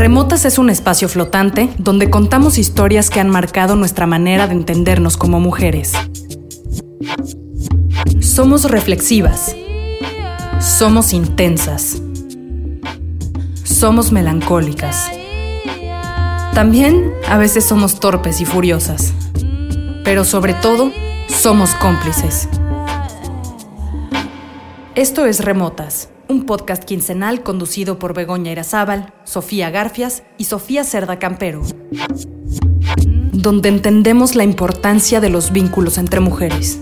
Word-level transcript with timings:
Remotas 0.00 0.46
es 0.46 0.56
un 0.56 0.70
espacio 0.70 1.10
flotante 1.10 1.68
donde 1.76 2.08
contamos 2.08 2.56
historias 2.56 3.10
que 3.10 3.20
han 3.20 3.28
marcado 3.28 3.76
nuestra 3.76 4.06
manera 4.06 4.46
de 4.46 4.54
entendernos 4.54 5.18
como 5.18 5.40
mujeres. 5.40 5.92
Somos 8.18 8.64
reflexivas. 8.64 9.54
Somos 10.58 11.12
intensas. 11.12 12.00
Somos 13.62 14.10
melancólicas. 14.10 15.10
También 16.54 17.12
a 17.28 17.36
veces 17.36 17.66
somos 17.66 18.00
torpes 18.00 18.40
y 18.40 18.46
furiosas. 18.46 19.12
Pero 20.02 20.24
sobre 20.24 20.54
todo, 20.54 20.92
somos 21.28 21.74
cómplices. 21.74 22.48
Esto 24.94 25.26
es 25.26 25.44
Remotas, 25.44 26.08
un 26.30 26.46
podcast 26.46 26.84
quincenal 26.84 27.42
conducido 27.42 27.98
por 27.98 28.14
Begoña 28.14 28.52
Irazábal, 28.52 29.12
Sofía 29.24 29.70
Garfias 29.70 30.22
y 30.38 30.44
Sofía 30.44 30.84
Cerda 30.84 31.18
Campero, 31.18 31.60
donde 33.32 33.68
entendemos 33.68 34.36
la 34.36 34.44
importancia 34.44 35.20
de 35.20 35.28
los 35.28 35.50
vínculos 35.50 35.98
entre 35.98 36.20
mujeres. 36.20 36.78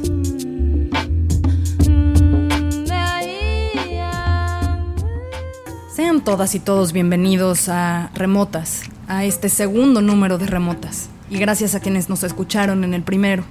Sean 5.95 6.23
todas 6.23 6.55
y 6.55 6.61
todos 6.61 6.93
bienvenidos 6.93 7.71
a 7.71 8.11
Remotas, 8.15 8.83
a 9.09 9.25
este 9.25 9.49
segundo 9.49 10.03
número 10.03 10.37
de 10.37 10.47
Remotas, 10.47 11.09
y 11.31 11.39
gracias 11.39 11.75
a 11.75 11.81
quienes 11.81 12.11
nos 12.11 12.23
escucharon 12.23 12.85
en 12.85 12.93
el 12.93 13.03
primero. 13.03 13.45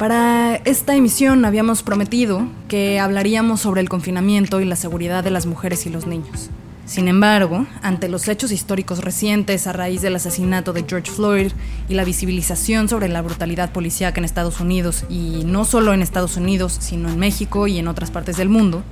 Para 0.00 0.56
esta 0.64 0.94
emisión 0.94 1.44
habíamos 1.44 1.82
prometido 1.82 2.48
que 2.68 2.98
hablaríamos 2.98 3.60
sobre 3.60 3.82
el 3.82 3.90
confinamiento 3.90 4.62
y 4.62 4.64
la 4.64 4.74
seguridad 4.74 5.22
de 5.22 5.30
las 5.30 5.44
mujeres 5.44 5.84
y 5.84 5.90
los 5.90 6.06
niños. 6.06 6.48
Sin 6.86 7.06
embargo, 7.06 7.66
ante 7.82 8.08
los 8.08 8.26
hechos 8.26 8.50
históricos 8.50 9.04
recientes 9.04 9.66
a 9.66 9.74
raíz 9.74 10.00
del 10.00 10.16
asesinato 10.16 10.72
de 10.72 10.86
George 10.88 11.10
Floyd 11.10 11.52
y 11.86 11.92
la 11.92 12.04
visibilización 12.04 12.88
sobre 12.88 13.08
la 13.10 13.20
brutalidad 13.20 13.72
policíaca 13.72 14.18
en 14.18 14.24
Estados 14.24 14.58
Unidos, 14.60 15.04
y 15.10 15.42
no 15.44 15.66
solo 15.66 15.92
en 15.92 16.00
Estados 16.00 16.38
Unidos, 16.38 16.78
sino 16.80 17.10
en 17.10 17.18
México 17.18 17.66
y 17.66 17.76
en 17.76 17.86
otras 17.86 18.10
partes 18.10 18.38
del 18.38 18.48
mundo, 18.48 18.82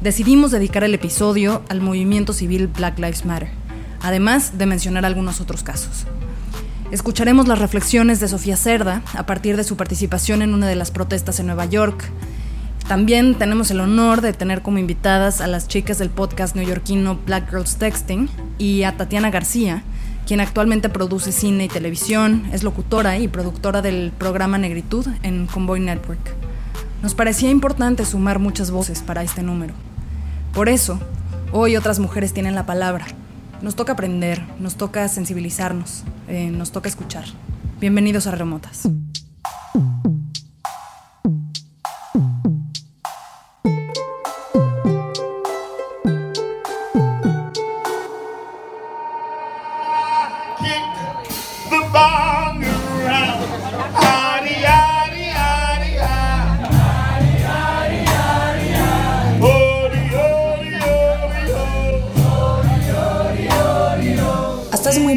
decidimos 0.00 0.52
dedicar 0.52 0.84
el 0.84 0.94
episodio 0.94 1.62
al 1.70 1.80
movimiento 1.80 2.32
civil 2.32 2.68
Black 2.68 3.00
Lives 3.00 3.24
Matter, 3.24 3.48
además 4.00 4.58
de 4.58 4.66
mencionar 4.66 5.06
algunos 5.06 5.40
otros 5.40 5.64
casos. 5.64 6.06
Escucharemos 6.92 7.48
las 7.48 7.58
reflexiones 7.58 8.20
de 8.20 8.28
Sofía 8.28 8.54
Cerda 8.54 9.00
a 9.14 9.24
partir 9.24 9.56
de 9.56 9.64
su 9.64 9.78
participación 9.78 10.42
en 10.42 10.52
una 10.52 10.68
de 10.68 10.76
las 10.76 10.90
protestas 10.90 11.40
en 11.40 11.46
Nueva 11.46 11.64
York. 11.64 12.04
También 12.86 13.34
tenemos 13.36 13.70
el 13.70 13.80
honor 13.80 14.20
de 14.20 14.34
tener 14.34 14.60
como 14.60 14.76
invitadas 14.76 15.40
a 15.40 15.46
las 15.46 15.68
chicas 15.68 15.96
del 15.96 16.10
podcast 16.10 16.54
neoyorquino 16.54 17.18
Black 17.24 17.48
Girls 17.48 17.76
Texting 17.76 18.28
y 18.58 18.82
a 18.82 18.94
Tatiana 18.94 19.30
García, 19.30 19.84
quien 20.26 20.40
actualmente 20.40 20.90
produce 20.90 21.32
cine 21.32 21.64
y 21.64 21.68
televisión, 21.68 22.44
es 22.52 22.62
locutora 22.62 23.18
y 23.18 23.26
productora 23.26 23.80
del 23.80 24.12
programa 24.12 24.58
Negritud 24.58 25.06
en 25.22 25.46
Convoy 25.46 25.80
Network. 25.80 26.34
Nos 27.02 27.14
parecía 27.14 27.48
importante 27.48 28.04
sumar 28.04 28.38
muchas 28.38 28.70
voces 28.70 29.00
para 29.00 29.22
este 29.22 29.42
número. 29.42 29.72
Por 30.52 30.68
eso, 30.68 31.00
hoy 31.52 31.74
otras 31.78 32.00
mujeres 32.00 32.34
tienen 32.34 32.54
la 32.54 32.66
palabra. 32.66 33.06
Nos 33.62 33.76
toca 33.76 33.92
aprender, 33.92 34.42
nos 34.58 34.74
toca 34.74 35.06
sensibilizarnos, 35.06 36.02
eh, 36.26 36.50
nos 36.50 36.72
toca 36.72 36.88
escuchar. 36.88 37.24
Bienvenidos 37.78 38.26
a 38.26 38.32
Remotas. 38.32 38.88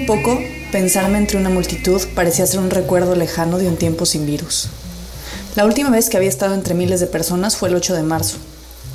Poco, 0.08 0.40
pensarme 0.72 1.18
entre 1.18 1.40
una 1.40 1.50
multitud 1.50 2.00
parecía 2.14 2.46
ser 2.46 2.60
un 2.60 2.70
recuerdo 2.70 3.16
lejano 3.16 3.58
de 3.58 3.68
un 3.68 3.76
tiempo 3.76 4.06
sin 4.06 4.28
virus. 4.28 4.70
La 5.56 5.66
última 5.66 5.90
vez 5.90 6.10
que 6.10 6.18
había 6.18 6.30
estado 6.30 6.54
entre 6.54 6.76
miles 6.76 7.00
de 7.00 7.08
personas 7.08 7.58
fue 7.58 7.70
el 7.70 7.76
8 7.76 7.96
de 7.96 8.04
marzo. 8.04 8.38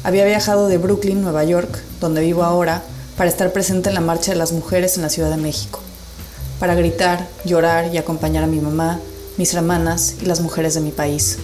Había 0.04 0.24
viajado 0.24 0.68
de 0.68 0.78
Brooklyn, 0.78 1.20
Nueva 1.20 1.42
York, 1.42 1.82
donde 2.00 2.20
vivo 2.20 2.44
ahora, 2.44 2.84
para 3.16 3.28
estar 3.28 3.52
presente 3.52 3.88
en 3.88 3.96
la 3.96 4.00
Marcha 4.00 4.30
de 4.30 4.38
las 4.38 4.52
Mujeres 4.52 4.96
en 4.96 5.02
la 5.02 5.08
Ciudad 5.08 5.30
de 5.30 5.36
México. 5.36 5.80
Para 6.60 6.76
gritar, 6.76 7.26
llorar 7.44 7.92
y 7.92 7.98
acompañar 7.98 8.44
a 8.44 8.46
mi 8.46 8.60
mamá, 8.60 9.00
mis 9.36 9.52
hermanas 9.52 10.14
y 10.22 10.26
las 10.26 10.40
mujeres 10.40 10.74
de 10.74 10.80
mi 10.80 10.92
país. 10.92 11.38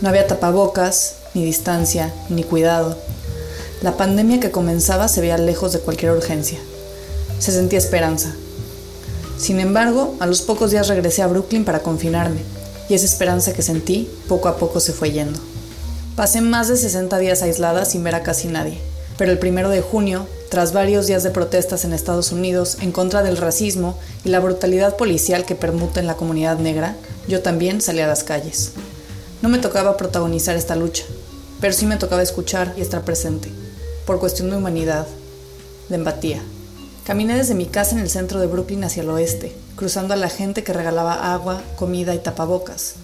No 0.00 0.08
había 0.08 0.26
tapabocas, 0.26 1.14
ni 1.34 1.44
distancia, 1.44 2.12
ni 2.28 2.42
cuidado. 2.42 2.98
La 3.80 3.96
pandemia 3.96 4.40
que 4.40 4.50
comenzaba 4.50 5.06
se 5.06 5.20
veía 5.20 5.38
lejos 5.38 5.72
de 5.72 5.78
cualquier 5.78 6.10
urgencia. 6.10 6.58
Se 7.40 7.52
sentía 7.52 7.78
esperanza. 7.78 8.34
Sin 9.38 9.60
embargo, 9.60 10.14
a 10.20 10.26
los 10.26 10.42
pocos 10.42 10.70
días 10.70 10.88
regresé 10.88 11.22
a 11.22 11.26
Brooklyn 11.26 11.64
para 11.64 11.80
confinarme, 11.80 12.42
y 12.90 12.94
esa 12.94 13.06
esperanza 13.06 13.54
que 13.54 13.62
sentí 13.62 14.10
poco 14.28 14.48
a 14.48 14.58
poco 14.58 14.78
se 14.78 14.92
fue 14.92 15.10
yendo. 15.10 15.40
Pasé 16.16 16.42
más 16.42 16.68
de 16.68 16.76
60 16.76 17.16
días 17.18 17.40
aislada 17.40 17.86
sin 17.86 18.04
ver 18.04 18.14
a 18.14 18.22
casi 18.22 18.48
nadie, 18.48 18.78
pero 19.16 19.32
el 19.32 19.38
primero 19.38 19.70
de 19.70 19.80
junio, 19.80 20.26
tras 20.50 20.74
varios 20.74 21.06
días 21.06 21.22
de 21.22 21.30
protestas 21.30 21.86
en 21.86 21.94
Estados 21.94 22.30
Unidos 22.30 22.76
en 22.82 22.92
contra 22.92 23.22
del 23.22 23.38
racismo 23.38 23.98
y 24.22 24.28
la 24.28 24.40
brutalidad 24.40 24.98
policial 24.98 25.46
que 25.46 25.54
permuta 25.54 25.98
en 25.98 26.06
la 26.06 26.16
comunidad 26.16 26.58
negra, 26.58 26.94
yo 27.26 27.40
también 27.40 27.80
salí 27.80 28.00
a 28.00 28.06
las 28.06 28.22
calles. 28.22 28.72
No 29.40 29.48
me 29.48 29.58
tocaba 29.58 29.96
protagonizar 29.96 30.56
esta 30.56 30.76
lucha, 30.76 31.04
pero 31.58 31.72
sí 31.72 31.86
me 31.86 31.96
tocaba 31.96 32.22
escuchar 32.22 32.74
y 32.76 32.82
estar 32.82 33.02
presente, 33.02 33.48
por 34.04 34.20
cuestión 34.20 34.50
de 34.50 34.56
humanidad, 34.56 35.06
de 35.88 35.94
empatía. 35.94 36.42
Caminé 37.04 37.36
desde 37.36 37.54
mi 37.54 37.66
casa 37.66 37.96
en 37.96 38.00
el 38.00 38.10
centro 38.10 38.40
de 38.40 38.46
Brooklyn 38.46 38.84
hacia 38.84 39.02
el 39.02 39.10
oeste, 39.10 39.56
cruzando 39.76 40.14
a 40.14 40.16
la 40.16 40.28
gente 40.28 40.62
que 40.62 40.72
regalaba 40.72 41.32
agua, 41.32 41.62
comida 41.76 42.14
y 42.14 42.18
tapabocas, 42.18 42.94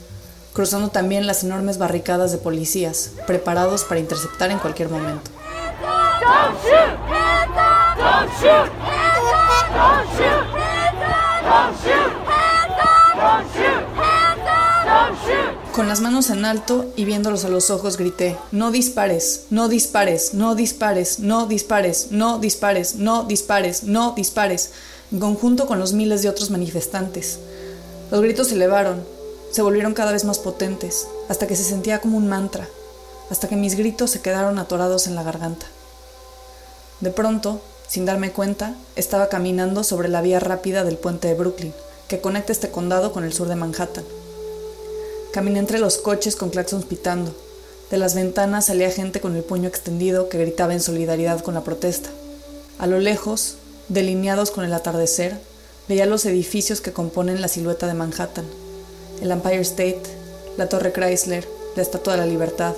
cruzando 0.53 0.91
también 0.91 1.27
las 1.27 1.43
enormes 1.43 1.79
barricadas 1.79 2.33
de 2.33 2.39
policías, 2.39 3.13
preparados 3.27 3.85
para 3.85 4.01
interceptar 4.01 4.51
en 4.51 4.59
cualquier 4.59 4.91
momento. 4.91 5.31
Don't 6.21 6.57
shoot! 8.45 8.71
Con 15.77 15.89
las 15.89 16.01
manos 16.01 16.31
en 16.31 16.47
alto 16.47 16.91
y 16.97 17.05
viéndolos 17.05 17.45
a 17.45 17.51
los 17.51 17.69
ojos 17.69 17.99
grité, 17.99 18.39
no 18.51 18.71
dispares, 18.71 19.43
no 19.51 19.69
dispares, 19.69 20.33
no 20.33 20.55
dispares, 20.55 21.19
no 21.21 21.45
dispares, 21.45 22.11
no 22.13 22.39
dispares, 22.39 22.95
no 22.95 23.25
dispares, 23.25 23.83
no 23.83 24.13
dispares, 24.13 24.71
en 25.13 25.21
conjunto 25.21 25.67
con 25.67 25.79
los 25.79 25.93
miles 25.93 26.23
de 26.23 26.31
otros 26.31 26.49
manifestantes. 26.49 27.41
Los 28.11 28.23
gritos 28.23 28.49
se 28.49 28.55
elevaron, 28.55 29.05
se 29.51 29.61
volvieron 29.61 29.93
cada 29.93 30.13
vez 30.13 30.25
más 30.25 30.39
potentes, 30.39 31.09
hasta 31.29 31.47
que 31.47 31.57
se 31.57 31.65
sentía 31.65 32.01
como 32.01 32.17
un 32.17 32.27
mantra, 32.27 32.67
hasta 33.31 33.47
que 33.47 33.57
mis 33.57 33.77
gritos 33.77 34.11
se 34.11 34.23
quedaron 34.23 34.59
atorados 34.59 35.07
en 35.07 35.15
la 35.15 35.25
garganta. 35.25 35.67
De 37.01 37.11
pronto, 37.11 37.61
sin 37.87 38.07
darme 38.07 38.33
cuenta, 38.33 38.75
estaba 38.95 39.29
caminando 39.29 39.85
sobre 39.85 40.09
la 40.09 40.23
vía 40.23 40.41
rápida 40.41 40.85
del 40.85 40.97
puente 40.97 41.29
de 41.29 41.35
Brooklyn, 41.35 41.75
que 42.09 42.23
conecta 42.23 42.53
este 42.53 42.71
condado 42.71 43.13
con 43.13 43.25
el 43.25 43.35
sur 43.35 43.47
de 43.47 43.57
Manhattan. 43.57 44.05
Caminé 45.37 45.59
entre 45.59 45.79
los 45.79 45.99
coches 45.99 46.35
con 46.35 46.49
claxons 46.49 46.87
pitando. 46.87 47.31
De 47.91 47.99
las 47.99 48.15
ventanas 48.15 48.65
salía 48.65 48.91
gente 48.91 49.21
con 49.21 49.37
el 49.37 49.43
puño 49.43 49.69
extendido 49.69 50.31
que 50.31 50.39
gritaba 50.39 50.73
en 50.73 50.81
solidaridad 50.81 51.41
con 51.41 51.53
la 51.53 51.63
protesta. 51.63 52.09
A 52.79 52.87
lo 52.87 53.01
lejos, 53.01 53.57
delineados 53.89 54.51
con 54.51 54.65
el 54.65 54.73
atardecer, 54.73 55.39
veía 55.89 56.07
los 56.07 56.25
edificios 56.25 56.81
que 56.81 56.95
componen 56.95 57.43
la 57.43 57.49
silueta 57.49 57.87
de 57.87 57.93
Manhattan. 57.93 58.47
El 59.21 59.31
Empire 59.31 59.61
State, 59.61 60.05
la 60.57 60.71
Torre 60.71 60.95
Chrysler, 60.95 61.47
la 61.77 61.83
Estatua 61.83 62.15
de 62.15 62.21
la 62.21 62.27
Libertad. 62.27 62.73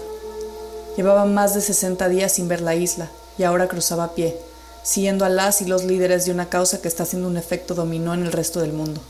Llevaba 0.96 1.26
más 1.26 1.54
de 1.54 1.60
60 1.60 2.08
días 2.08 2.32
sin 2.32 2.48
ver 2.48 2.60
la 2.60 2.74
isla 2.74 3.08
y 3.38 3.44
ahora 3.44 3.68
cruzaba 3.68 4.02
a 4.02 4.14
pie, 4.16 4.36
siguiendo 4.82 5.24
a 5.24 5.28
las 5.28 5.62
y 5.62 5.66
los 5.66 5.84
líderes 5.84 6.24
de 6.24 6.32
una 6.32 6.48
causa 6.48 6.82
que 6.82 6.88
está 6.88 7.04
haciendo 7.04 7.28
un 7.28 7.36
efecto 7.36 7.76
dominó 7.76 8.14
en 8.14 8.24
el 8.24 8.32
resto 8.32 8.58
del 8.58 8.72
mundo. 8.72 9.00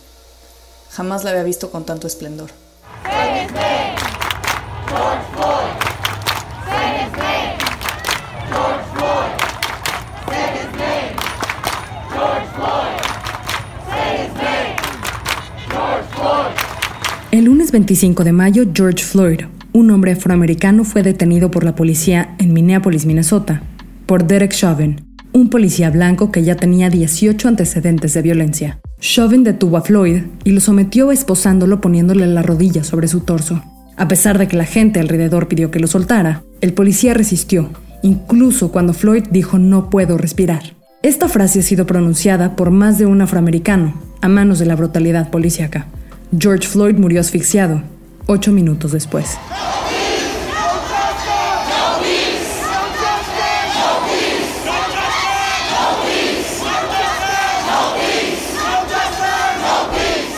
Jamás 0.90 1.24
la 1.24 1.30
había 1.30 1.44
visto 1.44 1.70
con 1.70 1.86
tanto 1.86 2.06
esplendor. 2.06 2.50
El 17.38 17.44
lunes 17.44 17.70
25 17.70 18.24
de 18.24 18.32
mayo, 18.32 18.64
George 18.74 19.04
Floyd, 19.04 19.42
un 19.72 19.92
hombre 19.92 20.10
afroamericano, 20.10 20.82
fue 20.82 21.04
detenido 21.04 21.52
por 21.52 21.62
la 21.62 21.76
policía 21.76 22.34
en 22.40 22.52
Minneapolis, 22.52 23.06
Minnesota, 23.06 23.62
por 24.06 24.26
Derek 24.26 24.52
Chauvin, 24.52 25.06
un 25.32 25.48
policía 25.48 25.88
blanco 25.90 26.32
que 26.32 26.42
ya 26.42 26.56
tenía 26.56 26.90
18 26.90 27.46
antecedentes 27.46 28.12
de 28.12 28.22
violencia. 28.22 28.80
Chauvin 28.98 29.44
detuvo 29.44 29.76
a 29.76 29.82
Floyd 29.82 30.22
y 30.42 30.50
lo 30.50 30.58
sometió 30.58 31.12
esposándolo 31.12 31.80
poniéndole 31.80 32.26
la 32.26 32.42
rodilla 32.42 32.82
sobre 32.82 33.06
su 33.06 33.20
torso. 33.20 33.62
A 33.96 34.08
pesar 34.08 34.36
de 34.36 34.48
que 34.48 34.56
la 34.56 34.64
gente 34.64 34.98
alrededor 34.98 35.46
pidió 35.46 35.70
que 35.70 35.78
lo 35.78 35.86
soltara, 35.86 36.42
el 36.60 36.72
policía 36.74 37.14
resistió, 37.14 37.70
incluso 38.02 38.72
cuando 38.72 38.94
Floyd 38.94 39.26
dijo 39.30 39.60
no 39.60 39.90
puedo 39.90 40.18
respirar. 40.18 40.74
Esta 41.04 41.28
frase 41.28 41.60
ha 41.60 41.62
sido 41.62 41.86
pronunciada 41.86 42.56
por 42.56 42.72
más 42.72 42.98
de 42.98 43.06
un 43.06 43.20
afroamericano 43.20 43.94
a 44.22 44.28
manos 44.28 44.58
de 44.58 44.66
la 44.66 44.74
brutalidad 44.74 45.30
policíaca. 45.30 45.86
George 46.36 46.68
Floyd 46.68 46.96
murió 46.96 47.20
asfixiado, 47.22 47.82
ocho 48.26 48.52
minutos 48.52 48.92
después. 48.92 49.38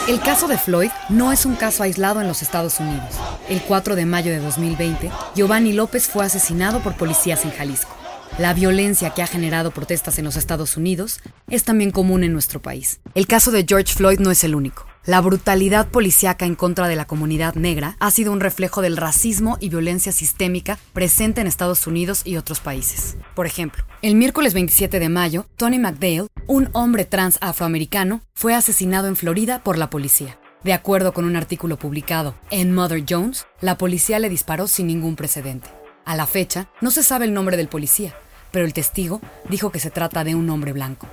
El 0.06 0.20
caso 0.20 0.46
de 0.46 0.58
Floyd 0.58 0.90
no 1.08 1.32
es 1.32 1.44
un 1.44 1.56
caso 1.56 1.82
aislado 1.82 2.20
en 2.20 2.28
los 2.28 2.42
Estados 2.42 2.78
Unidos. 2.78 3.16
El 3.48 3.60
4 3.62 3.96
de 3.96 4.06
mayo 4.06 4.30
de 4.30 4.38
2020, 4.38 5.10
Giovanni 5.34 5.72
López 5.72 6.08
fue 6.08 6.24
asesinado 6.24 6.80
por 6.80 6.96
policías 6.96 7.44
en 7.44 7.50
Jalisco. 7.50 7.96
La 8.38 8.54
violencia 8.54 9.10
que 9.10 9.22
ha 9.22 9.26
generado 9.26 9.72
protestas 9.72 10.20
en 10.20 10.24
los 10.24 10.36
Estados 10.36 10.76
Unidos 10.76 11.20
es 11.48 11.64
también 11.64 11.90
común 11.90 12.22
en 12.22 12.32
nuestro 12.32 12.62
país. 12.62 13.00
El 13.16 13.26
caso 13.26 13.50
de 13.50 13.64
George 13.68 13.92
Floyd 13.92 14.20
no 14.20 14.30
es 14.30 14.44
el 14.44 14.54
único. 14.54 14.89
La 15.06 15.22
brutalidad 15.22 15.88
policíaca 15.88 16.44
en 16.44 16.54
contra 16.54 16.86
de 16.86 16.94
la 16.94 17.06
comunidad 17.06 17.54
negra 17.54 17.96
ha 18.00 18.10
sido 18.10 18.32
un 18.32 18.40
reflejo 18.40 18.82
del 18.82 18.98
racismo 18.98 19.56
y 19.58 19.70
violencia 19.70 20.12
sistémica 20.12 20.78
presente 20.92 21.40
en 21.40 21.46
Estados 21.46 21.86
Unidos 21.86 22.20
y 22.26 22.36
otros 22.36 22.60
países. 22.60 23.16
Por 23.34 23.46
ejemplo, 23.46 23.82
el 24.02 24.14
miércoles 24.14 24.52
27 24.52 24.98
de 24.98 25.08
mayo, 25.08 25.46
Tony 25.56 25.78
McDale, 25.78 26.26
un 26.46 26.68
hombre 26.74 27.06
trans 27.06 27.38
afroamericano, 27.40 28.20
fue 28.34 28.54
asesinado 28.54 29.08
en 29.08 29.16
Florida 29.16 29.62
por 29.64 29.78
la 29.78 29.88
policía. 29.88 30.38
De 30.64 30.74
acuerdo 30.74 31.14
con 31.14 31.24
un 31.24 31.34
artículo 31.34 31.78
publicado 31.78 32.34
en 32.50 32.74
Mother 32.74 33.02
Jones, 33.08 33.46
la 33.62 33.78
policía 33.78 34.18
le 34.18 34.28
disparó 34.28 34.68
sin 34.68 34.86
ningún 34.88 35.16
precedente. 35.16 35.70
A 36.04 36.14
la 36.14 36.26
fecha, 36.26 36.68
no 36.82 36.90
se 36.90 37.02
sabe 37.02 37.24
el 37.24 37.32
nombre 37.32 37.56
del 37.56 37.68
policía, 37.68 38.14
pero 38.50 38.66
el 38.66 38.74
testigo 38.74 39.22
dijo 39.48 39.72
que 39.72 39.80
se 39.80 39.90
trata 39.90 40.24
de 40.24 40.34
un 40.34 40.50
hombre 40.50 40.74
blanco. 40.74 41.08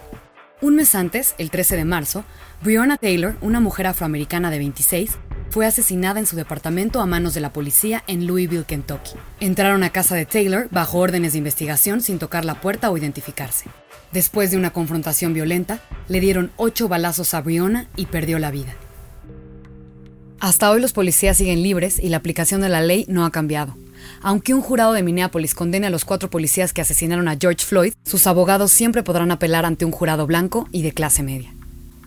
Un 0.59 0.75
mes 0.75 0.95
antes, 0.95 1.35
el 1.37 1.51
13 1.51 1.77
de 1.77 1.85
marzo, 1.85 2.25
Breonna 2.63 2.97
Taylor, 2.97 3.35
una 3.41 3.59
mujer 3.59 3.85
afroamericana 3.85 4.49
de 4.49 4.57
26, 4.57 5.11
fue 5.51 5.67
asesinada 5.67 6.19
en 6.19 6.25
su 6.25 6.35
departamento 6.35 6.99
a 6.99 7.05
manos 7.05 7.35
de 7.35 7.41
la 7.41 7.53
policía 7.53 8.03
en 8.07 8.25
Louisville, 8.25 8.65
Kentucky. 8.65 9.11
Entraron 9.39 9.83
a 9.83 9.91
casa 9.91 10.15
de 10.15 10.25
Taylor 10.25 10.67
bajo 10.71 10.97
órdenes 10.97 11.33
de 11.33 11.37
investigación 11.37 12.01
sin 12.01 12.17
tocar 12.17 12.43
la 12.43 12.59
puerta 12.59 12.89
o 12.89 12.97
identificarse. 12.97 13.65
Después 14.11 14.49
de 14.49 14.57
una 14.57 14.71
confrontación 14.73 15.35
violenta, 15.35 15.79
le 16.07 16.19
dieron 16.19 16.51
ocho 16.57 16.87
balazos 16.87 17.35
a 17.35 17.41
Breonna 17.41 17.87
y 17.95 18.07
perdió 18.07 18.39
la 18.39 18.49
vida. 18.49 18.73
Hasta 20.39 20.71
hoy 20.71 20.81
los 20.81 20.91
policías 20.91 21.37
siguen 21.37 21.61
libres 21.61 21.99
y 21.99 22.09
la 22.09 22.17
aplicación 22.17 22.61
de 22.61 22.69
la 22.69 22.81
ley 22.81 23.05
no 23.07 23.25
ha 23.25 23.31
cambiado. 23.31 23.77
Aunque 24.21 24.53
un 24.53 24.61
jurado 24.61 24.93
de 24.93 25.03
Minneapolis 25.03 25.55
condene 25.55 25.87
a 25.87 25.89
los 25.89 26.05
cuatro 26.05 26.29
policías 26.29 26.73
que 26.73 26.81
asesinaron 26.81 27.27
a 27.27 27.37
George 27.39 27.65
Floyd, 27.65 27.93
sus 28.03 28.27
abogados 28.27 28.71
siempre 28.71 29.03
podrán 29.03 29.31
apelar 29.31 29.65
ante 29.65 29.85
un 29.85 29.91
jurado 29.91 30.27
blanco 30.27 30.67
y 30.71 30.81
de 30.81 30.91
clase 30.93 31.23
media. 31.23 31.53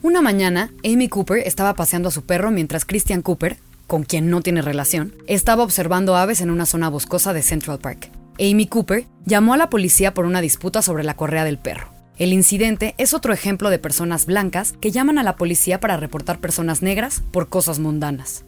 Una 0.02 0.22
mañana, 0.22 0.70
Amy 0.84 1.08
Cooper 1.08 1.46
estaba 1.46 1.74
paseando 1.74 2.08
a 2.08 2.12
su 2.12 2.22
perro 2.22 2.50
mientras 2.50 2.84
Christian 2.84 3.22
Cooper, 3.22 3.58
con 3.86 4.04
quien 4.04 4.30
no 4.30 4.40
tiene 4.40 4.62
relación, 4.62 5.14
estaba 5.26 5.62
observando 5.62 6.16
aves 6.16 6.40
en 6.40 6.50
una 6.50 6.64
zona 6.64 6.88
boscosa 6.88 7.32
de 7.32 7.42
Central 7.42 7.80
Park. 7.80 8.10
Amy 8.38 8.66
Cooper 8.66 9.04
llamó 9.26 9.52
a 9.52 9.58
la 9.58 9.68
policía 9.68 10.14
por 10.14 10.24
una 10.24 10.40
disputa 10.40 10.80
sobre 10.80 11.04
la 11.04 11.14
correa 11.14 11.44
del 11.44 11.58
perro. 11.58 11.90
El 12.16 12.32
incidente 12.32 12.94
es 12.98 13.14
otro 13.14 13.32
ejemplo 13.32 13.68
de 13.68 13.78
personas 13.78 14.26
blancas 14.26 14.74
que 14.80 14.90
llaman 14.90 15.18
a 15.18 15.22
la 15.22 15.36
policía 15.36 15.80
para 15.80 15.96
reportar 15.96 16.38
personas 16.38 16.82
negras 16.82 17.22
por 17.32 17.48
cosas 17.48 17.78
mundanas. 17.78 18.44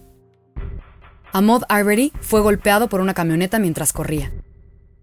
Ahmad 1.34 1.62
Arbery 1.70 2.12
fue 2.20 2.42
golpeado 2.42 2.90
por 2.90 3.00
una 3.00 3.14
camioneta 3.14 3.58
mientras 3.58 3.94
corría. 3.94 4.30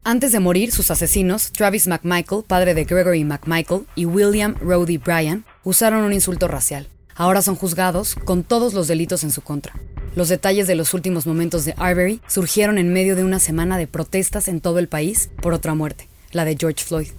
Antes 0.03 0.31
de 0.31 0.39
morir, 0.39 0.71
sus 0.71 0.91
asesinos, 0.91 1.51
Travis 1.51 1.87
McMichael, 1.87 2.43
padre 2.43 2.75
de 2.75 2.85
Gregory 2.85 3.23
McMichael, 3.23 3.87
y 3.95 4.05
William 4.05 4.55
Roddy 4.61 4.99
Bryan, 4.99 5.43
usaron 5.63 6.03
un 6.03 6.13
insulto 6.13 6.47
racial. 6.47 6.87
Ahora 7.15 7.41
son 7.41 7.55
juzgados 7.55 8.13
con 8.13 8.43
todos 8.43 8.75
los 8.75 8.87
delitos 8.87 9.23
en 9.23 9.31
su 9.31 9.41
contra. 9.41 9.73
Los 10.15 10.29
detalles 10.29 10.67
de 10.67 10.75
los 10.75 10.93
últimos 10.93 11.25
momentos 11.25 11.65
de 11.65 11.73
Arbery 11.77 12.21
surgieron 12.27 12.77
en 12.77 12.93
medio 12.93 13.15
de 13.15 13.23
una 13.23 13.39
semana 13.39 13.79
de 13.79 13.87
protestas 13.87 14.47
en 14.47 14.61
todo 14.61 14.77
el 14.77 14.87
país 14.87 15.31
por 15.41 15.53
otra 15.53 15.73
muerte, 15.73 16.07
la 16.31 16.45
de 16.45 16.55
George 16.59 16.85
Floyd, 16.85 17.09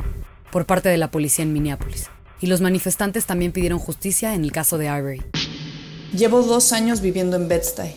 por 0.53 0.67
parte 0.67 0.89
de 0.89 0.99
la 0.99 1.11
policía 1.11 1.43
en 1.43 1.53
Minneapolis. 1.53 2.07
Y 2.41 2.47
los 2.47 2.61
manifestantes 2.61 3.27
también 3.27 3.51
pidieron 3.51 3.81
justicia 3.81 4.35
en 4.35 4.45
el 4.45 4.53
caso 4.53 4.79
de 4.79 4.89
Arbery. 4.89 5.23
Llevo 6.17 6.43
dos 6.43 6.73
años 6.73 7.01
viviendo 7.01 7.37
en 7.37 7.49
Bed-Stuy, 7.49 7.95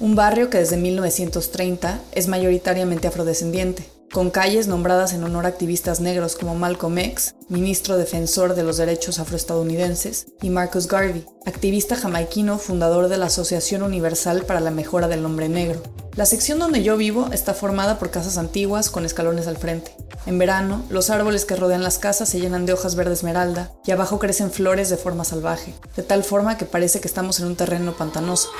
un 0.00 0.14
barrio 0.14 0.48
que 0.48 0.58
desde 0.58 0.76
1930 0.76 2.00
es 2.12 2.28
mayoritariamente 2.28 3.08
afrodescendiente, 3.08 3.88
con 4.12 4.30
calles 4.30 4.68
nombradas 4.68 5.12
en 5.12 5.24
honor 5.24 5.44
a 5.44 5.48
activistas 5.48 6.00
negros 6.00 6.36
como 6.36 6.54
Malcolm 6.54 6.96
X, 6.98 7.34
ministro 7.48 7.98
defensor 7.98 8.54
de 8.54 8.62
los 8.62 8.76
derechos 8.76 9.18
afroestadounidenses, 9.18 10.26
y 10.40 10.50
Marcus 10.50 10.86
Garvey, 10.86 11.26
activista 11.46 11.96
jamaiquino 11.96 12.58
fundador 12.58 13.08
de 13.08 13.18
la 13.18 13.26
Asociación 13.26 13.82
Universal 13.82 14.44
para 14.44 14.60
la 14.60 14.70
Mejora 14.70 15.08
del 15.08 15.24
Hombre 15.24 15.48
Negro. 15.48 15.82
La 16.14 16.26
sección 16.26 16.58
donde 16.58 16.82
yo 16.82 16.96
vivo 16.96 17.28
está 17.32 17.52
formada 17.52 17.98
por 17.98 18.10
casas 18.10 18.38
antiguas 18.38 18.90
con 18.90 19.04
escalones 19.04 19.46
al 19.46 19.56
frente. 19.56 19.94
En 20.26 20.38
verano, 20.38 20.84
los 20.90 21.10
árboles 21.10 21.44
que 21.44 21.56
rodean 21.56 21.82
las 21.82 21.98
casas 21.98 22.28
se 22.28 22.40
llenan 22.40 22.66
de 22.66 22.72
hojas 22.72 22.96
verde 22.96 23.14
esmeralda 23.14 23.72
y 23.84 23.92
abajo 23.92 24.18
crecen 24.18 24.50
flores 24.50 24.90
de 24.90 24.96
forma 24.96 25.24
salvaje, 25.24 25.74
de 25.96 26.02
tal 26.02 26.24
forma 26.24 26.56
que 26.56 26.64
parece 26.64 27.00
que 27.00 27.08
estamos 27.08 27.40
en 27.40 27.46
un 27.46 27.56
terreno 27.56 27.96
pantanoso. 27.96 28.50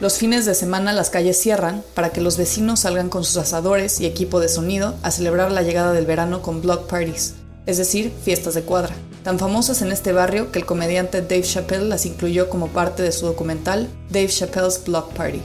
Los 0.00 0.16
fines 0.16 0.46
de 0.46 0.54
semana 0.54 0.94
las 0.94 1.10
calles 1.10 1.38
cierran 1.38 1.84
para 1.92 2.08
que 2.08 2.22
los 2.22 2.38
vecinos 2.38 2.80
salgan 2.80 3.10
con 3.10 3.22
sus 3.22 3.36
asadores 3.36 4.00
y 4.00 4.06
equipo 4.06 4.40
de 4.40 4.48
sonido 4.48 4.94
a 5.02 5.10
celebrar 5.10 5.52
la 5.52 5.60
llegada 5.60 5.92
del 5.92 6.06
verano 6.06 6.40
con 6.40 6.62
block 6.62 6.86
parties, 6.86 7.34
es 7.66 7.76
decir, 7.76 8.10
fiestas 8.24 8.54
de 8.54 8.62
cuadra, 8.62 8.94
tan 9.24 9.38
famosas 9.38 9.82
en 9.82 9.92
este 9.92 10.12
barrio 10.12 10.52
que 10.52 10.58
el 10.58 10.64
comediante 10.64 11.20
Dave 11.20 11.42
Chappelle 11.42 11.84
las 11.84 12.06
incluyó 12.06 12.48
como 12.48 12.68
parte 12.68 13.02
de 13.02 13.12
su 13.12 13.26
documental 13.26 13.90
Dave 14.08 14.28
Chappelle's 14.28 14.82
Block 14.82 15.12
Party. 15.12 15.42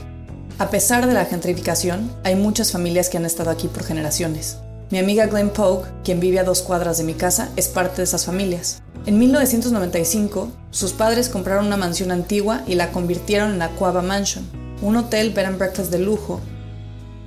A 0.58 0.70
pesar 0.70 1.06
de 1.06 1.12
la 1.12 1.26
gentrificación, 1.26 2.10
hay 2.24 2.34
muchas 2.34 2.72
familias 2.72 3.10
que 3.10 3.18
han 3.18 3.26
estado 3.26 3.50
aquí 3.50 3.68
por 3.68 3.84
generaciones. 3.84 4.56
Mi 4.88 4.98
amiga 4.98 5.26
Glenn 5.26 5.50
Pogue, 5.50 5.88
quien 6.04 6.20
vive 6.20 6.38
a 6.38 6.44
dos 6.44 6.62
cuadras 6.62 6.96
de 6.98 7.02
mi 7.02 7.14
casa, 7.14 7.50
es 7.56 7.66
parte 7.66 7.96
de 7.96 8.04
esas 8.04 8.24
familias. 8.24 8.82
En 9.04 9.18
1995, 9.18 10.52
sus 10.70 10.92
padres 10.92 11.28
compraron 11.28 11.66
una 11.66 11.76
mansión 11.76 12.12
antigua 12.12 12.62
y 12.68 12.76
la 12.76 12.92
convirtieron 12.92 13.52
en 13.52 13.62
Aquaba 13.62 14.00
Mansion, 14.00 14.44
un 14.82 14.96
hotel 14.96 15.32
bed 15.32 15.46
and 15.46 15.58
breakfast 15.58 15.90
de 15.90 15.98
lujo. 15.98 16.40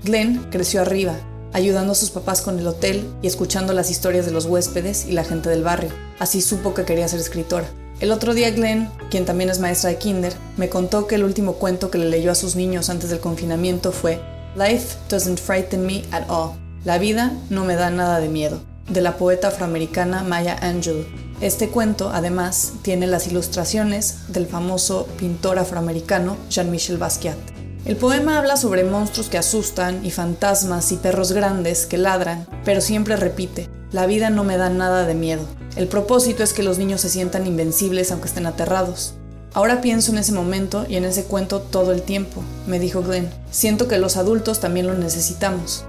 Glenn 0.06 0.48
creció 0.52 0.82
arriba, 0.82 1.16
ayudando 1.52 1.92
a 1.92 1.96
sus 1.96 2.12
papás 2.12 2.42
con 2.42 2.60
el 2.60 2.68
hotel 2.68 3.06
y 3.22 3.28
escuchando 3.28 3.74
las 3.74 3.92
historias 3.92 4.26
de 4.26 4.32
los 4.32 4.46
huéspedes 4.46 5.06
y 5.06 5.12
la 5.12 5.26
gente 5.26 5.50
del 5.50 5.64
barrio. 5.64 5.92
Así 6.18 6.42
supo 6.42 6.74
que 6.74 6.86
quería 6.86 7.10
ser 7.10 7.20
escritora. 7.20 7.68
El 8.00 8.14
otro 8.14 8.34
día 8.34 8.52
Glenn, 8.52 8.90
quien 9.12 9.26
también 9.26 9.50
es 9.50 9.60
maestra 9.60 9.90
de 9.90 9.98
kinder, 9.98 10.32
me 10.56 10.70
contó 10.70 11.08
que 11.08 11.16
el 11.16 11.26
último 11.26 11.56
cuento 11.56 11.92
que 11.92 11.98
le 11.98 12.10
leyó 12.10 12.32
a 12.32 12.36
sus 12.36 12.56
niños 12.56 12.90
antes 12.90 13.10
del 13.10 13.20
confinamiento 13.20 13.92
fue 13.92 14.22
Life 14.56 14.96
doesn't 15.10 15.40
frighten 15.40 15.86
me 15.86 16.04
at 16.12 16.24
all. 16.30 16.69
La 16.86 16.98
vida 16.98 17.34
no 17.50 17.66
me 17.66 17.76
da 17.76 17.90
nada 17.90 18.22
de 18.22 18.30
miedo, 18.30 18.62
de 18.88 19.02
la 19.02 19.18
poeta 19.18 19.50
afroamericana 19.50 20.24
Maya 20.24 20.56
Angelou. 20.62 21.04
Este 21.42 21.68
cuento, 21.68 22.10
además, 22.14 22.72
tiene 22.84 23.06
las 23.06 23.28
ilustraciones 23.28 24.20
del 24.30 24.48
famoso 24.48 25.06
pintor 25.18 25.60
afroamericano 25.60 26.38
Jean-Michel 26.50 26.98
Basquiat. 26.98 27.38
El 27.84 27.98
poema 27.98 28.38
habla 28.38 28.56
sobre 28.56 28.86
monstruos 28.86 29.28
que 29.28 29.38
asustan 29.38 30.06
y 30.06 30.12
fantasmas 30.12 30.94
y 30.94 30.96
perros 30.96 31.34
grandes 31.34 31.86
que 31.86 31.98
ladran, 31.98 32.48
pero 32.64 32.80
siempre 32.80 33.18
repite, 33.18 33.70
La 33.92 34.06
vida 34.06 34.30
no 34.30 34.46
me 34.46 34.56
da 34.56 34.70
nada 34.70 35.06
de 35.06 35.16
miedo. 35.16 35.42
El 35.76 35.88
propósito 35.88 36.44
es 36.44 36.54
que 36.54 36.64
los 36.64 36.78
niños 36.78 37.02
se 37.02 37.10
sientan 37.10 37.46
invencibles 37.46 38.12
aunque 38.12 38.28
estén 38.30 38.46
aterrados. 38.46 39.16
Ahora 39.54 39.82
pienso 39.82 40.12
en 40.12 40.20
ese 40.20 40.32
momento 40.32 40.86
y 40.88 40.96
en 40.96 41.06
ese 41.06 41.26
cuento 41.26 41.60
todo 41.60 41.92
el 41.92 42.04
tiempo, 42.04 42.42
me 42.68 42.80
dijo 42.80 43.02
Glenn. 43.02 43.30
Siento 43.52 43.88
que 43.88 43.98
los 43.98 44.16
adultos 44.16 44.60
también 44.60 44.88
lo 44.88 44.94
necesitamos. 44.94 45.86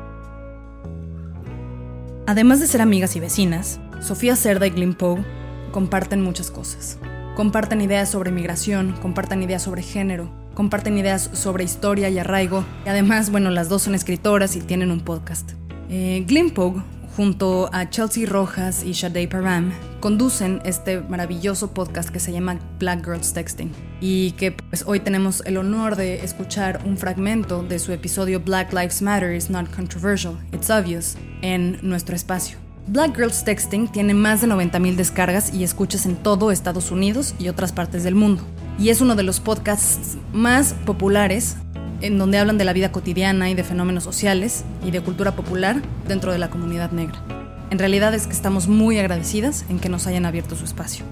Además 2.31 2.61
de 2.61 2.69
ser 2.69 2.81
amigas 2.81 3.17
y 3.17 3.19
vecinas, 3.19 3.81
Sofía 4.01 4.37
Cerda 4.37 4.65
y 4.65 4.71
Glenn 4.71 4.95
Poe 4.95 5.25
comparten 5.73 6.23
muchas 6.23 6.53
cosas. 6.53 6.97
Comparten 7.35 7.81
ideas 7.81 8.09
sobre 8.09 8.31
migración, 8.31 8.93
comparten 9.03 9.43
ideas 9.43 9.63
sobre 9.63 9.83
género, 9.83 10.31
comparten 10.55 10.97
ideas 10.97 11.29
sobre 11.33 11.65
historia 11.65 12.09
y 12.09 12.21
arraigo. 12.21 12.65
Y 12.87 12.89
además, 12.89 13.33
bueno, 13.33 13.51
las 13.51 13.69
dos 13.69 13.83
son 13.83 13.97
escritoras 13.97 14.55
y 14.55 14.61
tienen 14.61 14.93
un 14.93 15.01
podcast. 15.01 15.55
Eh, 15.89 16.25
Glenn 16.29 16.51
Poe 16.51 16.81
junto 17.17 17.69
a 17.73 17.91
Chelsea 17.91 18.29
Rojas 18.29 18.85
y 18.85 18.93
Shadei 18.93 19.27
Param, 19.27 19.73
conducen 19.99 20.63
este 20.65 21.01
maravilloso 21.01 21.75
podcast 21.75 22.11
que 22.11 22.21
se 22.21 22.31
llama 22.31 22.61
Black 22.79 23.05
Girls 23.05 23.33
Texting 23.33 23.73
y 24.01 24.33
que 24.33 24.53
pues, 24.53 24.85
hoy 24.87 25.01
tenemos 25.01 25.43
el 25.47 25.57
honor 25.57 25.97
de 25.97 26.25
escuchar 26.25 26.81
un 26.85 26.97
fragmento 26.97 27.63
de 27.63 27.79
su 27.79 27.93
episodio 27.93 28.41
Black 28.41 28.73
Lives 28.73 29.03
Matter 29.03 29.35
is 29.35 29.51
not 29.51 29.69
controversial, 29.75 30.39
it's 30.53 30.71
obvious 30.71 31.17
en 31.43 31.79
nuestro 31.83 32.17
espacio. 32.17 32.59
Black 32.87 33.15
Girls 33.15 33.45
Texting 33.45 33.89
tiene 33.89 34.15
más 34.15 34.41
de 34.41 34.49
90.000 34.49 34.97
descargas 34.97 35.55
y 35.55 35.63
escuchas 35.63 36.07
en 36.07 36.17
todo 36.17 36.51
Estados 36.51 36.91
Unidos 36.91 37.35
y 37.39 37.49
otras 37.49 37.73
partes 37.73 38.03
del 38.03 38.15
mundo. 38.15 38.43
Y 38.79 38.89
es 38.89 39.01
uno 39.01 39.15
de 39.15 39.23
los 39.23 39.39
podcasts 39.39 40.17
más 40.33 40.75
populares 40.87 41.57
en 42.01 42.19
donde 42.19 42.39
hablan 42.39 42.59
de 42.59 42.65
la 42.65 42.73
vida 42.73 42.91
cotidiana 42.91 43.51
y 43.51 43.55
de 43.55 43.63
fenómenos 43.63 44.03
sociales 44.03 44.65
y 44.85 44.91
de 44.91 45.03
cultura 45.03 45.37
popular 45.37 45.83
dentro 46.09 46.33
de 46.33 46.39
la 46.39 46.51
comunidad 46.51 46.91
negra. 46.91 47.23
En 47.71 47.79
realidad 47.79 48.15
es 48.15 48.27
que 48.27 48.33
estamos 48.33 48.67
muy 48.67 48.99
agradecidas 48.99 49.65
en 49.69 49.79
que 49.79 49.89
nos 49.89 50.07
hayan 50.07 50.27
abierto 50.27 50.57
su 50.57 50.65
espacio. 50.65 51.05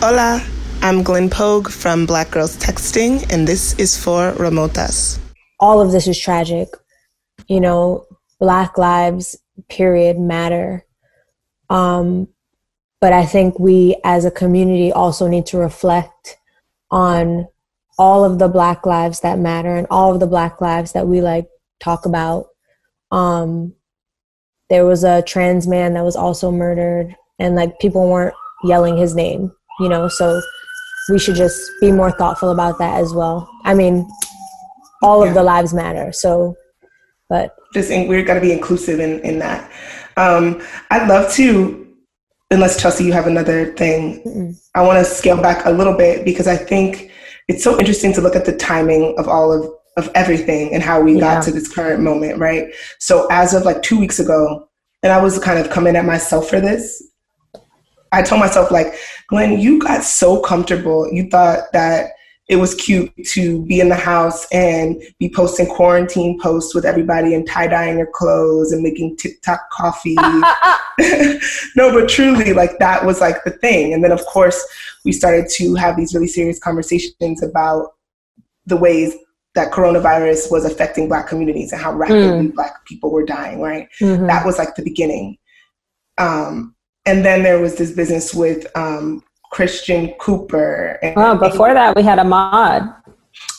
Hola, 0.00 0.42
I'm 0.84 1.02
Glenn 1.02 1.30
Pogue 1.30 1.70
from 1.70 2.04
Black 2.04 2.30
Girls 2.30 2.58
Texting, 2.58 3.32
and 3.32 3.48
this 3.48 3.72
is 3.78 3.96
for 3.96 4.32
Remotas. 4.32 5.18
All 5.58 5.80
of 5.80 5.92
this 5.92 6.06
is 6.06 6.20
tragic. 6.20 6.68
You 7.48 7.58
know, 7.58 8.04
Black 8.38 8.76
lives, 8.76 9.34
period, 9.70 10.18
matter. 10.18 10.84
Um, 11.70 12.28
but 13.00 13.14
I 13.14 13.24
think 13.24 13.58
we 13.58 13.96
as 14.04 14.26
a 14.26 14.30
community 14.30 14.92
also 14.92 15.26
need 15.26 15.46
to 15.46 15.56
reflect 15.56 16.36
on 16.90 17.48
all 17.98 18.22
of 18.22 18.38
the 18.38 18.48
black 18.48 18.84
lives 18.84 19.20
that 19.20 19.38
matter 19.38 19.74
and 19.74 19.86
all 19.88 20.12
of 20.12 20.20
the 20.20 20.26
black 20.26 20.60
lives 20.60 20.92
that 20.92 21.06
we 21.06 21.22
like 21.22 21.48
talk 21.80 22.04
about 22.04 22.48
um 23.10 23.72
there 24.68 24.84
was 24.84 25.04
a 25.04 25.22
trans 25.22 25.66
man 25.66 25.94
that 25.94 26.04
was 26.04 26.16
also 26.16 26.50
murdered 26.50 27.14
and 27.38 27.54
like 27.54 27.78
people 27.78 28.10
weren't 28.10 28.34
yelling 28.64 28.96
his 28.96 29.14
name 29.14 29.52
you 29.78 29.88
know 29.88 30.08
so 30.08 30.40
we 31.10 31.18
should 31.18 31.34
just 31.36 31.60
be 31.80 31.90
more 31.92 32.10
thoughtful 32.12 32.50
about 32.50 32.78
that 32.78 33.00
as 33.00 33.12
well 33.12 33.48
i 33.64 33.74
mean 33.74 34.08
all 35.02 35.22
of 35.22 35.34
the 35.34 35.42
lives 35.42 35.72
matter 35.74 36.12
so 36.12 36.54
but 37.30 37.54
Just 37.72 37.90
in, 37.90 38.06
we're 38.08 38.22
going 38.24 38.40
to 38.40 38.46
be 38.46 38.52
inclusive 38.52 39.00
in, 39.00 39.18
in 39.20 39.38
that. 39.38 39.70
Um, 40.18 40.62
I'd 40.90 41.08
love 41.08 41.32
to, 41.32 41.88
unless 42.50 42.80
Chelsea, 42.80 43.04
you 43.04 43.12
have 43.14 43.26
another 43.26 43.72
thing. 43.74 44.54
I 44.74 44.82
want 44.82 44.98
to 45.04 45.10
scale 45.10 45.40
back 45.40 45.64
a 45.64 45.70
little 45.70 45.96
bit 45.96 46.24
because 46.24 46.46
I 46.46 46.56
think 46.56 47.10
it's 47.48 47.64
so 47.64 47.78
interesting 47.80 48.12
to 48.12 48.20
look 48.20 48.36
at 48.36 48.44
the 48.44 48.54
timing 48.56 49.14
of 49.18 49.26
all 49.26 49.52
of, 49.52 49.70
of 49.96 50.12
everything 50.14 50.74
and 50.74 50.82
how 50.82 51.00
we 51.00 51.14
Yeah. 51.14 51.20
got 51.36 51.44
to 51.44 51.50
this 51.50 51.66
current 51.66 52.02
moment, 52.02 52.38
right? 52.38 52.66
So 53.00 53.26
as 53.30 53.54
of 53.54 53.64
like 53.64 53.82
two 53.82 53.98
weeks 53.98 54.20
ago, 54.20 54.68
and 55.02 55.10
I 55.10 55.20
was 55.22 55.38
kind 55.38 55.58
of 55.58 55.70
coming 55.70 55.96
at 55.96 56.04
myself 56.04 56.48
for 56.50 56.60
this. 56.60 57.02
I 58.14 58.22
told 58.22 58.40
myself 58.40 58.70
like, 58.70 58.94
Glenn, 59.28 59.58
you 59.60 59.80
got 59.80 60.04
so 60.04 60.40
comfortable. 60.40 61.12
You 61.12 61.28
thought 61.28 61.72
that 61.72 62.12
it 62.48 62.56
was 62.56 62.74
cute 62.74 63.10
to 63.28 63.64
be 63.64 63.80
in 63.80 63.88
the 63.88 63.94
house 63.94 64.46
and 64.52 65.02
be 65.18 65.32
posting 65.34 65.66
quarantine 65.66 66.38
posts 66.38 66.74
with 66.74 66.84
everybody 66.84 67.34
and 67.34 67.48
tie 67.48 67.66
dyeing 67.66 67.96
your 67.96 68.10
clothes 68.12 68.70
and 68.70 68.82
making 68.82 69.16
TikTok 69.16 69.70
coffee. 69.70 70.14
no, 71.74 71.92
but 71.92 72.08
truly, 72.08 72.52
like 72.52 72.78
that 72.78 73.04
was 73.04 73.20
like 73.20 73.42
the 73.44 73.50
thing. 73.50 73.94
And 73.94 74.04
then, 74.04 74.12
of 74.12 74.24
course, 74.26 74.62
we 75.04 75.12
started 75.12 75.48
to 75.54 75.74
have 75.74 75.96
these 75.96 76.14
really 76.14 76.28
serious 76.28 76.58
conversations 76.58 77.42
about 77.42 77.94
the 78.66 78.76
ways 78.76 79.14
that 79.54 79.72
coronavirus 79.72 80.50
was 80.50 80.64
affecting 80.64 81.08
Black 81.08 81.26
communities 81.26 81.72
and 81.72 81.80
how 81.80 81.92
rapidly 81.92 82.48
Black 82.48 82.84
people 82.84 83.10
were 83.10 83.24
dying, 83.24 83.60
right? 83.60 83.88
mhm. 84.00 84.26
That 84.26 84.44
was 84.44 84.58
like 84.58 84.74
the 84.74 84.82
beginning. 84.82 85.38
Um, 86.18 86.73
and 87.06 87.24
then 87.24 87.42
there 87.42 87.60
was 87.60 87.76
this 87.76 87.92
business 87.92 88.34
with 88.34 88.66
um, 88.76 89.22
Christian 89.50 90.14
Cooper. 90.18 90.98
And, 91.02 91.14
Oh, 91.16 91.36
before 91.36 91.74
that, 91.74 91.94
we 91.96 92.02
had 92.02 92.18
a 92.18 92.24
mod. 92.24 92.92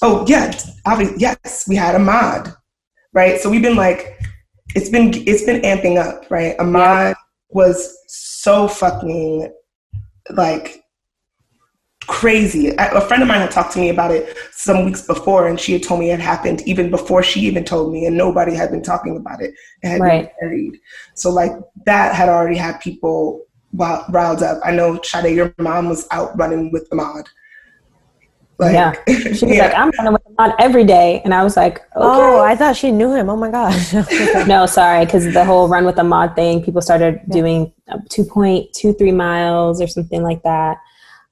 Oh 0.02 0.25
yeah, 0.28 0.54
obviously, 0.86 1.18
yes, 1.20 1.66
we 1.68 1.75
had 1.75 1.96
Ahmad, 1.96 2.54
right? 3.14 3.40
So 3.40 3.50
we've 3.50 3.62
been 3.62 3.75
like, 3.75 4.20
it's 4.74 4.90
been 4.90 5.12
it's 5.28 5.44
been 5.44 5.62
amping 5.62 5.98
up, 5.98 6.30
right? 6.30 6.56
Ahmad 6.60 7.16
was 7.50 7.98
so 8.08 8.68
fucking 8.68 9.52
like 10.32 10.82
crazy. 12.08 12.70
A 12.70 12.94
a 12.94 13.02
friend 13.02 13.22
of 13.22 13.28
mine 13.28 13.42
had 13.42 13.52
talked 13.52 13.74
to 13.74 13.80
me 13.80 13.90
about 13.90 14.12
it 14.12 14.38
some 14.52 14.86
weeks 14.86 15.02
before, 15.02 15.48
and 15.48 15.60
she 15.60 15.74
had 15.74 15.84
told 15.84 16.00
me 16.00 16.12
it 16.12 16.20
happened 16.20 16.62
even 16.66 16.90
before 16.90 17.24
she 17.24 17.42
even 17.42 17.64
told 17.64 17.92
me, 17.92 18.06
and 18.06 18.18
nobody 18.18 18.54
had 18.56 18.72
been 18.72 18.84
talking 18.84 19.18
about 19.18 19.42
it. 19.42 19.54
It 19.84 19.88
had 19.90 20.02
Right. 20.02 20.32
been 20.40 20.50
buried. 20.50 20.80
So 21.14 21.30
like 21.30 21.52
that 21.86 22.16
had 22.16 22.30
already 22.30 22.58
had 22.58 22.80
people 22.80 23.46
riled 23.74 24.44
up. 24.44 24.60
I 24.64 24.72
know 24.72 25.00
Shade, 25.02 25.36
your 25.36 25.54
mom 25.58 25.90
was 25.90 26.08
out 26.12 26.38
running 26.38 26.72
with 26.72 26.88
Ahmad. 26.92 27.28
Like, 28.58 28.74
yeah. 28.74 28.94
She 29.08 29.46
was 29.46 29.56
yeah. 29.58 29.66
like, 29.66 29.76
I'm 29.76 29.92
running 29.98 30.14
with 30.14 30.24
the 30.24 30.34
mod 30.38 30.54
every 30.60 30.86
day. 30.86 31.22
And 31.26 31.34
I 31.34 31.44
was 31.44 31.58
like, 31.58 31.80
okay. 31.80 31.90
oh 31.96 32.42
i 32.42 32.56
thought 32.56 32.76
she 32.76 32.92
knew 32.92 33.14
him 33.14 33.30
oh 33.30 33.36
my 33.36 33.52
gosh 33.52 33.94
no, 34.48 34.66
sorry, 34.66 35.06
because 35.06 35.34
the 35.34 35.44
whole 35.44 35.68
run 35.68 35.86
with 35.86 35.96
the 35.98 36.04
mod 36.04 36.36
thing, 36.36 36.64
people 36.64 36.82
started 36.82 37.20
doing 37.30 37.72
uh, 37.90 37.98
2.23 38.10 39.14
miles 39.16 39.82
or 39.82 39.88
something 39.88 40.24
like 40.24 40.42
that. 40.44 40.78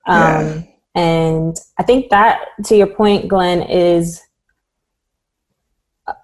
Um, 0.05 0.15
Yeah. 0.15 0.61
And 0.95 1.57
I 1.79 1.83
think 1.83 2.09
that, 2.11 2.39
to 2.65 2.75
your 2.75 2.87
point, 2.87 3.27
Glenn, 3.27 3.63
is 3.63 4.21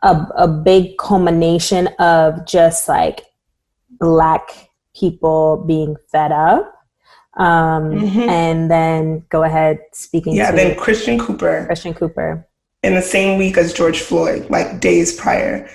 a, 0.04 0.28
a 0.38 0.48
big 0.48 0.98
culmination 0.98 1.88
of 2.00 2.46
just 2.46 2.88
like 2.88 3.22
black 4.00 4.70
people 4.96 5.64
being 5.66 5.96
fed 6.12 6.32
up. 6.32 6.74
Um, 7.38 7.92
Mhm. 7.92 8.28
And 8.28 8.70
then 8.72 9.24
go 9.30 9.44
ahead 9.44 9.80
speaking 9.94 10.36
Yeah, 10.36 10.52
then 10.52 10.76
Christian 10.76 11.18
Cooper 11.18 11.64
Christian 11.66 11.94
Cooper. 11.94 12.46
in 12.84 12.96
the 12.96 13.02
same 13.02 13.38
week 13.40 13.58
as 13.58 13.74
George 13.74 14.00
Floyd, 14.02 14.50
like 14.50 14.80
days 14.82 15.14
prior. 15.16 15.68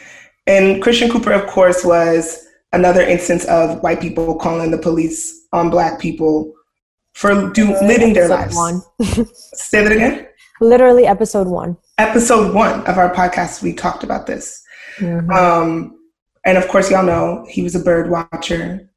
And 0.46 0.82
Christian 0.82 1.10
Cooper, 1.10 1.32
of 1.32 1.46
course, 1.46 1.84
was 1.84 2.46
another 2.72 3.00
instance 3.02 3.44
of 3.46 3.82
white 3.82 4.00
people 4.00 4.34
calling 4.36 4.70
the 4.70 4.78
police 4.78 5.46
on 5.52 5.70
black 5.70 5.98
people 5.98 6.52
for 7.14 7.50
do, 7.52 7.72
living 7.80 8.12
their 8.12 8.30
Episode 8.30 8.54
lives. 8.54 8.56
one. 8.98 9.26
Say 9.54 9.82
that 9.82 9.92
again. 9.92 10.26
literally 10.60 11.06
episode 11.06 11.48
one 11.48 11.76
Episode 11.98 12.54
one 12.54 12.84
of 12.86 12.98
our 12.98 13.12
podcast, 13.14 13.62
we 13.62 13.72
talked 13.72 14.02
about 14.02 14.26
this. 14.26 14.62
Mm-hmm. 14.98 15.30
Um, 15.30 15.98
and 16.44 16.58
of 16.58 16.66
course, 16.68 16.90
y'all 16.90 17.04
know 17.04 17.46
he 17.48 17.62
was 17.62 17.76
a 17.76 17.80
bird 17.80 18.10
watcher. 18.10 18.90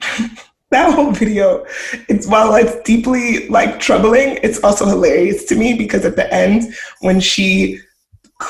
that 0.70 0.94
whole 0.94 1.12
video, 1.12 1.64
it's 2.08 2.26
while 2.26 2.54
it's 2.54 2.80
deeply 2.82 3.48
like 3.48 3.78
troubling, 3.78 4.38
it's 4.42 4.64
also 4.64 4.86
hilarious 4.86 5.44
to 5.44 5.54
me 5.54 5.74
because 5.74 6.06
at 6.06 6.16
the 6.16 6.32
end, 6.32 6.74
when 7.00 7.20
she 7.20 7.78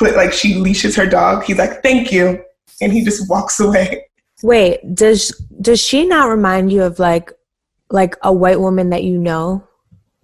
like 0.01 0.33
she 0.33 0.55
leashes 0.55 0.95
her 0.95 1.07
dog, 1.07 1.43
he's 1.43 1.59
like, 1.59 1.83
"Thank 1.83 2.13
you," 2.13 2.43
and 2.81 2.93
he 2.93 3.05
just 3.05 3.29
walks 3.29 3.59
away. 3.59 4.07
Wait, 4.45 4.81
does 4.95 5.31
does 5.61 5.81
she 5.81 6.07
not 6.07 6.29
remind 6.29 6.73
you 6.73 6.83
of 6.85 7.01
like 7.01 7.33
like 7.93 8.17
a 8.23 8.33
white 8.33 8.61
woman 8.61 8.91
that 8.91 9.05
you 9.05 9.19
know? 9.19 9.67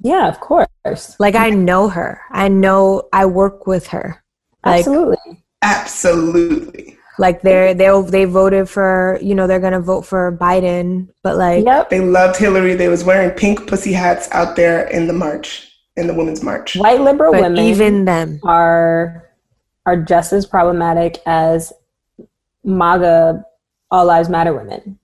Yeah, 0.01 0.29
of 0.29 0.41
course. 0.41 1.17
Like 1.19 1.35
I 1.35 1.51
know 1.51 1.89
her. 1.89 2.21
I 2.31 2.49
know 2.49 3.09
I 3.13 3.27
work 3.27 3.67
with 3.67 3.89
her. 3.89 4.23
Like 4.65 4.79
Absolutely. 4.81 5.45
Absolutely. 5.63 6.99
like 7.19 7.43
they're 7.43 7.75
they 7.75 7.91
they 8.09 8.25
voted 8.25 8.69
for, 8.69 9.19
you 9.21 9.35
know, 9.35 9.47
they're 9.47 9.61
going 9.61 9.73
to 9.73 9.81
vote 9.81 10.03
for 10.03 10.37
Biden, 10.41 11.09
but 11.23 11.37
like 11.37 11.65
Yep. 11.65 11.91
They 11.91 12.01
loved 12.01 12.37
Hillary. 12.37 12.75
They 12.75 12.89
was 12.89 13.05
wearing 13.05 13.31
pink 13.31 13.67
pussy 13.67 13.93
hats 13.93 14.29
out 14.33 14.57
there 14.57 14.87
in 14.89 15.07
the 15.07 15.13
march, 15.13 15.73
in 15.97 16.07
the 16.07 16.15
women's 16.15 16.43
march. 16.43 16.77
White 16.77 17.01
liberal 17.01 17.33
but 17.33 17.43
women 17.43 17.65
even 17.65 18.05
them. 18.05 18.41
are 18.45 19.29
are 19.85 19.97
just 19.97 20.33
as 20.33 20.47
problematic 20.47 21.19
as 21.27 21.73
MAGA 22.63 23.45
All 23.91 24.07
Lives 24.07 24.29
Matter 24.29 24.55
women. 24.55 24.99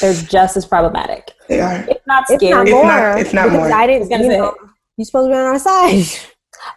They're 0.00 0.14
just 0.14 0.56
as 0.56 0.64
problematic. 0.64 1.33
They 1.48 1.60
are. 1.60 1.84
It's 1.88 2.06
not 2.06 2.24
scary. 2.26 2.38
It's 2.42 2.50
not 2.54 2.66
If 2.68 2.72
more. 2.72 2.84
not- 2.84 3.18
if 3.20 3.34
not 3.34 3.50
more. 3.52 3.72
I 3.72 3.82
I 3.82 3.86
didn't, 3.86 4.08
gonna 4.08 4.24
you 4.24 4.30
say. 4.30 4.38
know, 4.38 4.54
you're 4.96 5.04
supposed 5.04 5.26
to 5.28 5.32
be 5.32 5.38
on 5.38 5.46
our 5.46 5.58
side. 5.58 6.04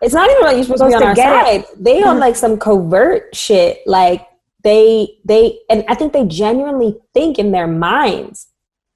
It's 0.02 0.14
not 0.14 0.30
even 0.30 0.42
like 0.44 0.56
you're 0.56 0.64
supposed, 0.66 0.84
to 0.84 0.90
be 0.90 0.94
on 0.96 1.02
Supposed 1.02 1.20
our 1.20 1.46
to 1.46 1.46
get 1.56 1.66
side. 1.70 1.76
They 1.80 2.04
on 2.04 2.20
like 2.20 2.36
some 2.36 2.58
covert 2.58 3.34
shit. 3.36 3.80
Like 3.86 4.28
they 4.64 5.18
they 5.24 5.60
and 5.70 5.86
I 5.88 5.96
think 5.96 6.12
they 6.14 6.26
genuinely 6.26 6.98
think 7.14 7.40
in 7.40 7.52
their 7.52 7.68
minds 7.68 8.48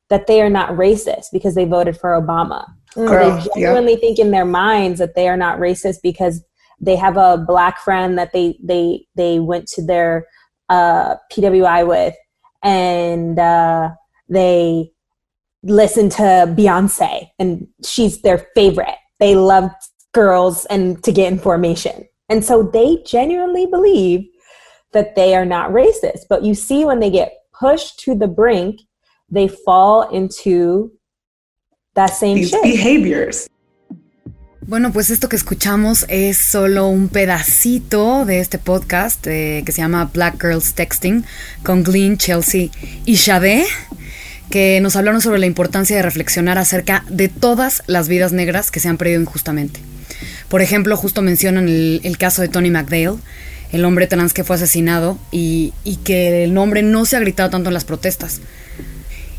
that 0.10 0.28
they 0.28 0.42
are 0.42 0.50
not 0.50 0.72
racist 0.72 1.28
because 1.32 1.56
they 1.56 1.64
voted 1.66 1.98
for 1.98 2.20
Obama. 2.22 2.66
Or 2.98 3.08
Girl, 3.08 3.38
they 3.38 3.62
genuinely 3.62 3.96
think 3.96 4.20
in 4.20 4.32
their 4.32 4.44
minds 4.44 5.00
that 5.00 5.16
they 5.16 5.30
are 5.30 5.38
not 5.38 5.60
racist 5.60 6.00
because 6.04 6.44
they 6.82 6.98
have 6.98 7.16
a 7.16 7.38
black 7.38 7.80
friend 7.80 8.18
that 8.18 8.34
they 8.34 8.58
they 8.62 9.06
they 9.16 9.40
went 9.40 9.68
to 9.70 9.86
their 9.86 10.26
uh, 10.68 11.16
PWI 11.32 11.88
with 11.88 12.16
and 12.64 13.40
uh, 13.40 13.92
they 14.28 14.92
listen 15.64 16.10
to 16.10 16.24
Beyonce 16.58 17.30
and 17.40 17.68
she's 17.84 18.22
their 18.22 18.48
favorite. 18.56 18.98
They 19.20 19.36
love 19.36 19.72
girls 20.14 20.66
and 20.66 21.04
to 21.04 21.12
get 21.12 21.32
information. 21.32 22.08
And 22.30 22.44
so 22.44 22.64
they 22.64 23.04
genuinely 23.06 23.66
believe 23.66 24.28
that 24.94 25.16
they 25.16 25.36
are 25.36 25.46
not 25.46 25.72
racist. 25.72 26.28
But 26.30 26.44
you 26.44 26.56
see, 26.56 26.86
when 26.86 27.00
they 27.00 27.10
get 27.10 27.34
pushed 27.54 28.00
to 28.00 28.16
the 28.16 28.28
brink, 28.28 28.82
they 29.30 29.48
fall 29.48 30.10
into 30.10 30.92
that 31.96 32.08
same 32.08 32.38
These 32.38 32.50
shit. 32.50 32.64
behaviors. 32.64 33.48
Bueno, 34.68 34.92
pues 34.92 35.10
esto 35.10 35.28
que 35.28 35.36
escuchamos 35.36 36.06
es 36.08 36.38
solo 36.38 36.88
un 36.88 37.10
pedacito 37.10 38.26
de 38.26 38.40
este 38.40 38.60
podcast 38.60 39.26
eh, 39.28 39.64
que 39.66 39.72
se 39.72 39.82
llama 39.82 40.10
Black 40.14 40.40
Girls 40.40 40.76
Texting 40.76 41.26
con 41.64 41.84
Glenn, 41.84 42.18
Chelsea 42.18 42.70
y 43.06 43.16
Shade, 43.16 43.66
que 44.52 44.80
nos 44.82 44.96
hablaron 44.96 45.22
sobre 45.22 45.40
la 45.40 45.48
importancia 45.48 45.96
de 45.96 46.04
reflexionar 46.04 46.60
acerca 46.60 47.04
de 47.10 47.28
todas 47.30 47.82
las 47.88 48.08
vidas 48.08 48.32
negras 48.32 48.70
que 48.70 48.80
se 48.80 48.90
han 48.90 48.98
perdido 48.98 49.22
injustamente. 49.22 49.80
Por 50.50 50.62
ejemplo, 50.62 50.96
justo 50.96 51.24
mencionan 51.24 51.68
el, 51.68 52.18
caso 52.20 52.44
de 52.44 52.50
Tony 52.50 52.70
McDale, 52.70 53.18
el 53.72 53.86
hombre 53.86 54.06
trans 54.06 54.34
que 54.34 54.44
fue 54.44 54.58
asesinado 54.58 55.18
y 55.32 55.72
que 56.04 56.44
el 56.44 56.54
nombre 56.54 56.84
no 56.84 57.06
se 57.06 57.16
ha 57.16 57.22
gritado 57.22 57.50
tanto 57.50 57.70
en 57.70 57.74
las 57.74 57.86
protestas 57.86 58.42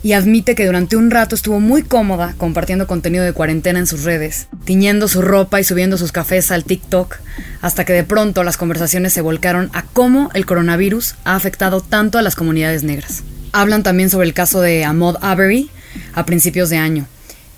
y 0.02 0.12
admite 0.12 0.54
que 0.54 0.66
durante 0.66 0.96
un 0.96 1.10
rato 1.10 1.34
estuvo 1.34 1.60
muy 1.60 1.82
cómoda 1.82 2.34
compartiendo 2.36 2.86
contenido 2.86 3.24
de 3.24 3.32
cuarentena 3.32 3.78
en 3.78 3.86
sus 3.86 4.02
redes, 4.02 4.48
tiñendo 4.64 5.06
su 5.08 5.22
ropa 5.22 5.60
y 5.60 5.64
subiendo 5.64 5.96
sus 5.96 6.12
cafés 6.12 6.50
al 6.50 6.64
TikTok, 6.64 7.18
hasta 7.60 7.84
que 7.84 7.92
de 7.92 8.04
pronto 8.04 8.42
las 8.42 8.56
conversaciones 8.56 9.12
se 9.12 9.20
volcaron 9.20 9.70
a 9.72 9.84
cómo 9.84 10.30
el 10.34 10.44
coronavirus 10.44 11.14
ha 11.24 11.36
afectado 11.36 11.80
tanto 11.80 12.18
a 12.18 12.22
las 12.22 12.34
comunidades 12.34 12.82
negras. 12.82 13.22
Hablan 13.52 13.82
también 13.82 14.10
sobre 14.10 14.26
el 14.26 14.34
caso 14.34 14.60
de 14.60 14.84
Ahmaud 14.84 15.16
Arbery 15.20 15.70
a 16.14 16.26
principios 16.26 16.70
de 16.70 16.78
año. 16.78 17.06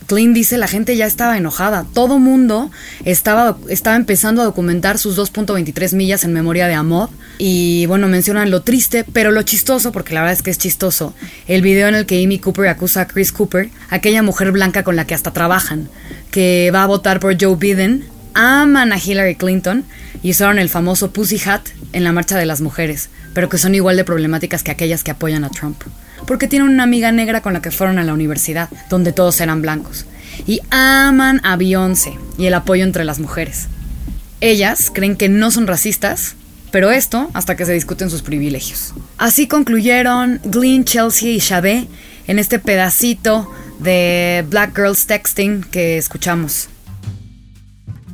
Clint 0.06 0.34
dice 0.34 0.58
la 0.58 0.68
gente 0.68 0.96
ya 0.96 1.06
estaba 1.06 1.38
enojada, 1.38 1.86
todo 1.94 2.18
mundo 2.18 2.70
estaba, 3.04 3.56
estaba 3.68 3.96
empezando 3.96 4.42
a 4.42 4.44
documentar 4.44 4.98
sus 4.98 5.16
2.23 5.16 5.94
millas 5.94 6.24
en 6.24 6.32
memoria 6.32 6.68
de 6.68 6.74
Ahmaud 6.74 7.08
y 7.38 7.86
bueno, 7.86 8.06
mencionan 8.08 8.50
lo 8.50 8.62
triste, 8.62 9.04
pero 9.12 9.30
lo 9.30 9.42
chistoso, 9.42 9.92
porque 9.92 10.14
la 10.14 10.20
verdad 10.20 10.34
es 10.34 10.42
que 10.42 10.50
es 10.50 10.58
chistoso, 10.58 11.14
el 11.46 11.62
video 11.62 11.88
en 11.88 11.94
el 11.94 12.06
que 12.06 12.22
Amy 12.22 12.38
Cooper 12.38 12.68
acusa 12.68 13.02
a 13.02 13.06
Chris 13.06 13.32
Cooper, 13.32 13.70
aquella 13.88 14.22
mujer 14.22 14.52
blanca 14.52 14.82
con 14.82 14.96
la 14.96 15.06
que 15.06 15.14
hasta 15.14 15.32
trabajan, 15.32 15.88
que 16.30 16.70
va 16.72 16.82
a 16.82 16.86
votar 16.86 17.18
por 17.18 17.40
Joe 17.40 17.56
Biden, 17.56 18.04
aman 18.34 18.92
a 18.92 18.98
Hillary 18.98 19.36
Clinton 19.36 19.84
y 20.22 20.30
usaron 20.30 20.58
el 20.58 20.68
famoso 20.68 21.12
Pussy 21.12 21.40
Hat 21.48 21.62
en 21.92 22.04
la 22.04 22.12
marcha 22.12 22.36
de 22.36 22.46
las 22.46 22.60
mujeres, 22.60 23.10
pero 23.32 23.48
que 23.48 23.58
son 23.58 23.74
igual 23.74 23.96
de 23.96 24.04
problemáticas 24.04 24.62
que 24.62 24.70
aquellas 24.70 25.02
que 25.02 25.10
apoyan 25.10 25.44
a 25.44 25.50
Trump 25.50 25.82
porque 26.26 26.48
tienen 26.48 26.68
una 26.68 26.82
amiga 26.82 27.12
negra 27.12 27.40
con 27.42 27.52
la 27.52 27.62
que 27.62 27.70
fueron 27.70 27.98
a 27.98 28.04
la 28.04 28.12
universidad, 28.12 28.68
donde 28.88 29.12
todos 29.12 29.40
eran 29.40 29.62
blancos. 29.62 30.06
Y 30.46 30.60
aman 30.70 31.40
a 31.44 31.56
Beyoncé 31.56 32.14
y 32.38 32.46
el 32.46 32.54
apoyo 32.54 32.84
entre 32.84 33.04
las 33.04 33.18
mujeres. 33.18 33.68
Ellas 34.40 34.90
creen 34.92 35.16
que 35.16 35.28
no 35.28 35.50
son 35.50 35.66
racistas, 35.66 36.34
pero 36.70 36.90
esto 36.90 37.30
hasta 37.34 37.56
que 37.56 37.66
se 37.66 37.72
discuten 37.72 38.10
sus 38.10 38.22
privilegios. 38.22 38.94
Así 39.16 39.46
concluyeron 39.46 40.40
Glenn, 40.44 40.84
Chelsea 40.84 41.30
y 41.30 41.40
Sade 41.40 41.86
en 42.26 42.38
este 42.38 42.58
pedacito 42.58 43.50
de 43.78 44.44
Black 44.48 44.74
Girls 44.74 45.06
Texting 45.06 45.62
que 45.62 45.98
escuchamos. 45.98 46.68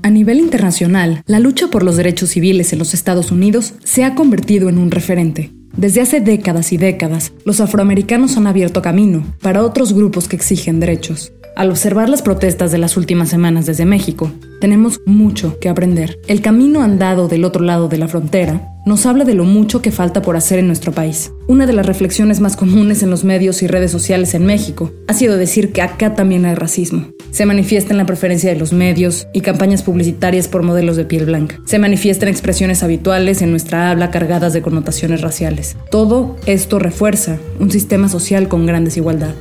A 0.03 0.09
nivel 0.09 0.39
internacional, 0.39 1.23
la 1.27 1.39
lucha 1.39 1.69
por 1.69 1.83
los 1.83 1.97
derechos 1.97 2.31
civiles 2.31 2.73
en 2.73 2.79
los 2.79 2.95
Estados 2.95 3.31
Unidos 3.31 3.75
se 3.85 4.03
ha 4.05 4.15
convertido 4.15 4.71
en 4.71 4.79
un 4.79 4.91
referente. 4.91 5.51
Desde 5.77 6.01
hace 6.01 6.21
décadas 6.21 6.73
y 6.73 6.79
décadas, 6.79 7.33
los 7.45 7.61
afroamericanos 7.61 8.39
han 8.39 8.47
abierto 8.47 8.81
camino 8.81 9.25
para 9.43 9.63
otros 9.63 9.93
grupos 9.93 10.27
que 10.27 10.37
exigen 10.37 10.81
derechos. 10.81 11.33
Al 11.57 11.71
observar 11.71 12.09
las 12.09 12.23
protestas 12.23 12.73
de 12.73 12.79
las 12.79 12.97
últimas 12.97 13.29
semanas 13.29 13.67
desde 13.67 13.85
México, 13.85 14.31
tenemos 14.61 15.01
mucho 15.05 15.59
que 15.59 15.69
aprender. 15.69 16.19
El 16.27 16.41
camino 16.41 16.83
andado 16.83 17.29
del 17.29 17.45
otro 17.45 17.65
lado 17.65 17.89
de 17.89 17.99
la 17.99 18.09
frontera 18.09 18.73
nos 18.87 19.05
habla 19.05 19.25
de 19.25 19.35
lo 19.35 19.45
mucho 19.45 19.83
que 19.83 19.91
falta 19.91 20.23
por 20.23 20.37
hacer 20.37 20.59
en 20.59 20.67
nuestro 20.67 20.93
país. 20.93 21.33
Una 21.49 21.67
de 21.67 21.73
las 21.73 21.87
reflexiones 21.87 22.41
más 22.41 22.57
comunes 22.57 23.03
en 23.03 23.11
los 23.11 23.25
medios 23.25 23.63
y 23.63 23.67
redes 23.67 23.91
sociales 23.91 24.35
en 24.35 24.47
México 24.47 24.93
ha 25.07 25.13
sido 25.13 25.37
decir 25.37 25.73
que 25.73 25.83
acá 25.83 26.15
también 26.15 26.45
hay 26.47 26.55
racismo. 26.55 27.09
Se 27.31 27.47
manifiesta 27.47 27.93
en 27.93 27.99
la 27.99 28.07
preferencia 28.07 28.51
de 28.51 28.59
los 28.59 28.73
medios 28.73 29.29
y 29.33 29.43
campañas 29.43 29.83
publicitarias 29.83 30.49
por 30.49 30.63
modelos 30.63 30.97
de 30.97 31.05
piel 31.05 31.27
blanca. 31.27 31.61
Se 31.65 31.79
manifiesta 31.79 32.25
en 32.25 32.31
expresiones 32.31 32.83
habituales 32.83 33.43
en 33.43 33.51
nuestra 33.51 33.91
habla 33.91 34.11
cargadas 34.11 34.53
de 34.53 34.63
connotaciones 34.63 35.21
raciales. 35.21 35.77
Todo 35.91 36.37
esto 36.47 36.79
refuerza 36.79 37.39
un 37.59 37.71
sistema 37.71 38.09
social 38.09 38.49
con 38.49 38.67
gran 38.67 38.85
desigualdad. 38.85 39.35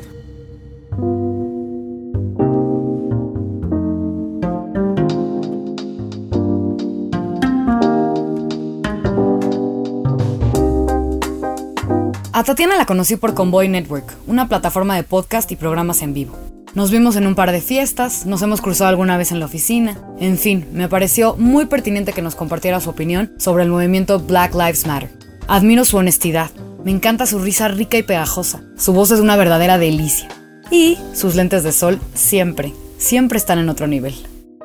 A 12.39 12.43
Tatiana 12.45 12.77
la 12.77 12.85
conocí 12.85 13.17
por 13.17 13.33
Convoy 13.33 13.67
Network, 13.67 14.15
una 14.25 14.47
plataforma 14.47 14.95
de 14.95 15.03
podcast 15.03 15.51
y 15.51 15.57
programas 15.57 16.01
en 16.01 16.13
vivo. 16.13 16.37
Nos 16.73 16.89
vimos 16.89 17.17
en 17.17 17.27
un 17.27 17.35
par 17.35 17.51
de 17.51 17.59
fiestas, 17.59 18.25
nos 18.25 18.41
hemos 18.41 18.61
cruzado 18.61 18.87
alguna 18.87 19.17
vez 19.17 19.33
en 19.33 19.41
la 19.41 19.45
oficina, 19.45 19.99
en 20.21 20.37
fin, 20.37 20.65
me 20.71 20.87
pareció 20.87 21.35
muy 21.35 21.65
pertinente 21.65 22.13
que 22.13 22.21
nos 22.21 22.35
compartiera 22.35 22.79
su 22.79 22.91
opinión 22.91 23.33
sobre 23.39 23.65
el 23.65 23.69
movimiento 23.69 24.21
Black 24.21 24.53
Lives 24.53 24.87
Matter. 24.87 25.09
Admiro 25.49 25.83
su 25.83 25.97
honestidad, 25.97 26.49
me 26.85 26.91
encanta 26.91 27.25
su 27.25 27.39
risa 27.39 27.67
rica 27.67 27.97
y 27.97 28.03
pegajosa, 28.03 28.61
su 28.77 28.93
voz 28.93 29.11
es 29.11 29.19
una 29.19 29.35
verdadera 29.35 29.77
delicia. 29.77 30.29
Y 30.71 30.97
sus 31.11 31.35
lentes 31.35 31.65
de 31.65 31.73
sol 31.73 31.99
siempre, 32.13 32.73
siempre 32.97 33.37
están 33.37 33.59
en 33.59 33.67
otro 33.67 33.85
nivel. 33.85 34.15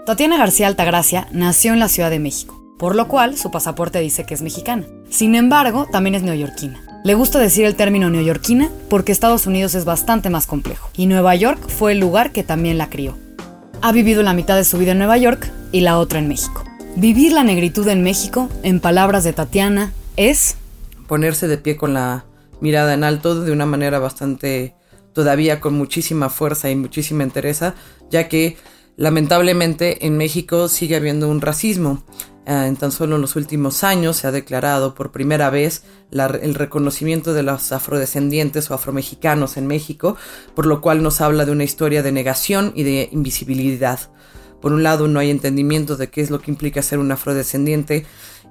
Tatiana 0.07 0.37
García 0.37 0.69
Altagracia 0.69 1.27
nació 1.33 1.73
en 1.73 1.81
la 1.81 1.89
Ciudad 1.89 2.11
de 2.11 2.21
México, 2.21 2.57
por 2.79 2.95
lo 2.95 3.09
cual 3.09 3.37
su 3.37 3.51
pasaporte 3.51 3.99
dice 3.99 4.25
que 4.25 4.35
es 4.35 4.43
mexicana. 4.43 4.85
Sin 5.11 5.35
embargo, 5.35 5.89
también 5.91 6.15
es 6.15 6.23
neoyorquina. 6.23 6.94
Le 7.05 7.13
gusta 7.13 7.39
decir 7.39 7.67
el 7.67 7.77
término 7.77 8.09
neoyorquina 8.09 8.71
porque 8.89 9.13
Estados 9.13 9.47
Unidos 9.47 9.75
es 9.75 9.85
bastante 9.85 10.31
más 10.31 10.47
complejo, 10.47 10.89
y 10.97 11.05
Nueva 11.05 11.35
York 11.35 11.69
fue 11.69 11.93
el 11.93 12.01
lugar 12.01 12.33
que 12.33 12.43
también 12.43 12.79
la 12.79 12.89
crió. 12.89 13.19
Ha 13.83 13.93
vivido 13.93 14.23
la 14.23 14.33
mitad 14.33 14.57
de 14.57 14.65
su 14.65 14.79
vida 14.79 14.93
en 14.93 14.99
Nueva 14.99 15.19
York 15.19 15.53
y 15.71 15.83
la 15.83 15.99
otra 15.99 16.19
en 16.19 16.29
México. 16.29 16.65
Vivir 16.97 17.33
la 17.33 17.45
negritud 17.45 17.87
en 17.89 18.03
México, 18.03 18.49
en 18.63 18.81
palabras 18.81 19.23
de 19.23 19.35
Tatiana, 19.35 19.93
es 20.17 20.57
ponerse 21.07 21.47
de 21.47 21.59
pie 21.59 21.77
con 21.77 21.93
la 21.93 22.25
mirada 22.63 22.95
en 22.95 23.05
alto 23.05 23.43
de 23.43 23.53
una 23.53 23.67
manera 23.67 23.99
bastante 23.99 24.75
todavía 25.13 25.61
con 25.61 25.75
muchísima 25.75 26.31
fuerza 26.31 26.71
y 26.71 26.75
muchísima 26.75 27.23
entereza, 27.23 27.75
ya 28.11 28.29
que 28.29 28.57
lamentablemente 28.97 30.07
en 30.07 30.17
México 30.17 30.69
sigue 30.69 30.97
habiendo 30.97 31.29
un 31.29 31.43
racismo. 31.43 32.03
Uh, 32.47 32.67
en 32.67 32.77
tan 32.77 32.93
solo 32.93 33.17
en 33.17 33.23
los 33.23 33.37
últimos 33.37 33.85
años 33.85 34.19
se 34.19 34.27
ha 34.27 34.31
declarado 34.31 34.95
por 34.95 35.13
primera 35.13 35.49
vez 35.49 35.83
el 36.11 36.55
reconocimiento 36.55 37.33
de 37.33 37.43
los 37.43 37.73
afrodescendientes 37.73 38.71
o 38.71 38.75
afromexicanos 38.75 39.57
en 39.57 39.67
México, 39.67 40.17
por 40.55 40.67
lo 40.67 40.83
cual 40.83 41.03
nos 41.03 41.23
habla 41.23 41.47
de 41.47 41.53
una 41.53 41.65
historia 41.65 42.03
de 42.03 42.13
negación 42.13 42.73
y 42.75 42.83
de 42.83 43.09
invisibilidad. 43.13 43.99
Por 44.61 44.73
un 44.73 44.83
lado, 44.83 45.09
no 45.09 45.21
hay 45.21 45.31
entendimiento 45.31 45.97
de 45.97 46.09
qué 46.09 46.21
es 46.21 46.31
lo 46.31 46.41
que 46.41 46.51
implica 46.51 46.83
ser 46.83 46.99
un 46.99 47.13
afrodescendiente 47.13 48.05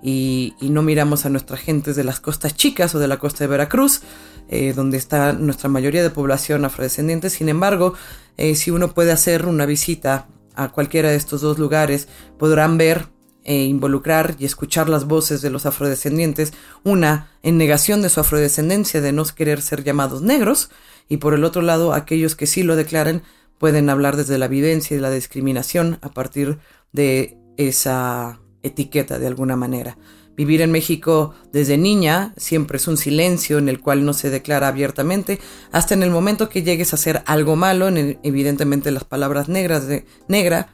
y, 0.03 0.55
no 0.59 0.81
miramos 0.81 1.25
a 1.25 1.29
nuestras 1.29 1.61
gentes 1.61 1.95
de 1.95 2.03
las 2.03 2.19
costas 2.19 2.55
chicas 2.55 2.93
o 2.93 2.99
de 2.99 3.07
la 3.07 3.17
costa 3.17 3.43
de 3.43 3.47
Veracruz, 3.47 4.01
eh, 4.49 4.73
donde 4.75 4.97
está 4.97 5.33
nuestra 5.33 5.69
mayoría 5.69 6.03
de 6.03 6.09
población 6.09 6.65
afrodescendiente. 6.65 7.29
Sin 7.29 7.47
embargo, 7.47 7.93
eh, 8.37 8.55
si 8.55 8.69
uno 8.69 8.93
puede 8.93 9.11
hacer 9.11 9.45
una 9.45 9.65
visita 9.65 10.27
a 10.55 10.69
cualquiera 10.69 11.09
de 11.09 11.15
estos 11.15 11.41
dos 11.41 11.57
lugares, 11.57 12.07
podrán 12.37 12.77
ver 12.77 13.12
e 13.43 13.63
involucrar 13.63 14.35
y 14.39 14.45
escuchar 14.45 14.89
las 14.89 15.05
voces 15.05 15.41
de 15.41 15.49
los 15.49 15.65
afrodescendientes, 15.65 16.53
una 16.83 17.31
en 17.41 17.57
negación 17.57 18.01
de 18.01 18.09
su 18.09 18.19
afrodescendencia, 18.19 19.01
de 19.01 19.11
no 19.11 19.23
querer 19.25 19.61
ser 19.61 19.83
llamados 19.83 20.21
negros, 20.21 20.69
y 21.09 21.17
por 21.17 21.33
el 21.33 21.43
otro 21.43 21.61
lado 21.61 21.93
aquellos 21.93 22.35
que 22.35 22.47
sí 22.47 22.63
lo 22.63 22.75
declaran 22.75 23.23
pueden 23.57 23.89
hablar 23.89 24.17
desde 24.17 24.37
la 24.37 24.45
evidencia 24.45 24.97
y 24.97 24.99
la 24.99 25.11
discriminación 25.11 25.99
a 26.01 26.09
partir 26.09 26.59
de 26.91 27.37
esa 27.57 28.39
etiqueta 28.61 29.19
de 29.19 29.27
alguna 29.27 29.55
manera. 29.55 29.97
Vivir 30.35 30.61
en 30.61 30.71
México 30.71 31.35
desde 31.51 31.77
niña 31.77 32.33
siempre 32.37 32.77
es 32.77 32.87
un 32.87 32.97
silencio 32.97 33.59
en 33.59 33.69
el 33.69 33.79
cual 33.79 34.03
no 34.03 34.13
se 34.13 34.31
declara 34.31 34.67
abiertamente, 34.67 35.39
hasta 35.71 35.93
en 35.93 36.01
el 36.01 36.09
momento 36.09 36.49
que 36.49 36.63
llegues 36.63 36.91
a 36.91 36.95
hacer 36.95 37.21
algo 37.27 37.55
malo, 37.55 37.87
en 37.87 38.19
evidentemente 38.23 38.89
las 38.89 39.03
palabras 39.03 39.47
negras 39.47 39.87
de 39.87 40.05
negra 40.27 40.69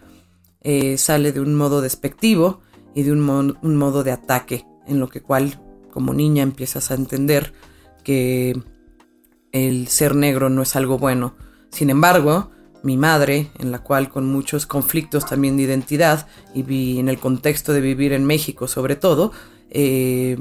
eh, 0.61 0.97
sale 0.97 1.31
de 1.31 1.39
un 1.39 1.55
modo 1.55 1.81
despectivo 1.81 2.61
y 2.93 3.03
de 3.03 3.11
un, 3.11 3.21
mo 3.21 3.39
un, 3.39 3.75
modo 3.75 4.03
de 4.03 4.11
ataque, 4.11 4.65
en 4.87 4.99
lo 4.99 5.09
que 5.09 5.21
cual 5.21 5.59
como 5.91 6.13
niña 6.13 6.43
empiezas 6.43 6.91
a 6.91 6.95
entender 6.95 7.53
que 8.03 8.61
el 9.51 9.87
ser 9.87 10.15
negro 10.15 10.49
no 10.49 10.61
es 10.61 10.75
algo 10.75 10.97
bueno. 10.97 11.35
Sin 11.71 11.89
embargo, 11.89 12.51
mi 12.83 12.97
madre, 12.97 13.51
en 13.59 13.71
la 13.71 13.79
cual 13.79 14.09
con 14.09 14.31
muchos 14.31 14.65
conflictos 14.65 15.25
también 15.25 15.57
de 15.57 15.63
identidad 15.63 16.27
y 16.53 16.63
vi 16.63 16.99
en 16.99 17.09
el 17.09 17.19
contexto 17.19 17.73
de 17.73 17.81
vivir 17.81 18.13
en 18.13 18.25
México 18.25 18.67
sobre 18.67 18.95
todo, 18.95 19.31
eh, 19.69 20.37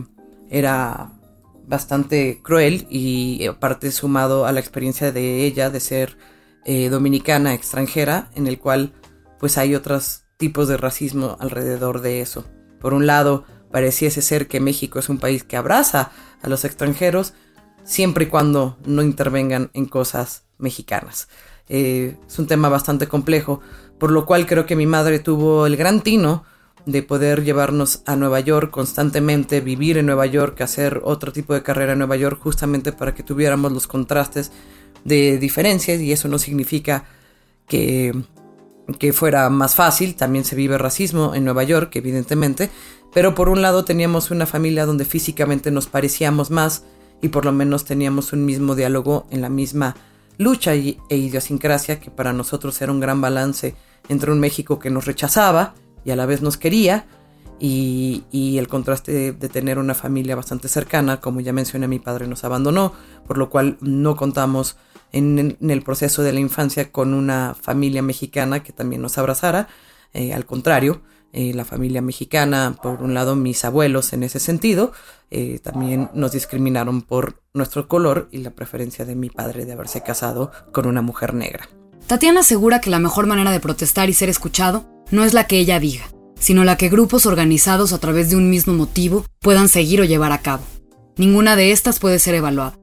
era 0.50 1.12
bastante 1.66 2.40
cruel 2.42 2.86
y 2.88 3.46
aparte 3.46 3.90
sumado 3.92 4.46
a 4.46 4.52
la 4.52 4.60
experiencia 4.60 5.12
de 5.12 5.44
ella 5.44 5.68
de 5.68 5.80
ser 5.80 6.16
eh, 6.64 6.88
dominicana 6.88 7.54
extranjera, 7.54 8.30
en 8.34 8.46
el 8.46 8.58
cual 8.58 8.92
pues 9.38 9.58
hay 9.58 9.74
otros 9.74 10.24
tipos 10.36 10.68
de 10.68 10.76
racismo 10.76 11.36
alrededor 11.40 12.00
de 12.00 12.20
eso. 12.20 12.44
Por 12.80 12.94
un 12.94 13.06
lado, 13.06 13.44
pareciese 13.70 14.22
ser 14.22 14.48
que 14.48 14.60
México 14.60 14.98
es 14.98 15.08
un 15.08 15.18
país 15.18 15.44
que 15.44 15.56
abraza 15.56 16.12
a 16.42 16.48
los 16.48 16.64
extranjeros 16.64 17.34
siempre 17.84 18.24
y 18.24 18.28
cuando 18.28 18.78
no 18.84 19.02
intervengan 19.02 19.70
en 19.74 19.86
cosas 19.86 20.44
mexicanas. 20.58 21.28
Eh, 21.68 22.16
es 22.26 22.38
un 22.38 22.46
tema 22.46 22.68
bastante 22.68 23.08
complejo, 23.08 23.60
por 23.98 24.10
lo 24.10 24.26
cual 24.26 24.46
creo 24.46 24.66
que 24.66 24.76
mi 24.76 24.86
madre 24.86 25.18
tuvo 25.18 25.66
el 25.66 25.76
gran 25.76 26.02
tino 26.02 26.44
de 26.86 27.02
poder 27.02 27.44
llevarnos 27.44 28.02
a 28.06 28.16
Nueva 28.16 28.40
York 28.40 28.70
constantemente, 28.70 29.60
vivir 29.60 29.98
en 29.98 30.06
Nueva 30.06 30.26
York, 30.26 30.60
hacer 30.62 31.00
otro 31.04 31.32
tipo 31.32 31.52
de 31.52 31.62
carrera 31.62 31.92
en 31.92 31.98
Nueva 31.98 32.16
York, 32.16 32.40
justamente 32.42 32.92
para 32.92 33.14
que 33.14 33.22
tuviéramos 33.22 33.72
los 33.72 33.86
contrastes 33.86 34.52
de 35.04 35.38
diferencias 35.38 36.00
y 36.00 36.12
eso 36.12 36.28
no 36.28 36.38
significa 36.38 37.04
que, 37.66 38.14
que 38.98 39.12
fuera 39.12 39.50
más 39.50 39.74
fácil, 39.74 40.14
también 40.14 40.44
se 40.44 40.56
vive 40.56 40.78
racismo 40.78 41.34
en 41.34 41.44
Nueva 41.44 41.64
York, 41.64 41.94
evidentemente, 41.96 42.70
pero 43.12 43.34
por 43.34 43.48
un 43.48 43.62
lado 43.62 43.84
teníamos 43.84 44.30
una 44.30 44.46
familia 44.46 44.86
donde 44.86 45.04
físicamente 45.04 45.70
nos 45.70 45.86
parecíamos 45.86 46.50
más 46.50 46.84
y 47.20 47.28
por 47.28 47.44
lo 47.44 47.52
menos 47.52 47.84
teníamos 47.84 48.32
un 48.32 48.44
mismo 48.44 48.74
diálogo 48.74 49.26
en 49.30 49.40
la 49.40 49.48
misma 49.48 49.96
lucha 50.38 50.74
e 50.74 50.96
idiosincrasia 51.10 52.00
que 52.00 52.10
para 52.10 52.32
nosotros 52.32 52.80
era 52.80 52.92
un 52.92 53.00
gran 53.00 53.20
balance 53.20 53.74
entre 54.08 54.30
un 54.30 54.40
México 54.40 54.78
que 54.78 54.90
nos 54.90 55.04
rechazaba 55.04 55.74
y 56.04 56.10
a 56.10 56.16
la 56.16 56.26
vez 56.26 56.42
nos 56.42 56.56
quería 56.56 57.06
y, 57.60 58.56
el 58.58 58.68
contraste 58.68 59.32
de, 59.32 59.48
tener 59.48 59.78
una 59.78 59.94
familia 59.94 60.36
bastante 60.36 60.68
cercana, 60.68 61.20
como 61.20 61.40
ya 61.40 61.52
mencioné, 61.52 61.88
mi 61.88 61.98
padre 61.98 62.28
nos 62.28 62.44
abandonó, 62.44 62.92
por 63.26 63.36
lo 63.36 63.50
cual 63.50 63.76
no 63.80 64.16
contamos 64.16 64.76
en, 65.12 65.56
el 65.60 65.82
proceso 65.82 66.22
de 66.22 66.32
la 66.32 66.40
infancia 66.40 66.90
con 66.92 67.14
una 67.14 67.56
familia 67.60 68.02
mexicana 68.02 68.62
que 68.62 68.72
también 68.72 69.02
nos 69.02 69.18
abrazara, 69.18 69.68
eh, 70.12 70.32
al 70.32 70.46
contrario, 70.46 71.02
eh, 71.32 71.52
la 71.52 71.64
familia 71.64 72.00
mexicana, 72.00 72.76
por 72.82 73.02
un 73.02 73.12
lado 73.12 73.36
mis 73.36 73.64
abuelos 73.64 74.12
en 74.14 74.22
ese 74.22 74.40
sentido, 74.40 74.92
eh, 75.30 75.58
también 75.62 76.10
nos 76.14 76.32
discriminaron 76.32 77.02
por 77.02 77.42
nuestro 77.52 77.86
color 77.86 78.28
y 78.32 78.38
la 78.38 78.50
preferencia 78.50 79.04
de 79.04 79.14
mi 79.14 79.28
padre 79.28 79.66
de 79.66 79.72
haberse 79.72 80.02
casado 80.02 80.50
con 80.72 80.86
una 80.86 81.02
mujer 81.02 81.34
negra. 81.34 81.68
Tatiana 82.06 82.40
asegura 82.40 82.80
que 82.80 82.88
la 82.88 82.98
mejor 82.98 83.26
manera 83.26 83.50
de 83.50 83.60
protestar 83.60 84.08
y 84.08 84.14
ser 84.14 84.30
escuchado 84.30 84.88
no 85.10 85.24
es 85.24 85.34
la 85.34 85.46
que 85.46 85.58
ella 85.58 85.78
diga, 85.78 86.10
sino 86.38 86.64
la 86.64 86.76
que 86.76 86.88
grupos 86.88 87.26
organizados 87.26 87.92
a 87.92 87.98
través 87.98 88.30
de 88.30 88.36
un 88.36 88.48
mismo 88.48 88.72
motivo 88.72 89.26
puedan 89.40 89.68
seguir 89.68 90.00
o 90.00 90.04
llevar 90.04 90.32
a 90.32 90.38
cabo. 90.38 90.62
Ninguna 91.18 91.56
de 91.56 91.72
estas 91.72 91.98
puede 91.98 92.18
ser 92.18 92.36
evaluada. 92.36 92.78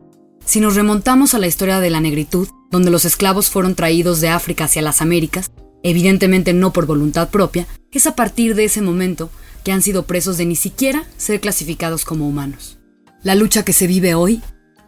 Si 0.45 0.59
nos 0.59 0.75
remontamos 0.75 1.33
a 1.33 1.39
la 1.39 1.47
historia 1.47 1.79
de 1.79 1.89
la 1.89 1.99
negritud, 1.99 2.47
donde 2.69 2.91
los 2.91 3.03
esclavos 3.03 3.49
fueron 3.49 3.73
traídos 3.73 4.21
de 4.21 4.29
África 4.29 4.65
hacia 4.65 4.83
las 4.83 5.01
Américas, 5.01 5.51
evidentemente 5.81 6.53
no 6.53 6.71
por 6.71 6.85
voluntad 6.85 7.29
propia, 7.29 7.67
es 7.91 8.05
a 8.05 8.15
partir 8.15 8.55
de 8.55 8.65
ese 8.65 8.81
momento 8.81 9.31
que 9.63 9.71
han 9.71 9.81
sido 9.81 10.05
presos 10.05 10.37
de 10.37 10.45
ni 10.45 10.55
siquiera 10.55 11.05
ser 11.17 11.41
clasificados 11.41 12.05
como 12.05 12.27
humanos. 12.27 12.77
La 13.23 13.33
lucha 13.33 13.65
que 13.65 13.73
se 13.73 13.87
vive 13.87 14.13
hoy 14.13 14.41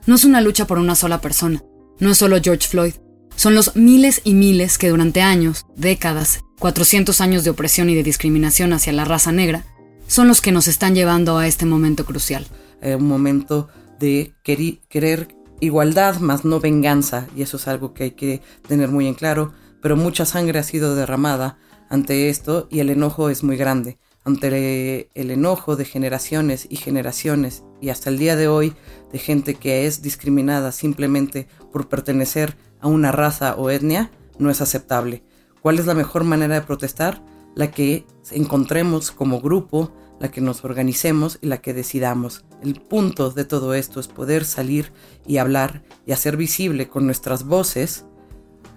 no 0.06 0.15
es 0.15 0.26
una 0.26 0.41
lucha 0.41 0.67
por 0.67 0.78
una 0.78 0.96
sola 0.96 1.22
persona, 1.22 1.63
no 2.00 2.12
es 2.12 2.17
solo 2.20 2.39
George 2.41 2.67
Floyd, 2.67 2.93
son 3.36 3.56
los 3.56 3.76
miles 3.76 4.22
y 4.24 4.34
miles 4.34 4.78
que 4.78 4.89
durante 4.89 5.22
años, 5.22 5.65
décadas, 5.76 6.41
400 6.60 7.20
años 7.22 7.43
de 7.43 7.50
opresión 7.50 7.89
y 7.89 7.96
de 7.96 8.04
discriminación 8.04 8.74
hacia 8.74 8.93
la 8.93 9.06
raza 9.06 9.32
negra, 9.32 9.65
son 10.08 10.28
los 10.28 10.41
que 10.41 10.52
nos 10.52 10.67
están 10.67 10.96
llevando 10.96 11.38
a 11.38 11.48
este 11.48 11.65
momento 11.65 12.06
crucial. 12.06 12.48
Eh, 12.82 12.96
un 12.96 13.08
momento 13.08 13.70
de 14.00 14.34
querer 14.43 15.28
igualdad 15.60 16.20
más 16.20 16.46
no 16.46 16.60
venganza, 16.60 17.28
y 17.36 17.41
eso 17.41 17.58
es 17.58 17.67
algo 17.67 17.93
que 17.93 18.06
hay 18.06 18.12
que 18.12 18.41
tener 18.67 18.89
muy 18.89 19.08
en 19.08 19.13
claro 19.13 19.54
pero 19.82 19.96
mucha 19.96 20.26
sangre 20.26 20.60
ha 20.60 20.63
sido 20.63 20.96
derramada 20.96 21.58
ante 21.89 22.30
esto 22.30 22.67
y 22.70 22.80
el 22.80 22.89
enojo 22.89 23.30
es 23.30 23.43
muy 23.43 23.58
grande. 23.58 23.98
Ante 24.24 25.10
el 25.13 25.32
enojo 25.32 25.78
de 25.78 25.86
generaciones 25.86 26.67
y 26.70 26.76
generaciones 26.76 27.63
y 27.80 27.89
hasta 27.89 28.10
el 28.10 28.17
día 28.17 28.36
de 28.36 28.50
hoy 28.50 28.74
de 29.12 29.20
gente 29.20 29.56
que 29.56 29.86
es 29.86 30.02
discriminada 30.02 30.74
simplemente 30.74 31.48
por 31.72 31.88
pertenecer 31.88 32.58
a 32.82 32.88
una 32.88 33.13
raza 33.13 33.56
o 33.56 33.70
etnia, 33.70 34.12
no 34.38 34.50
es 34.50 34.60
aceptable. 34.60 35.24
¿Cuál 35.62 35.80
es 35.80 35.86
la 35.86 35.93
mejor 35.93 36.26
manera 36.26 36.56
de 36.56 36.65
protestar? 36.65 37.24
La 37.56 37.72
que 37.72 38.06
encontremos 38.32 39.12
como 39.12 39.39
grupo, 39.39 39.93
la 40.20 40.30
que 40.30 40.42
nos 40.42 40.64
organicemos 40.64 41.40
y 41.42 41.48
la 41.48 41.58
que 41.60 41.74
decidamos. 41.74 42.46
El 42.62 42.82
punto 42.82 43.30
de 43.30 43.46
todo 43.46 43.74
esto 43.74 44.00
es 44.00 44.08
poder 44.08 44.46
salir 44.46 44.92
y 45.26 45.38
hablar 45.38 45.84
y 46.06 46.12
hacer 46.12 46.38
visible 46.38 46.88
con 46.88 47.06
nuestras 47.06 47.46
voces 47.46 48.06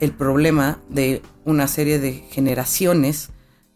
el 0.01 0.13
problema 0.13 0.81
de 0.89 1.23
una 1.45 1.69
serie 1.69 1.99
de 1.99 2.13
generaciones 2.13 3.31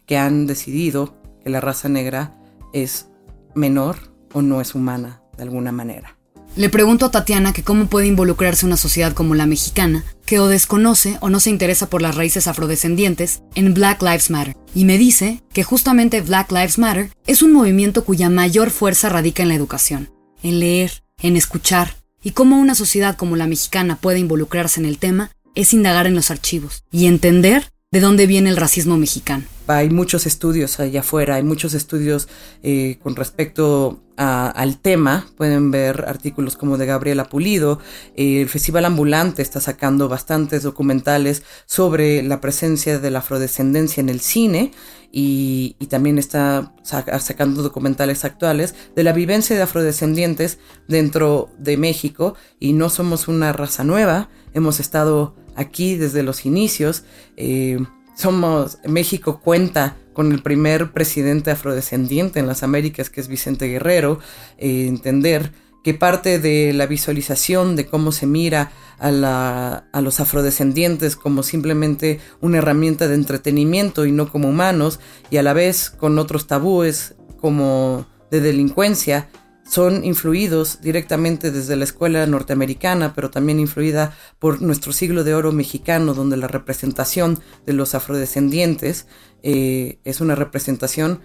que 0.05 0.17
han 0.17 0.47
decidido 0.47 1.15
que 1.43 1.49
la 1.49 1.61
raza 1.61 1.89
negra 1.89 2.35
es 2.73 3.09
menor 3.53 3.97
o 4.33 4.41
no 4.41 4.59
es 4.59 4.75
humana 4.75 5.21
de 5.37 5.43
alguna 5.43 5.71
manera. 5.71 6.14
Le 6.55 6.69
pregunto 6.69 7.05
a 7.05 7.11
Tatiana 7.11 7.51
que 7.51 7.63
cómo 7.63 7.87
puede 7.87 8.07
involucrarse 8.07 8.65
una 8.65 8.77
sociedad 8.77 9.11
como 9.11 9.35
la 9.35 9.45
mexicana, 9.45 10.05
que 10.25 10.39
o 10.39 10.47
desconoce 10.47 11.17
o 11.19 11.29
no 11.29 11.41
se 11.41 11.49
interesa 11.49 11.89
por 11.89 12.01
las 12.01 12.15
raíces 12.15 12.47
afrodescendientes, 12.47 13.41
en 13.55 13.73
Black 13.73 14.01
Lives 14.01 14.29
Matter. 14.29 14.55
Y 14.73 14.85
me 14.85 14.97
dice 14.97 15.43
que 15.51 15.63
justamente 15.63 16.21
Black 16.21 16.53
Lives 16.53 16.77
Matter 16.77 17.09
es 17.27 17.41
un 17.41 17.51
movimiento 17.51 18.05
cuya 18.05 18.29
mayor 18.29 18.69
fuerza 18.69 19.09
radica 19.09 19.43
en 19.43 19.49
la 19.49 19.55
educación, 19.55 20.09
en 20.43 20.61
leer, 20.61 21.03
en 21.21 21.35
escuchar, 21.35 21.97
y 22.23 22.31
cómo 22.31 22.57
una 22.57 22.73
sociedad 22.73 23.17
como 23.17 23.35
la 23.35 23.47
mexicana 23.47 23.97
puede 23.97 24.19
involucrarse 24.19 24.79
en 24.79 24.85
el 24.85 24.97
tema 24.97 25.31
es 25.55 25.73
indagar 25.73 26.07
en 26.07 26.15
los 26.15 26.31
archivos 26.31 26.85
y 26.89 27.07
entender 27.07 27.69
de 27.91 27.99
dónde 27.99 28.27
viene 28.27 28.49
el 28.49 28.57
racismo 28.57 28.97
mexicano. 28.97 29.43
Hay 29.67 29.89
muchos 29.89 30.27
estudios 30.27 30.79
allá 30.79 30.99
afuera, 30.99 31.35
hay 31.35 31.43
muchos 31.43 31.73
estudios 31.73 32.27
eh, 32.61 32.99
con 33.01 33.15
respecto 33.15 33.99
al 34.15 34.77
tema. 34.79 35.27
Pueden 35.35 35.71
ver 35.71 36.05
artículos 36.07 36.55
como 36.55 36.77
de 36.77 36.85
Gabriela 36.85 37.25
Pulido. 37.25 37.79
Eh, 38.15 38.41
el 38.41 38.49
Festival 38.49 38.85
Ambulante 38.85 39.41
está 39.41 39.59
sacando 39.59 40.07
bastantes 40.07 40.61
documentales 40.63 41.43
sobre 41.65 42.21
la 42.21 42.41
presencia 42.41 42.99
de 42.99 43.11
la 43.11 43.19
afrodescendencia 43.19 44.01
en 44.01 44.09
el 44.09 44.21
cine 44.21 44.71
y, 45.11 45.75
y 45.79 45.87
también 45.87 46.19
está 46.19 46.73
sacando 46.83 47.63
documentales 47.63 48.23
actuales 48.23 48.75
de 48.95 49.03
la 49.03 49.13
vivencia 49.13 49.55
de 49.55 49.63
afrodescendientes 49.63 50.59
dentro 50.87 51.49
de 51.57 51.75
México 51.75 52.35
y 52.59 52.73
no 52.73 52.89
somos 52.89 53.27
una 53.27 53.51
raza 53.51 53.83
nueva. 53.83 54.29
Hemos 54.53 54.79
estado 54.79 55.35
aquí 55.55 55.95
desde 55.95 56.23
los 56.23 56.45
inicios. 56.45 57.03
Eh, 57.35 57.79
somos, 58.15 58.79
México 58.85 59.39
cuenta 59.39 59.97
con 60.13 60.31
el 60.31 60.41
primer 60.41 60.91
presidente 60.91 61.51
afrodescendiente 61.51 62.39
en 62.39 62.47
las 62.47 62.63
Américas, 62.63 63.09
que 63.09 63.21
es 63.21 63.27
Vicente 63.27 63.67
Guerrero, 63.67 64.19
eh, 64.57 64.87
entender 64.87 65.51
que 65.83 65.93
parte 65.93 66.39
de 66.39 66.73
la 66.73 66.87
visualización 66.87 67.75
de 67.75 67.85
cómo 67.85 68.11
se 68.11 68.25
mira 68.25 68.71
a, 68.97 69.83
a, 69.91 70.01
los 70.01 70.19
afrodescendientes 70.19 71.15
como 71.15 71.43
simplemente 71.43 72.19
una 72.41 72.57
herramienta 72.57 73.07
de 73.07 73.13
entretenimiento 73.13 74.07
y 74.07 74.11
no 74.11 74.31
como 74.31 74.49
humanos, 74.49 74.99
y 75.29 75.37
a 75.37 75.43
la 75.43 75.53
vez 75.53 75.91
con 75.91 76.17
otros 76.17 76.47
tabúes 76.47 77.13
como 77.39 78.07
de 78.31 78.41
delincuencia, 78.41 79.29
son 79.67 80.05
influidos 80.05 80.79
directamente 80.81 81.51
desde 81.51 81.75
la 81.75 81.83
escuela 81.83 82.25
norteamericana, 82.27 83.13
pero 83.15 83.31
también 83.31 83.59
influida 83.59 84.15
por 84.37 84.61
nuestro 84.61 84.93
siglo 84.93 85.23
de 85.23 85.33
oro 85.33 85.51
mexicano, 85.51 86.13
donde 86.13 86.37
la 86.37 86.47
representación 86.47 87.39
de 87.65 87.73
los 87.73 87.95
afrodescendientes 87.95 89.07
eh, 89.41 89.99
es 90.03 90.21
una 90.21 90.35
representación 90.35 91.21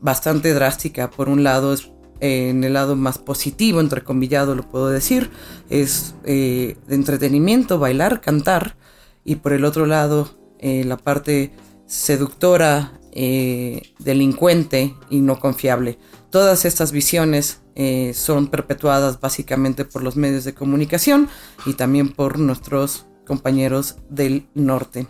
bastante 0.00 0.52
drástica. 0.52 1.10
Por 1.10 1.30
un 1.30 1.42
lado, 1.42 1.72
es, 1.72 1.90
eh, 2.20 2.50
en 2.50 2.64
el 2.64 2.74
lado 2.74 2.96
más 2.96 3.16
positivo, 3.16 3.80
entrecomillado 3.80 4.54
lo 4.54 4.68
puedo 4.68 4.90
decir, 4.90 5.30
es 5.70 6.14
eh, 6.24 6.76
de 6.86 6.94
entretenimiento, 6.94 7.78
bailar, 7.78 8.20
cantar, 8.20 8.76
y 9.24 9.36
por 9.36 9.52
el 9.52 9.64
otro 9.64 9.86
lado, 9.86 10.38
la 10.62 10.98
parte 10.98 11.52
seductora, 11.86 13.00
delincuente 13.12 14.94
y 15.08 15.20
no 15.20 15.38
confiable. 15.38 15.98
Todas 16.30 16.64
estas 16.64 16.92
visiones 16.92 17.60
eh, 17.82 18.12
son 18.12 18.48
perpetuadas 18.48 19.20
básicamente 19.20 19.86
por 19.86 20.02
los 20.02 20.14
medios 20.14 20.44
de 20.44 20.52
comunicación 20.52 21.30
y 21.64 21.72
también 21.72 22.10
por 22.10 22.38
nuestros 22.38 23.06
compañeros 23.26 23.96
del 24.10 24.48
norte. 24.52 25.06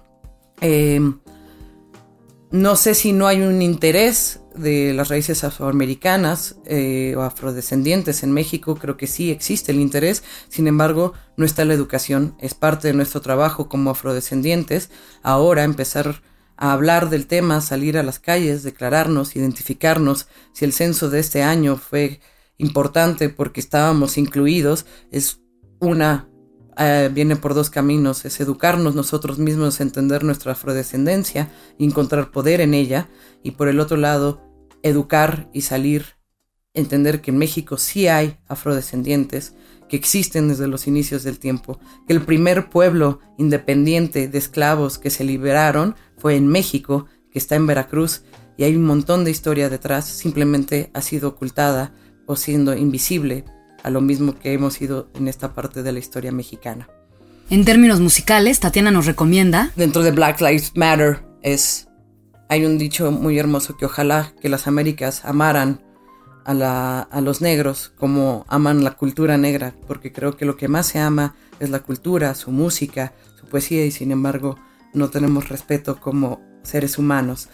Em, 0.61 1.19
no 2.53 2.77
sé 2.77 2.95
si 2.95 3.13
no 3.13 3.27
hay 3.27 3.41
un 3.41 3.61
interés 3.61 4.39
de 4.55 4.95
las 4.95 5.09
raíces 5.09 5.43
afroamericanas 5.43 6.61
eh, 6.65 7.15
o 7.17 7.23
afrodescendientes 7.23 8.23
en 8.23 8.31
México, 8.31 8.77
creo 8.77 8.97
que 8.97 9.09
sí 9.09 9.33
existe 9.33 9.73
el 9.73 9.81
interés, 9.81 10.23
sin 10.49 10.69
embargo 10.69 11.13
no 11.37 11.45
está 11.45 11.65
la 11.65 11.75
educación, 11.75 12.37
es 12.39 12.55
parte 12.55 12.87
de 12.87 12.95
nuestro 12.95 13.21
trabajo 13.21 13.69
como 13.69 13.91
afrodescendientes, 13.91 14.91
ahora 15.25 15.65
empezar 15.65 16.23
a 16.57 16.73
hablar 16.73 17.11
del 17.11 17.27
tema, 17.27 17.61
salir 17.63 17.99
a 17.99 18.05
las 18.05 18.21
calles, 18.21 18.63
declararnos, 18.63 19.35
identificarnos, 19.35 20.29
si 20.53 20.65
el 20.65 20.73
censo 20.73 21.11
de 21.11 21.19
este 21.19 21.43
año 21.43 21.77
fue 21.77 22.21
importante 22.61 23.29
porque 23.29 23.61
estábamos 23.61 24.19
incluidos, 24.19 24.87
es 25.11 25.41
una 25.81 26.31
eh, 26.83 27.11
viene 27.13 27.37
por 27.37 27.53
dos 27.53 27.69
caminos, 27.69 28.25
es 28.25 28.41
educarnos 28.41 28.95
nosotros 28.95 29.39
mismos, 29.39 29.81
entender 29.81 30.25
nuestra 30.25 30.53
afrodescendencia 30.53 31.51
y 31.77 31.85
encontrar 31.85 32.31
poder 32.31 32.63
en 32.63 32.73
ella, 32.73 33.11
y 33.43 33.51
por 33.51 33.69
el 33.69 33.81
otro 33.81 33.99
lado, 33.99 34.41
educar 34.83 35.51
y 35.53 35.61
salir, 35.61 36.17
entender 36.73 37.21
que 37.21 37.33
en 37.33 37.39
México 37.39 37.77
sí 37.77 38.09
hay 38.09 38.39
afrodescendientes, 38.49 39.55
que 39.91 39.97
existen 39.97 40.49
desde 40.49 40.69
los 40.69 40.87
inicios 40.87 41.23
del 41.23 41.39
tiempo, 41.39 41.81
que 42.07 42.15
el 42.15 42.23
primer 42.23 42.71
pueblo 42.71 43.19
independiente 43.37 44.29
de 44.29 44.39
esclavos 44.39 44.99
que 44.99 45.11
se 45.11 45.25
liberaron 45.25 45.97
fue 46.17 46.37
en 46.37 46.47
México, 46.47 47.07
que 47.31 47.41
está 47.41 47.57
en 47.57 47.67
Veracruz, 47.67 48.23
y 48.57 48.65
hay 48.65 48.75
un 48.77 48.85
montón 48.85 49.25
de 49.25 49.33
historia 49.33 49.69
detrás, 49.69 50.07
simplemente 50.07 50.91
ha 50.95 51.03
sido 51.03 51.29
ocultada 51.29 51.93
o 52.31 52.37
siendo 52.37 52.77
invisible 52.77 53.45
a 53.83 53.91
lo 53.91 54.01
mismo 54.01 54.39
que 54.39 54.53
hemos 54.53 54.81
ido 54.81 55.11
en 55.15 55.27
esta 55.27 55.53
parte 55.53 55.83
de 55.83 55.91
la 55.91 55.99
historia 55.99 56.31
mexicana. 56.31 56.89
En 57.51 57.65
términos 57.65 57.99
musicales, 57.99 58.61
Tatiana 58.61 58.93
nos 58.93 59.07
recomienda... 59.07 59.73
Dentro 59.75 60.05
de 60.05 60.13
Black 60.13 60.41
Lives 60.41 60.71
Matter 60.77 61.25
es... 61.43 61.89
Hay 62.49 62.65
un 62.65 62.79
dicho 62.79 63.11
muy 63.11 63.37
hermoso 63.37 63.77
que 63.77 63.85
ojalá 63.85 64.33
que 64.41 64.49
las 64.49 64.69
Américas 64.69 65.25
amaran 65.25 65.83
a, 66.45 66.55
la, 66.55 67.01
a 67.01 67.21
los 67.21 67.41
negros 67.41 67.93
como 67.97 68.45
aman 68.47 68.85
la 68.85 68.93
cultura 68.93 69.37
negra, 69.37 69.75
porque 69.89 70.13
creo 70.13 70.37
que 70.37 70.45
lo 70.45 70.57
que 70.57 70.69
más 70.69 70.87
se 70.87 71.01
ama 71.01 71.35
es 71.59 71.71
la 71.71 71.81
cultura, 71.81 72.37
su 72.37 72.53
música, 72.53 73.13
su 73.41 73.47
poesía 73.47 73.85
y 73.85 73.91
sin 73.91 74.13
embargo 74.13 74.57
no 74.95 75.11
tenemos 75.11 75.49
respeto 75.49 75.99
como 75.99 76.41
seres 76.63 76.97
humanos. 76.97 77.49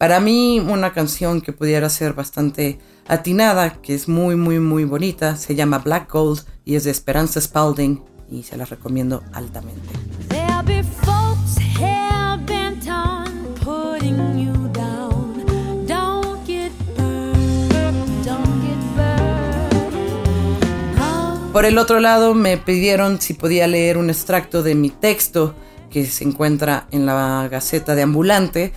Para 0.00 0.18
mí, 0.18 0.60
una 0.60 0.94
canción 0.94 1.42
que 1.42 1.52
pudiera 1.52 1.90
ser 1.90 2.14
bastante 2.14 2.78
atinada, 3.06 3.82
que 3.82 3.94
es 3.94 4.08
muy, 4.08 4.34
muy, 4.34 4.58
muy 4.58 4.84
bonita, 4.84 5.36
se 5.36 5.54
llama 5.54 5.80
Black 5.80 6.10
Gold 6.10 6.40
y 6.64 6.76
es 6.76 6.84
de 6.84 6.90
Esperanza 6.90 7.38
Spalding 7.38 8.02
y 8.30 8.42
se 8.42 8.56
la 8.56 8.64
recomiendo 8.64 9.22
altamente. 9.34 9.90
Por 21.52 21.66
el 21.66 21.76
otro 21.76 22.00
lado, 22.00 22.32
me 22.32 22.56
pidieron 22.56 23.20
si 23.20 23.34
podía 23.34 23.66
leer 23.66 23.98
un 23.98 24.08
extracto 24.08 24.62
de 24.62 24.74
mi 24.74 24.88
texto 24.88 25.54
que 25.90 26.06
se 26.06 26.24
encuentra 26.24 26.86
en 26.90 27.04
la 27.04 27.48
Gaceta 27.50 27.94
de 27.94 28.00
Ambulante 28.00 28.72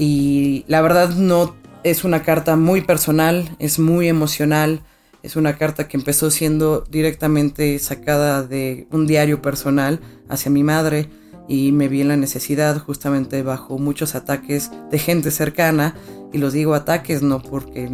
y 0.00 0.64
la 0.66 0.80
verdad 0.80 1.10
no 1.10 1.54
es 1.84 2.04
una 2.04 2.22
carta 2.22 2.56
muy 2.56 2.80
personal, 2.80 3.54
es 3.58 3.78
muy 3.78 4.08
emocional, 4.08 4.80
es 5.22 5.36
una 5.36 5.58
carta 5.58 5.88
que 5.88 5.98
empezó 5.98 6.30
siendo 6.30 6.80
directamente 6.80 7.78
sacada 7.78 8.42
de 8.42 8.88
un 8.92 9.06
diario 9.06 9.42
personal 9.42 10.00
hacia 10.30 10.50
mi 10.50 10.62
madre 10.62 11.10
y 11.48 11.72
me 11.72 11.88
vi 11.88 12.00
en 12.00 12.08
la 12.08 12.16
necesidad 12.16 12.78
justamente 12.78 13.42
bajo 13.42 13.78
muchos 13.78 14.14
ataques 14.14 14.70
de 14.90 14.98
gente 14.98 15.30
cercana 15.30 15.94
y 16.32 16.38
los 16.38 16.54
digo 16.54 16.72
ataques 16.72 17.20
no 17.20 17.42
porque 17.42 17.90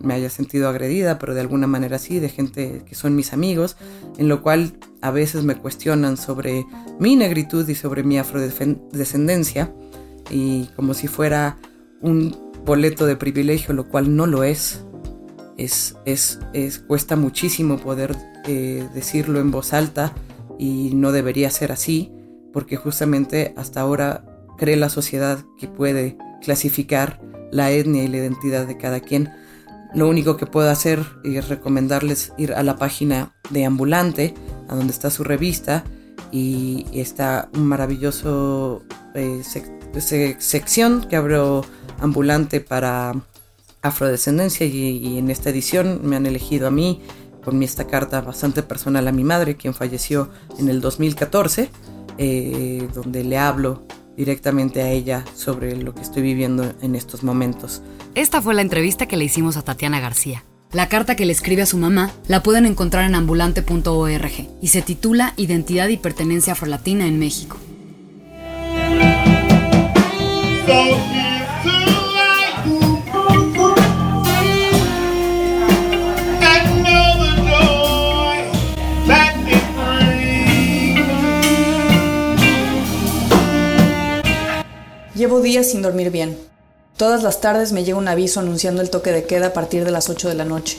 me 0.00 0.12
haya 0.12 0.28
sentido 0.28 0.68
agredida, 0.68 1.18
pero 1.18 1.32
de 1.32 1.40
alguna 1.40 1.66
manera 1.66 1.98
sí, 1.98 2.18
de 2.18 2.28
gente 2.28 2.82
que 2.84 2.94
son 2.94 3.16
mis 3.16 3.32
amigos, 3.32 3.78
en 4.18 4.28
lo 4.28 4.42
cual 4.42 4.74
a 5.00 5.10
veces 5.10 5.42
me 5.42 5.56
cuestionan 5.56 6.18
sobre 6.18 6.66
mi 6.98 7.16
negritud 7.16 7.66
y 7.66 7.74
sobre 7.74 8.02
mi 8.02 8.18
afrodescendencia 8.18 9.72
y 10.30 10.66
como 10.76 10.94
si 10.94 11.08
fuera 11.08 11.58
un 12.00 12.36
boleto 12.64 13.06
de 13.06 13.16
privilegio, 13.16 13.74
lo 13.74 13.88
cual 13.88 14.16
no 14.16 14.26
lo 14.26 14.44
es. 14.44 14.84
Es, 15.56 15.96
es, 16.04 16.40
es 16.52 16.80
cuesta 16.80 17.14
muchísimo 17.14 17.78
poder 17.78 18.16
eh, 18.46 18.88
decirlo 18.92 19.38
en 19.38 19.50
voz 19.50 19.72
alta 19.72 20.12
y 20.58 20.90
no 20.94 21.12
debería 21.12 21.50
ser 21.50 21.72
así, 21.72 22.12
porque 22.52 22.76
justamente 22.76 23.54
hasta 23.56 23.80
ahora 23.80 24.24
cree 24.58 24.76
la 24.76 24.88
sociedad 24.88 25.44
que 25.58 25.68
puede 25.68 26.16
clasificar 26.42 27.20
la 27.50 27.70
etnia 27.70 28.04
y 28.04 28.08
la 28.08 28.18
identidad 28.18 28.66
de 28.66 28.76
cada 28.76 29.00
quien. 29.00 29.30
Lo 29.94 30.08
único 30.08 30.36
que 30.36 30.46
puedo 30.46 30.70
hacer 30.70 31.04
es 31.22 31.48
recomendarles 31.48 32.32
ir 32.36 32.52
a 32.52 32.64
la 32.64 32.76
página 32.76 33.32
de 33.50 33.64
Ambulante, 33.64 34.34
a 34.68 34.74
donde 34.74 34.92
está 34.92 35.10
su 35.10 35.22
revista, 35.22 35.84
y 36.32 36.86
está 36.92 37.48
un 37.54 37.66
maravilloso 37.66 38.82
eh, 39.14 39.42
sección 40.00 41.06
que 41.08 41.16
abro 41.16 41.64
ambulante 42.00 42.60
para 42.60 43.14
afrodescendencia 43.82 44.66
y, 44.66 45.18
en 45.18 45.30
esta 45.30 45.50
edición 45.50 46.00
me 46.02 46.16
han 46.16 46.26
elegido 46.26 46.66
a 46.66 46.70
mí 46.70 47.02
con 47.44 47.62
esta 47.62 47.86
carta 47.86 48.22
bastante 48.22 48.62
personal 48.62 49.06
a 49.06 49.12
mi 49.12 49.24
madre, 49.24 49.56
quien 49.56 49.74
falleció 49.74 50.30
en 50.58 50.70
el 50.70 50.80
2014, 50.80 51.68
eh, 52.16 52.88
donde 52.94 53.22
le 53.22 53.36
hablo 53.36 53.86
directamente 54.16 54.80
a 54.80 54.90
ella 54.90 55.24
sobre 55.34 55.76
lo 55.76 55.94
que 55.94 56.02
estoy 56.02 56.22
viviendo 56.22 56.72
en 56.80 56.94
estos 56.94 57.22
momentos. 57.22 57.82
Esta 58.14 58.40
fue 58.40 58.54
la 58.54 58.62
entrevista 58.62 59.06
que 59.06 59.16
le 59.16 59.24
hicimos 59.24 59.56
a 59.56 59.62
Tatiana 59.62 60.00
García. 60.00 60.44
La 60.72 60.88
carta 60.88 61.14
que 61.14 61.26
le 61.26 61.32
escribe 61.32 61.62
a 61.62 61.66
su 61.66 61.76
mamá 61.76 62.10
la 62.26 62.42
pueden 62.42 62.66
encontrar 62.66 63.04
en 63.04 63.14
ambulante.org 63.14 64.32
y 64.60 64.68
se 64.68 64.82
titula 64.82 65.34
Identidad 65.36 65.88
y 65.88 65.98
pertenencia 65.98 66.54
afrolatina 66.54 67.06
en 67.06 67.18
México. 67.18 67.58
Llevo 85.14 85.40
días 85.40 85.70
sin 85.70 85.82
dormir 85.82 86.10
bien. 86.10 86.38
Todas 86.96 87.22
las 87.22 87.40
tardes 87.40 87.72
me 87.72 87.84
llega 87.84 87.98
un 87.98 88.08
aviso 88.08 88.40
anunciando 88.40 88.80
el 88.80 88.90
toque 88.90 89.12
de 89.12 89.24
queda 89.24 89.48
a 89.48 89.52
partir 89.52 89.84
de 89.84 89.90
las 89.90 90.08
8 90.08 90.28
de 90.28 90.34
la 90.34 90.44
noche. 90.44 90.78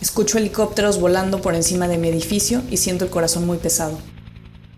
Escucho 0.00 0.38
helicópteros 0.38 0.98
volando 0.98 1.42
por 1.42 1.54
encima 1.54 1.88
de 1.88 1.98
mi 1.98 2.08
edificio 2.08 2.62
y 2.70 2.78
siento 2.78 3.04
el 3.04 3.10
corazón 3.10 3.46
muy 3.46 3.58
pesado. 3.58 3.98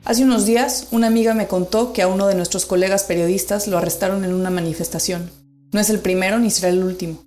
Hace 0.04 0.24
unos 0.24 0.46
días, 0.46 0.88
una 0.90 1.06
amiga 1.06 1.32
me 1.32 1.46
contó 1.46 1.92
que 1.92 2.02
a 2.02 2.08
uno 2.08 2.26
de 2.26 2.34
nuestros 2.34 2.66
colegas 2.66 3.04
periodistas 3.04 3.68
lo 3.68 3.78
arrestaron 3.78 4.24
en 4.24 4.34
una 4.34 4.50
manifestación. 4.50 5.30
No 5.70 5.78
es 5.78 5.90
el 5.90 6.00
primero 6.00 6.40
ni 6.40 6.50
será 6.50 6.70
el 6.70 6.82
último. 6.82 7.22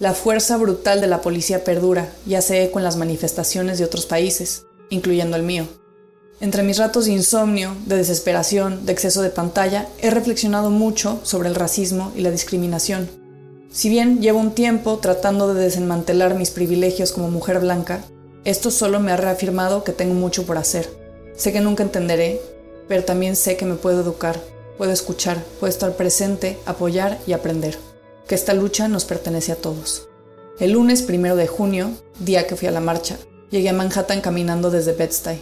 La 0.00 0.14
fuerza 0.14 0.56
brutal 0.56 1.00
de 1.00 1.06
la 1.06 1.20
policía 1.20 1.62
perdura 1.62 2.12
y 2.26 2.34
hace 2.34 2.64
eco 2.64 2.80
en 2.80 2.84
las 2.84 2.96
manifestaciones 2.96 3.78
de 3.78 3.84
otros 3.84 4.06
países, 4.06 4.64
incluyendo 4.90 5.36
el 5.36 5.44
mío. 5.44 5.68
Entre 6.40 6.64
mis 6.64 6.78
ratos 6.78 7.04
de 7.04 7.12
insomnio, 7.12 7.76
de 7.86 7.96
desesperación, 7.96 8.84
de 8.84 8.92
exceso 8.92 9.22
de 9.22 9.30
pantalla, 9.30 9.86
he 10.00 10.10
reflexionado 10.10 10.70
mucho 10.70 11.20
sobre 11.22 11.48
el 11.48 11.54
racismo 11.54 12.12
y 12.16 12.22
la 12.22 12.32
discriminación. 12.32 13.08
Si 13.70 13.88
bien 13.88 14.20
llevo 14.20 14.40
un 14.40 14.56
tiempo 14.56 14.98
tratando 14.98 15.54
de 15.54 15.62
desmantelar 15.62 16.34
mis 16.34 16.50
privilegios 16.50 17.12
como 17.12 17.30
mujer 17.30 17.60
blanca, 17.60 18.04
esto 18.44 18.72
solo 18.72 18.98
me 18.98 19.12
ha 19.12 19.16
reafirmado 19.16 19.84
que 19.84 19.92
tengo 19.92 20.14
mucho 20.14 20.46
por 20.46 20.58
hacer 20.58 20.97
Sé 21.38 21.52
que 21.52 21.60
nunca 21.60 21.84
entenderé, 21.84 22.42
pero 22.88 23.04
también 23.04 23.36
sé 23.36 23.56
que 23.56 23.64
me 23.64 23.76
puedo 23.76 24.00
educar, 24.00 24.40
puedo 24.76 24.90
escuchar, 24.90 25.40
puedo 25.60 25.70
estar 25.70 25.94
presente, 25.94 26.58
apoyar 26.66 27.16
y 27.28 27.32
aprender. 27.32 27.78
Que 28.26 28.34
esta 28.34 28.54
lucha 28.54 28.88
nos 28.88 29.04
pertenece 29.04 29.52
a 29.52 29.56
todos. 29.56 30.08
El 30.58 30.72
lunes 30.72 31.02
primero 31.02 31.36
de 31.36 31.46
junio, 31.46 31.92
día 32.18 32.48
que 32.48 32.56
fui 32.56 32.66
a 32.66 32.72
la 32.72 32.80
marcha, 32.80 33.16
llegué 33.50 33.68
a 33.68 33.72
Manhattan 33.72 34.20
caminando 34.20 34.72
desde 34.72 34.94
Bed-Stuy. 34.94 35.38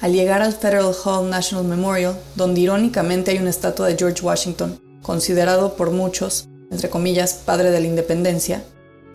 Al 0.00 0.12
llegar 0.12 0.40
al 0.40 0.52
Federal 0.52 0.94
Hall 1.04 1.28
National 1.28 1.64
Memorial, 1.64 2.16
donde 2.36 2.60
irónicamente 2.60 3.32
hay 3.32 3.38
una 3.38 3.50
estatua 3.50 3.88
de 3.88 3.96
George 3.96 4.24
Washington, 4.24 4.80
considerado 5.02 5.74
por 5.74 5.90
muchos, 5.90 6.48
entre 6.70 6.90
comillas, 6.90 7.34
padre 7.34 7.72
de 7.72 7.80
la 7.80 7.88
independencia, 7.88 8.62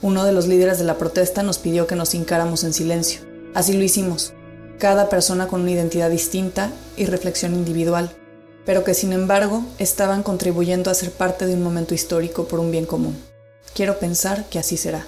uno 0.01 0.25
de 0.25 0.33
los 0.33 0.47
líderes 0.47 0.79
de 0.79 0.83
la 0.83 0.97
protesta 0.97 1.43
nos 1.43 1.59
pidió 1.59 1.87
que 1.87 1.95
nos 1.95 2.13
hincáramos 2.13 2.65
en 2.65 2.73
silencio. 2.73 3.21
Así 3.53 3.71
lo 3.71 3.83
hicimos, 3.85 4.33
cada 4.77 5.09
persona 5.09 5.47
con 5.47 5.61
una 5.61 5.71
identidad 5.71 6.09
distinta 6.09 6.71
y 6.97 7.05
reflexión 7.05 7.53
individual, 7.53 8.11
pero 8.65 8.83
que 8.83 8.93
sin 8.93 9.13
embargo 9.13 9.63
estaban 9.77 10.23
contribuyendo 10.23 10.89
a 10.89 10.93
ser 10.93 11.11
parte 11.11 11.45
de 11.45 11.53
un 11.53 11.63
momento 11.63 11.93
histórico 11.93 12.47
por 12.47 12.59
un 12.59 12.71
bien 12.71 12.85
común. 12.85 13.17
Quiero 13.73 13.99
pensar 13.99 14.45
que 14.49 14.59
así 14.59 14.77
será. 14.77 15.05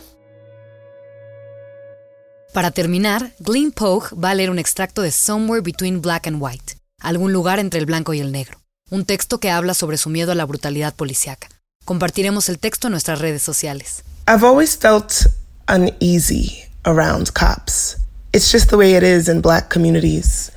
Para 2.54 2.72
terminar, 2.72 3.34
Glenn 3.40 3.72
Pogue 3.72 4.10
va 4.16 4.32
a 4.32 4.36
leer 4.36 4.50
un 4.50 4.60
extracto 4.60 5.02
de 5.02 5.12
Somewhere 5.12 5.62
Between 5.62 6.02
Black 6.02 6.28
and 6.28 6.42
White, 6.42 6.78
algún 7.00 7.32
lugar 7.32 7.60
entre 7.60 7.80
el 7.80 7.86
blanco 7.86 8.14
y 8.14 8.20
el 8.20 8.32
negro, 8.32 8.60
un 8.90 9.06
texto 9.06 9.40
que 9.40 9.52
habla 9.52 9.74
sobre 9.74 9.98
su 9.98 10.10
miedo 10.10 10.32
a 10.32 10.36
la 10.36 10.46
brutalidad 10.46 10.96
policíaca. 10.96 11.50
Compartiremos 11.86 12.50
el 12.50 12.60
texto 12.60 12.88
en 12.88 12.92
nuestras 12.92 13.20
redes 13.20 13.44
sociales. 13.44 14.04
I've 14.28 14.46
always 14.46 14.76
felt 14.76 15.28
uneasy 15.68 16.64
around 16.84 17.32
cops. 17.32 17.98
It's 18.38 18.52
just 18.52 18.70
the 18.70 18.78
way 18.78 18.94
it 18.94 19.02
is 19.02 19.28
in 19.28 19.42
black 19.42 19.72
communities. 19.72 20.52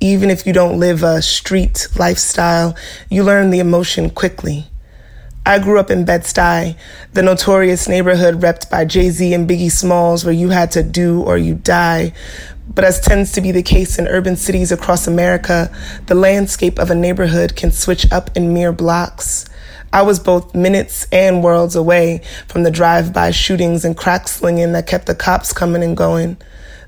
Even 0.00 0.30
if 0.30 0.44
you 0.48 0.52
don't 0.52 0.80
live 0.80 1.04
a 1.04 1.22
street 1.22 1.86
lifestyle, 1.96 2.76
you 3.08 3.22
learn 3.22 3.50
the 3.50 3.60
emotion 3.60 4.10
quickly. 4.10 4.66
I 5.46 5.60
grew 5.60 5.78
up 5.78 5.92
in 5.92 6.04
Bed-Stuy, 6.04 6.76
the 7.12 7.22
notorious 7.22 7.86
neighborhood 7.86 8.40
repped 8.40 8.68
by 8.68 8.84
Jay-Z 8.84 9.32
and 9.32 9.48
Biggie 9.48 9.70
Smalls 9.70 10.24
where 10.24 10.34
you 10.34 10.48
had 10.48 10.72
to 10.72 10.82
do 10.82 11.22
or 11.22 11.38
you 11.38 11.54
die. 11.54 12.14
But 12.66 12.84
as 12.84 13.00
tends 13.00 13.30
to 13.34 13.40
be 13.40 13.52
the 13.52 13.62
case 13.62 13.96
in 13.96 14.08
urban 14.08 14.34
cities 14.34 14.72
across 14.72 15.06
America, 15.06 15.72
the 16.06 16.16
landscape 16.16 16.80
of 16.80 16.90
a 16.90 16.96
neighborhood 16.96 17.54
can 17.54 17.70
switch 17.70 18.10
up 18.10 18.36
in 18.36 18.52
mere 18.52 18.72
blocks. 18.72 19.48
I 19.92 20.02
was 20.02 20.18
both 20.18 20.52
minutes 20.52 21.06
and 21.12 21.44
worlds 21.44 21.76
away 21.76 22.22
from 22.48 22.64
the 22.64 22.72
drive-by 22.72 23.30
shootings 23.30 23.84
and 23.84 23.96
crack 23.96 24.26
slinging 24.26 24.72
that 24.72 24.88
kept 24.88 25.06
the 25.06 25.14
cops 25.14 25.52
coming 25.52 25.84
and 25.84 25.96
going. 25.96 26.36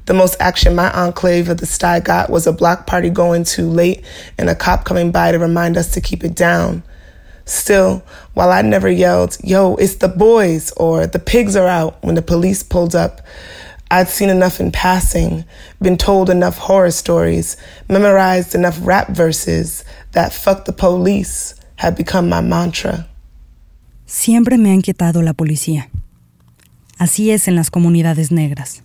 The 0.06 0.14
most 0.14 0.36
action 0.40 0.74
my 0.74 0.90
enclave 0.92 1.48
of 1.48 1.58
the 1.58 1.66
sty 1.66 2.00
got 2.00 2.28
was 2.28 2.46
a 2.46 2.52
block 2.52 2.86
party 2.86 3.08
going 3.08 3.44
too 3.44 3.68
late 3.68 4.04
and 4.36 4.50
a 4.50 4.54
cop 4.54 4.84
coming 4.84 5.12
by 5.12 5.32
to 5.32 5.38
remind 5.38 5.76
us 5.76 5.92
to 5.92 6.00
keep 6.00 6.24
it 6.24 6.34
down. 6.34 6.82
Still, 7.44 8.02
while 8.34 8.50
I 8.50 8.62
never 8.62 8.88
yelled, 8.88 9.36
yo, 9.42 9.76
it's 9.76 9.96
the 9.96 10.08
boys 10.08 10.72
or 10.76 11.06
the 11.06 11.18
pigs 11.18 11.56
are 11.56 11.68
out 11.68 12.02
when 12.02 12.14
the 12.14 12.22
police 12.22 12.62
pulled 12.62 12.94
up, 12.94 13.20
I'd 13.90 14.08
seen 14.08 14.30
enough 14.30 14.58
in 14.58 14.72
passing, 14.72 15.44
been 15.80 15.98
told 15.98 16.30
enough 16.30 16.56
horror 16.56 16.90
stories, 16.90 17.56
memorized 17.88 18.54
enough 18.54 18.78
rap 18.82 19.10
verses 19.10 19.84
that 20.12 20.32
fuck 20.32 20.64
the 20.64 20.72
police 20.72 21.54
had 21.76 21.96
become 21.96 22.28
my 22.28 22.40
mantra. 22.40 23.06
Siempre 24.06 24.56
me 24.56 24.70
ha 24.70 24.74
inquietado 24.74 25.22
la 25.22 25.34
policía. 25.34 25.90
Así 26.98 27.30
es 27.30 27.48
en 27.48 27.56
las 27.56 27.70
comunidades 27.70 28.30
negras. 28.30 28.82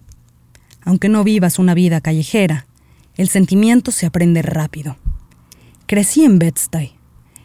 Aunque 0.88 1.10
no 1.10 1.26
vivas 1.26 1.60
una 1.60 1.74
vida 1.74 2.00
callejera, 2.00 2.66
el 3.18 3.28
sentimiento 3.28 3.92
se 3.92 4.06
aprende 4.06 4.42
rápido. 4.42 4.96
Crecí 5.86 6.24
en 6.24 6.40
Bed-Stuy, 6.40 6.94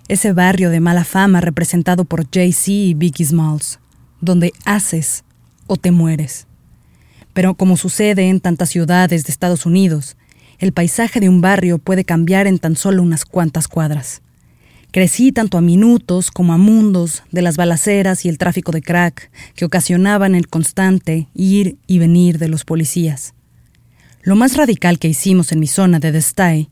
ese 0.06 0.32
barrio 0.32 0.70
de 0.70 0.78
mala 0.78 1.02
fama 1.02 1.40
representado 1.40 2.04
por 2.04 2.30
Jay-Z 2.30 2.70
y 2.70 2.94
Biggie 2.94 3.26
Smalls, 3.26 3.80
donde 4.20 4.52
haces 4.64 5.24
o 5.66 5.76
te 5.76 5.90
mueres. 5.90 6.46
Pero 7.32 7.54
como 7.54 7.76
sucede 7.76 8.28
en 8.28 8.38
tantas 8.38 8.68
ciudades 8.68 9.24
de 9.24 9.32
Estados 9.32 9.66
Unidos, 9.66 10.16
el 10.60 10.72
paisaje 10.72 11.18
de 11.18 11.28
un 11.28 11.40
barrio 11.40 11.78
puede 11.78 12.04
cambiar 12.04 12.46
en 12.46 12.60
tan 12.60 12.76
solo 12.76 13.02
unas 13.02 13.24
cuantas 13.24 13.66
cuadras. 13.66 14.22
Crecí 14.92 15.32
tanto 15.32 15.56
a 15.56 15.62
minutos 15.62 16.30
como 16.30 16.52
a 16.52 16.58
mundos 16.58 17.22
de 17.32 17.40
las 17.40 17.56
balaceras 17.56 18.26
y 18.26 18.28
el 18.28 18.36
tráfico 18.36 18.72
de 18.72 18.82
crack 18.82 19.30
que 19.54 19.64
ocasionaban 19.64 20.34
el 20.34 20.48
constante 20.48 21.28
ir 21.32 21.78
y 21.86 21.98
venir 21.98 22.38
de 22.38 22.48
los 22.48 22.66
policías. 22.66 23.32
Lo 24.22 24.36
más 24.36 24.54
radical 24.54 24.98
que 24.98 25.08
hicimos 25.08 25.50
en 25.50 25.60
mi 25.60 25.66
zona 25.66 25.98
de 25.98 26.12
Destay 26.12 26.68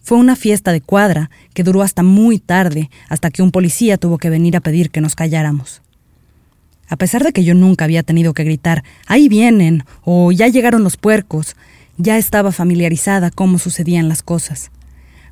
fue 0.00 0.18
una 0.18 0.36
fiesta 0.36 0.70
de 0.70 0.82
cuadra 0.82 1.30
que 1.52 1.64
duró 1.64 1.82
hasta 1.82 2.04
muy 2.04 2.38
tarde, 2.38 2.90
hasta 3.08 3.30
que 3.30 3.42
un 3.42 3.50
policía 3.50 3.96
tuvo 3.96 4.18
que 4.18 4.30
venir 4.30 4.56
a 4.56 4.60
pedir 4.60 4.90
que 4.90 5.00
nos 5.00 5.16
calláramos. 5.16 5.82
A 6.88 6.94
pesar 6.96 7.24
de 7.24 7.32
que 7.32 7.42
yo 7.42 7.54
nunca 7.54 7.86
había 7.86 8.04
tenido 8.04 8.34
que 8.34 8.44
gritar, 8.44 8.84
ahí 9.08 9.28
vienen 9.28 9.82
o 10.04 10.30
ya 10.30 10.46
llegaron 10.46 10.84
los 10.84 10.96
puercos, 10.96 11.56
ya 11.96 12.18
estaba 12.18 12.52
familiarizada 12.52 13.32
cómo 13.32 13.58
sucedían 13.58 14.08
las 14.08 14.22
cosas. 14.22 14.70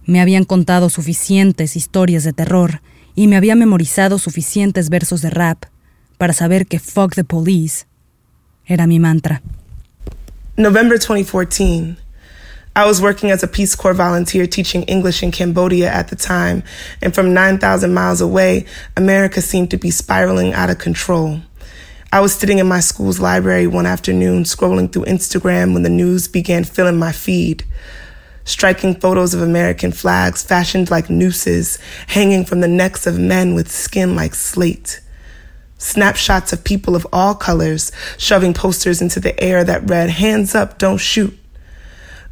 Me 0.05 0.21
habían 0.21 0.45
contado 0.45 0.91
suficientes 0.91 1.77
historias 1.77 2.25
de 2.25 2.33
terror 2.33 2.81
y 3.15 3.29
me 3.29 3.37
había 3.37 3.55
memorizado 3.55 4.19
suficientes 4.19 4.89
versos 4.89 5.23
de 5.23 5.31
rap 5.31 5.65
para 6.19 6.33
saber 6.33 6.67
que 6.67 6.79
fuck 6.79 7.15
the 7.15 7.25
police 7.25 7.87
era 8.67 8.87
mi 8.87 8.99
mantra. 8.99 9.43
November 10.57 10.99
2014. 10.99 11.97
I 12.75 12.87
was 12.87 13.01
working 13.03 13.31
as 13.31 13.43
a 13.43 13.47
Peace 13.47 13.77
Corps 13.77 13.95
volunteer 13.95 14.47
teaching 14.47 14.83
English 14.85 15.23
in 15.23 15.31
Cambodia 15.31 15.93
at 15.93 16.09
the 16.09 16.17
time, 16.17 16.63
and 17.03 17.15
from 17.15 17.35
9,000 17.35 17.93
miles 17.93 18.23
away, 18.23 18.65
America 18.97 19.43
seemed 19.43 19.71
to 19.71 19.77
be 19.77 19.91
spiraling 19.91 20.55
out 20.55 20.71
of 20.71 20.79
control. 20.79 21.41
I 22.11 22.21
was 22.21 22.35
sitting 22.35 22.59
in 22.59 22.67
my 22.67 22.81
school's 22.81 23.21
library 23.21 23.67
one 23.67 23.87
afternoon 23.87 24.45
scrolling 24.45 24.91
through 24.91 25.05
Instagram 25.05 25.75
when 25.75 25.83
the 25.83 25.91
news 25.91 26.29
began 26.29 26.65
filling 26.65 26.99
my 26.99 27.13
feed. 27.13 27.65
Striking 28.45 28.95
photos 28.95 29.35
of 29.35 29.43
American 29.43 29.93
flags 29.93 30.43
fashioned 30.43 30.91
like 30.91 31.09
nooses 31.09 31.79
hanging 32.09 32.45
from 32.45 32.61
the 32.61 32.69
necks 32.69 33.07
of 33.07 33.19
men 33.19 33.55
with 33.55 33.71
skin 33.71 34.17
like 34.17 34.35
slate. 34.35 35.01
Snapshots 35.79 36.53
of 36.53 36.65
people 36.65 36.95
of 36.95 37.07
all 37.13 37.35
colors 37.35 37.93
shoving 38.19 38.55
posters 38.55 39.01
into 39.01 39.21
the 39.21 39.39
air 39.43 39.65
that 39.65 39.89
read, 39.89 40.11
Hands 40.11 40.55
up, 40.55 40.79
don't 40.79 40.99
shoot. 40.99 41.37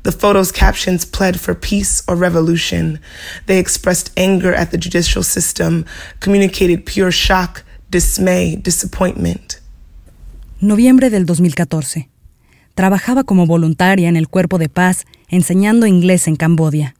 The 0.02 0.12
photos' 0.12 0.50
captions 0.50 1.04
pled 1.04 1.38
for 1.38 1.54
peace 1.54 2.02
or 2.08 2.16
revolution. 2.16 3.00
They 3.46 3.58
expressed 3.58 4.12
anger 4.16 4.54
at 4.54 4.70
the 4.70 4.78
judicial 4.78 5.22
system, 5.22 5.84
communicated 6.20 6.86
pure 6.86 7.10
shock, 7.10 7.64
dismay, 7.90 8.56
disappointment. 8.56 9.60
Noviembre 10.62 11.10
del 11.10 11.26
2014. 11.26 12.09
Trabajaba 12.74 13.24
como 13.24 13.46
voluntaria 13.46 14.08
en 14.08 14.16
el 14.16 14.28
Cuerpo 14.28 14.58
de 14.58 14.68
Paz 14.68 15.04
enseñando 15.28 15.86
inglés 15.86 16.28
en 16.28 16.36
Cambodia. 16.36 16.94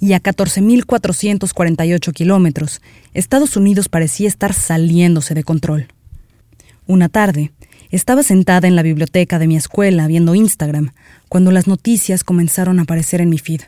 Y 0.00 0.14
a 0.14 0.22
14.448 0.22 2.12
kilómetros, 2.12 2.80
Estados 3.12 3.56
Unidos 3.56 3.88
parecía 3.88 4.28
estar 4.28 4.54
saliéndose 4.54 5.34
de 5.34 5.44
control. 5.44 5.88
Una 6.86 7.08
tarde, 7.08 7.52
estaba 7.90 8.22
sentada 8.22 8.66
en 8.66 8.76
la 8.76 8.82
biblioteca 8.82 9.38
de 9.38 9.46
mi 9.46 9.56
escuela 9.56 10.06
viendo 10.06 10.34
Instagram 10.34 10.92
cuando 11.28 11.50
las 11.50 11.66
noticias 11.66 12.24
comenzaron 12.24 12.78
a 12.78 12.82
aparecer 12.82 13.20
en 13.20 13.30
mi 13.30 13.38
feed. 13.38 13.62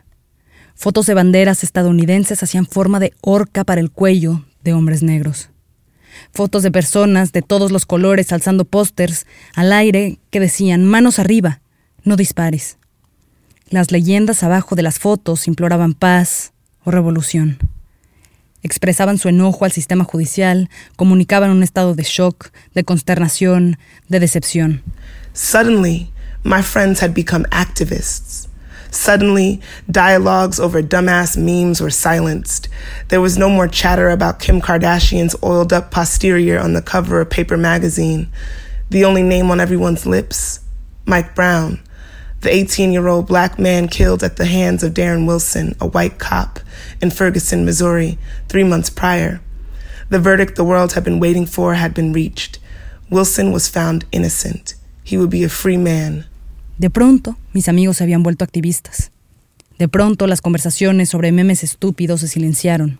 Fotos 0.74 1.06
de 1.06 1.14
banderas 1.14 1.64
estadounidenses 1.64 2.42
hacían 2.42 2.66
forma 2.66 2.98
de 2.98 3.12
horca 3.20 3.64
para 3.64 3.80
el 3.80 3.90
cuello 3.90 4.44
de 4.64 4.72
hombres 4.72 5.02
negros. 5.02 5.51
Fotos 6.32 6.62
de 6.62 6.70
personas 6.70 7.32
de 7.32 7.42
todos 7.42 7.70
los 7.70 7.86
colores 7.86 8.32
alzando 8.32 8.64
pósters 8.64 9.26
al 9.54 9.72
aire 9.72 10.18
que 10.30 10.40
decían 10.40 10.84
manos 10.84 11.18
arriba, 11.18 11.60
no 12.04 12.16
dispares. 12.16 12.78
Las 13.68 13.90
leyendas 13.90 14.42
abajo 14.42 14.74
de 14.74 14.82
las 14.82 14.98
fotos 14.98 15.48
imploraban 15.48 15.94
paz 15.94 16.52
o 16.84 16.90
revolución. 16.90 17.58
Expresaban 18.62 19.18
su 19.18 19.28
enojo 19.28 19.64
al 19.64 19.72
sistema 19.72 20.04
judicial, 20.04 20.70
comunicaban 20.96 21.50
un 21.50 21.62
estado 21.62 21.94
de 21.94 22.04
shock, 22.04 22.50
de 22.74 22.84
consternación, 22.84 23.78
de 24.08 24.20
decepción. 24.20 24.82
Suddenly, 25.32 26.12
my 26.44 26.62
friends 26.62 27.02
had 27.02 27.14
become 27.14 27.44
activists. 27.50 28.41
Suddenly, 28.92 29.62
dialogues 29.90 30.60
over 30.60 30.82
dumbass 30.82 31.34
memes 31.34 31.80
were 31.80 31.90
silenced. 31.90 32.68
There 33.08 33.22
was 33.22 33.38
no 33.38 33.48
more 33.48 33.66
chatter 33.66 34.10
about 34.10 34.38
Kim 34.38 34.60
Kardashian's 34.60 35.34
oiled 35.42 35.72
up 35.72 35.90
posterior 35.90 36.58
on 36.58 36.74
the 36.74 36.82
cover 36.82 37.18
of 37.22 37.30
Paper 37.30 37.56
Magazine. 37.56 38.30
The 38.90 39.06
only 39.06 39.22
name 39.22 39.50
on 39.50 39.60
everyone's 39.60 40.04
lips 40.04 40.60
Mike 41.06 41.34
Brown, 41.34 41.80
the 42.42 42.54
18 42.54 42.92
year 42.92 43.08
old 43.08 43.26
black 43.26 43.58
man 43.58 43.88
killed 43.88 44.22
at 44.22 44.36
the 44.36 44.44
hands 44.44 44.82
of 44.82 44.92
Darren 44.92 45.26
Wilson, 45.26 45.74
a 45.80 45.86
white 45.86 46.18
cop, 46.18 46.60
in 47.00 47.10
Ferguson, 47.10 47.64
Missouri, 47.64 48.18
three 48.48 48.62
months 48.62 48.90
prior. 48.90 49.40
The 50.10 50.18
verdict 50.18 50.56
the 50.56 50.64
world 50.64 50.92
had 50.92 51.02
been 51.02 51.18
waiting 51.18 51.46
for 51.46 51.74
had 51.74 51.94
been 51.94 52.12
reached. 52.12 52.58
Wilson 53.08 53.52
was 53.52 53.68
found 53.68 54.04
innocent. 54.12 54.74
He 55.02 55.16
would 55.16 55.30
be 55.30 55.44
a 55.44 55.48
free 55.48 55.78
man. 55.78 56.26
De 56.82 56.90
pronto, 56.90 57.38
mis 57.52 57.68
amigos 57.68 57.98
se 57.98 58.02
habían 58.02 58.24
vuelto 58.24 58.42
activistas. 58.42 59.12
De 59.78 59.86
pronto, 59.86 60.26
las 60.26 60.40
conversaciones 60.40 61.10
sobre 61.10 61.30
memes 61.30 61.62
estúpidos 61.62 62.22
se 62.22 62.26
silenciaron. 62.26 62.98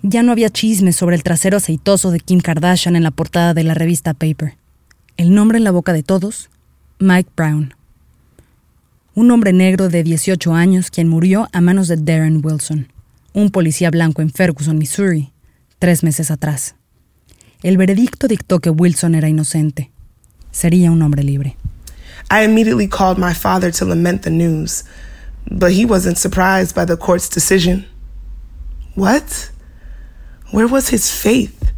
Ya 0.00 0.22
no 0.22 0.32
había 0.32 0.48
chismes 0.48 0.96
sobre 0.96 1.14
el 1.14 1.22
trasero 1.22 1.58
aceitoso 1.58 2.10
de 2.10 2.20
Kim 2.20 2.40
Kardashian 2.40 2.96
en 2.96 3.02
la 3.02 3.10
portada 3.10 3.52
de 3.52 3.64
la 3.64 3.74
revista 3.74 4.14
Paper. 4.14 4.56
El 5.18 5.34
nombre 5.34 5.58
en 5.58 5.64
la 5.64 5.72
boca 5.72 5.92
de 5.92 6.02
todos, 6.02 6.48
Mike 7.00 7.32
Brown. 7.36 7.74
Un 9.14 9.30
hombre 9.30 9.52
negro 9.52 9.90
de 9.90 10.02
18 10.02 10.54
años 10.54 10.90
quien 10.90 11.06
murió 11.06 11.48
a 11.52 11.60
manos 11.60 11.86
de 11.86 11.98
Darren 11.98 12.40
Wilson, 12.42 12.90
un 13.34 13.50
policía 13.50 13.90
blanco 13.90 14.22
en 14.22 14.30
Ferguson, 14.30 14.78
Missouri, 14.78 15.32
tres 15.78 16.02
meses 16.02 16.30
atrás. 16.30 16.76
El 17.62 17.76
veredicto 17.76 18.26
dictó 18.26 18.60
que 18.60 18.70
Wilson 18.70 19.16
era 19.16 19.28
inocente. 19.28 19.90
Sería 20.50 20.90
un 20.90 21.02
hombre 21.02 21.24
libre. 21.24 21.58
I 22.30 22.42
immediately 22.42 22.86
called 22.86 23.18
my 23.18 23.34
father 23.34 23.72
to 23.72 23.84
lament 23.84 24.22
the 24.22 24.30
news, 24.30 24.84
but 25.50 25.72
he 25.72 25.84
wasn't 25.84 26.16
surprised 26.16 26.76
by 26.76 26.84
the 26.84 26.96
court's 26.96 27.28
decision. 27.28 27.86
What? 28.94 29.50
Where 30.52 30.68
was 30.68 30.90
his 30.90 31.10
faith? 31.10 31.72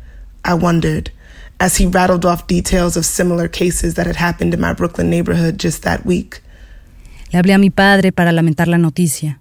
I 0.45 0.55
wondered 0.55 1.11
as 1.59 1.77
he 1.77 1.87
rattled 1.87 2.27
off 2.27 2.47
details 2.47 2.97
of 2.97 3.07
similar 3.07 3.49
cases 3.49 3.95
that 3.95 4.07
had 4.07 4.17
happened 4.17 4.53
in 4.53 4.61
my 4.61 4.75
Brooklyn 4.75 5.09
neighborhood 5.09 5.59
just 5.59 5.83
that 5.85 6.05
week. 6.05 6.43
Le 7.31 7.39
hablé 7.39 7.55
a 7.55 7.59
mi 7.59 7.71
padre 7.71 8.13
para 8.13 8.33
lamentar 8.33 8.69
la 8.69 8.79
noticia, 8.79 9.39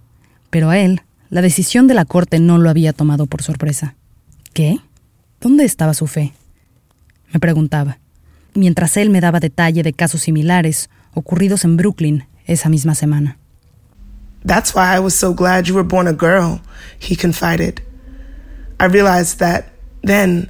pero 0.48 0.70
a 0.70 0.78
él 0.78 1.02
la 1.28 1.42
decisión 1.42 1.88
de 1.88 1.94
la 1.94 2.04
corte 2.04 2.40
no 2.40 2.58
lo 2.58 2.70
había 2.70 2.92
tomado 2.92 3.26
por 3.26 3.42
sorpresa. 3.42 3.96
¿Qué? 4.54 4.78
¿Dónde 5.40 5.64
estaba 5.64 5.92
su 5.92 6.06
fe? 6.06 6.32
Me 7.32 7.40
preguntaba, 7.40 7.98
mientras 8.54 8.96
él 8.96 9.10
me 9.10 9.20
daba 9.20 9.40
detalle 9.40 9.82
de 9.82 9.92
casos 9.92 10.22
similares 10.22 10.88
ocurridos 11.14 11.64
en 11.64 11.76
Brooklyn 11.76 12.24
esa 12.46 12.68
misma 12.68 12.94
semana. 12.94 13.36
That's 14.44 14.74
why 14.74 14.94
I 14.96 14.98
was 14.98 15.14
so 15.14 15.32
glad 15.32 15.68
you 15.68 15.74
were 15.74 15.84
born 15.84 16.08
a 16.08 16.12
girl, 16.12 16.60
he 16.98 17.14
confided. 17.14 17.80
I 18.80 18.86
realized 18.86 19.38
that 19.38 19.66
then 20.02 20.48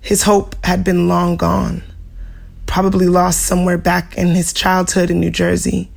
his 0.00 0.22
hope 0.22 0.56
had 0.64 0.82
been 0.84 1.08
long 1.08 1.36
gone, 1.36 1.82
probably 2.64 3.06
lost 3.06 3.42
somewhere 3.42 3.76
back 3.76 4.16
in 4.16 4.34
his 4.34 4.52
childhood 4.52 5.10
in 5.10 5.20
New 5.20 5.30
Jersey, 5.30 5.90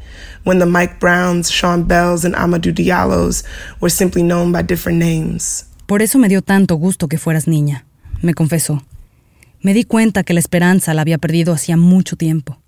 when 0.43 0.60
the 0.60 0.66
Mike 0.66 0.99
Browns, 0.99 1.49
Sean 1.49 1.84
Bells, 1.84 2.26
and 2.26 2.36
Amadou 2.36 2.74
Diallos 2.74 3.43
were 3.80 3.89
simply 3.89 4.24
known 4.24 4.51
by 4.51 4.62
different 4.62 4.97
names. 4.99 5.66
Por 5.88 6.01
eso 6.01 6.20
me 6.20 6.28
dio 6.28 6.41
tanto 6.41 6.76
gusto 6.76 7.07
que 7.07 7.18
fueras 7.18 7.47
niña, 7.47 7.86
me 8.22 8.34
confesó. 8.34 8.84
Me 9.62 9.74
di 9.74 9.84
cuenta 9.84 10.24
que 10.24 10.34
la 10.34 10.39
esperanza 10.39 10.93
la 10.93 11.01
había 11.01 11.18
perdido 11.18 11.53
hacía 11.53 11.78
mucho 11.78 12.16
tiempo, 12.16 12.60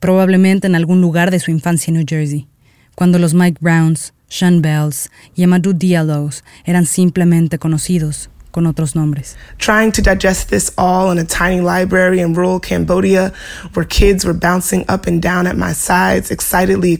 probablemente 0.00 0.66
en 0.66 0.74
algún 0.74 1.00
lugar 1.00 1.30
de 1.30 1.38
su 1.38 1.50
infancia 1.50 1.90
en 1.90 1.98
New 1.98 2.06
Jersey, 2.08 2.48
cuando 2.96 3.18
los 3.18 3.34
Mike 3.34 3.58
Browns, 3.60 4.12
Sean 4.28 4.62
Bells 4.62 5.10
y 5.34 5.42
Amadou 5.44 5.72
Diallos 5.72 6.42
eran 6.64 6.86
simplemente 6.86 7.58
conocidos 7.58 8.30
con 8.50 8.66
otros 8.66 8.94
nombres. 8.94 9.36
Trying 9.58 9.92
to 9.92 10.02
digest 10.02 10.50
this 10.50 10.72
all 10.76 11.12
in 11.12 11.18
a 11.18 11.24
tiny 11.24 11.60
library 11.60 12.20
in 12.20 12.34
rural 12.34 12.60
Cambodia, 12.60 13.32
where 13.74 13.86
kids 13.86 14.24
were 14.24 14.36
bouncing 14.36 14.84
up 14.88 15.06
and 15.06 15.22
down 15.22 15.46
at 15.46 15.56
my 15.56 15.72
sides, 15.72 16.30
excitedly 16.30 16.98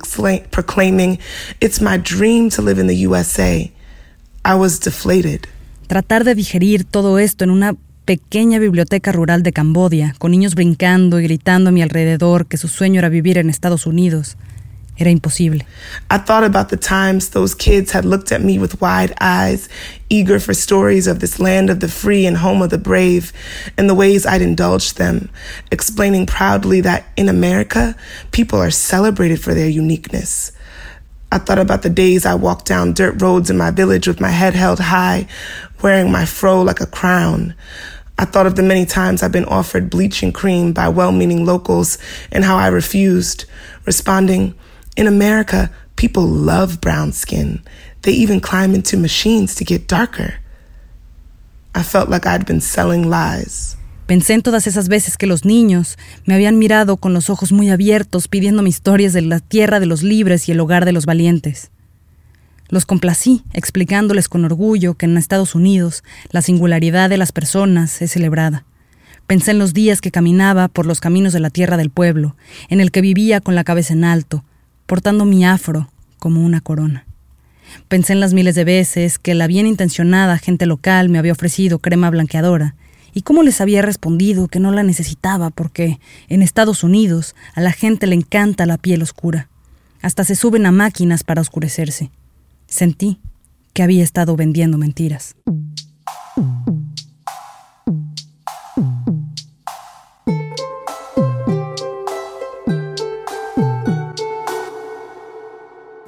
proclaiming, 0.50 1.18
It's 1.60 1.80
my 1.80 1.98
dream 1.98 2.50
to 2.50 2.62
live 2.62 2.78
in 2.78 2.86
the 2.86 3.06
USA. 3.06 3.70
I 4.44 4.54
was 4.54 4.78
deflated. 4.78 5.48
Tratar 5.88 6.24
de 6.24 6.34
digerir 6.34 6.84
todo 6.84 7.18
esto 7.18 7.44
en 7.44 7.50
una 7.50 7.76
pequeña 8.10 8.58
biblioteca 8.58 9.12
rural 9.12 9.44
de 9.44 9.52
Cambodia, 9.52 10.16
con 10.18 10.32
niños 10.32 10.56
brincando 10.56 11.20
y 11.20 11.22
gritando 11.22 11.68
a 11.68 11.72
mi 11.72 11.80
alrededor 11.80 12.46
que 12.46 12.56
su 12.56 12.66
sueño 12.66 12.98
era 12.98 13.08
vivir 13.08 13.38
en 13.38 13.48
Estados 13.48 13.86
Unidos, 13.86 14.36
era 14.96 15.12
imposible. 15.12 15.64
I 16.10 16.18
thought 16.18 16.42
about 16.42 16.70
the 16.70 16.76
times 16.76 17.30
those 17.30 17.54
kids 17.54 17.94
had 17.94 18.04
looked 18.04 18.32
at 18.32 18.40
me 18.40 18.58
with 18.58 18.80
wide 18.80 19.14
eyes, 19.20 19.68
eager 20.08 20.40
for 20.40 20.54
stories 20.54 21.06
of 21.06 21.20
this 21.20 21.38
land 21.38 21.70
of 21.70 21.78
the 21.78 21.86
free 21.86 22.26
and 22.26 22.38
home 22.38 22.64
of 22.64 22.70
the 22.70 22.78
brave, 22.78 23.32
and 23.78 23.88
the 23.88 23.94
ways 23.94 24.26
I'd 24.26 24.42
indulged 24.42 24.98
them, 24.98 25.30
explaining 25.70 26.26
proudly 26.26 26.80
that 26.80 27.04
in 27.16 27.28
America, 27.28 27.94
people 28.32 28.58
are 28.58 28.72
celebrated 28.72 29.40
for 29.40 29.54
their 29.54 29.68
uniqueness. 29.68 30.50
I 31.30 31.38
thought 31.38 31.60
about 31.60 31.82
the 31.82 31.90
days 31.90 32.26
I 32.26 32.34
walked 32.34 32.66
down 32.66 32.92
dirt 32.92 33.22
roads 33.22 33.50
in 33.50 33.56
my 33.56 33.70
village 33.70 34.08
with 34.08 34.20
my 34.20 34.30
head 34.30 34.54
held 34.54 34.80
high, 34.80 35.28
wearing 35.80 36.10
my 36.10 36.24
fro 36.24 36.60
like 36.60 36.80
a 36.80 36.86
crown. 36.86 37.54
I 38.20 38.26
thought 38.26 38.46
of 38.46 38.54
the 38.54 38.62
many 38.62 38.84
times 38.84 39.22
I've 39.22 39.32
been 39.32 39.46
offered 39.46 39.88
bleaching 39.88 40.30
cream 40.30 40.74
by 40.74 40.90
well 40.90 41.10
meaning 41.10 41.46
locals 41.46 41.96
and 42.30 42.44
how 42.44 42.58
I 42.58 42.66
refused, 42.66 43.46
responding, 43.86 44.54
In 44.94 45.06
America, 45.06 45.70
people 45.96 46.26
love 46.26 46.82
brown 46.82 47.12
skin. 47.12 47.62
They 48.02 48.12
even 48.12 48.40
climb 48.40 48.74
into 48.74 48.98
machines 48.98 49.54
to 49.54 49.64
get 49.64 49.88
darker. 49.88 50.34
I 51.74 51.82
felt 51.82 52.10
like 52.10 52.26
I'd 52.26 52.44
been 52.44 52.60
selling 52.60 53.08
lies. 53.08 53.78
Pensé 54.06 54.34
en 54.34 54.42
todas 54.42 54.66
esas 54.66 54.88
veces 54.88 55.16
que 55.16 55.26
los 55.26 55.46
niños 55.46 55.96
me 56.26 56.34
habían 56.34 56.58
mirado 56.58 56.98
con 56.98 57.14
los 57.14 57.30
ojos 57.30 57.52
muy 57.52 57.70
abiertos 57.70 58.28
pidiéndome 58.28 58.68
historias 58.68 59.14
de 59.14 59.22
la 59.22 59.40
tierra 59.40 59.80
de 59.80 59.86
los 59.86 60.02
libres 60.02 60.46
y 60.46 60.52
el 60.52 60.60
hogar 60.60 60.84
de 60.84 60.92
los 60.92 61.06
valientes. 61.06 61.70
Los 62.70 62.86
complací, 62.86 63.42
explicándoles 63.52 64.28
con 64.28 64.44
orgullo 64.44 64.94
que 64.94 65.06
en 65.06 65.16
Estados 65.16 65.56
Unidos 65.56 66.04
la 66.30 66.40
singularidad 66.40 67.10
de 67.10 67.18
las 67.18 67.32
personas 67.32 68.00
es 68.00 68.12
celebrada. 68.12 68.64
Pensé 69.26 69.50
en 69.50 69.58
los 69.58 69.74
días 69.74 70.00
que 70.00 70.12
caminaba 70.12 70.68
por 70.68 70.86
los 70.86 71.00
caminos 71.00 71.32
de 71.32 71.40
la 71.40 71.50
tierra 71.50 71.76
del 71.76 71.90
pueblo, 71.90 72.36
en 72.68 72.80
el 72.80 72.92
que 72.92 73.00
vivía 73.00 73.40
con 73.40 73.56
la 73.56 73.64
cabeza 73.64 73.92
en 73.92 74.04
alto, 74.04 74.44
portando 74.86 75.24
mi 75.24 75.44
afro 75.44 75.90
como 76.20 76.44
una 76.44 76.60
corona. 76.60 77.06
Pensé 77.88 78.12
en 78.12 78.20
las 78.20 78.34
miles 78.34 78.54
de 78.54 78.64
veces 78.64 79.18
que 79.18 79.34
la 79.34 79.48
bien 79.48 79.66
intencionada 79.66 80.38
gente 80.38 80.66
local 80.66 81.08
me 81.08 81.18
había 81.18 81.32
ofrecido 81.32 81.80
crema 81.80 82.08
blanqueadora 82.08 82.76
y 83.12 83.22
cómo 83.22 83.42
les 83.42 83.60
había 83.60 83.82
respondido 83.82 84.46
que 84.46 84.60
no 84.60 84.70
la 84.70 84.84
necesitaba 84.84 85.50
porque 85.50 85.98
en 86.28 86.42
Estados 86.42 86.84
Unidos 86.84 87.34
a 87.54 87.60
la 87.60 87.72
gente 87.72 88.06
le 88.06 88.14
encanta 88.14 88.64
la 88.66 88.78
piel 88.78 89.02
oscura. 89.02 89.48
Hasta 90.02 90.22
se 90.22 90.36
suben 90.36 90.66
a 90.66 90.72
máquinas 90.72 91.24
para 91.24 91.40
oscurecerse. 91.40 92.10
Sentí 92.70 93.18
que 93.74 93.82
había 93.82 94.04
estado 94.04 94.36
vendiendo 94.36 94.78
mentiras. 94.78 95.34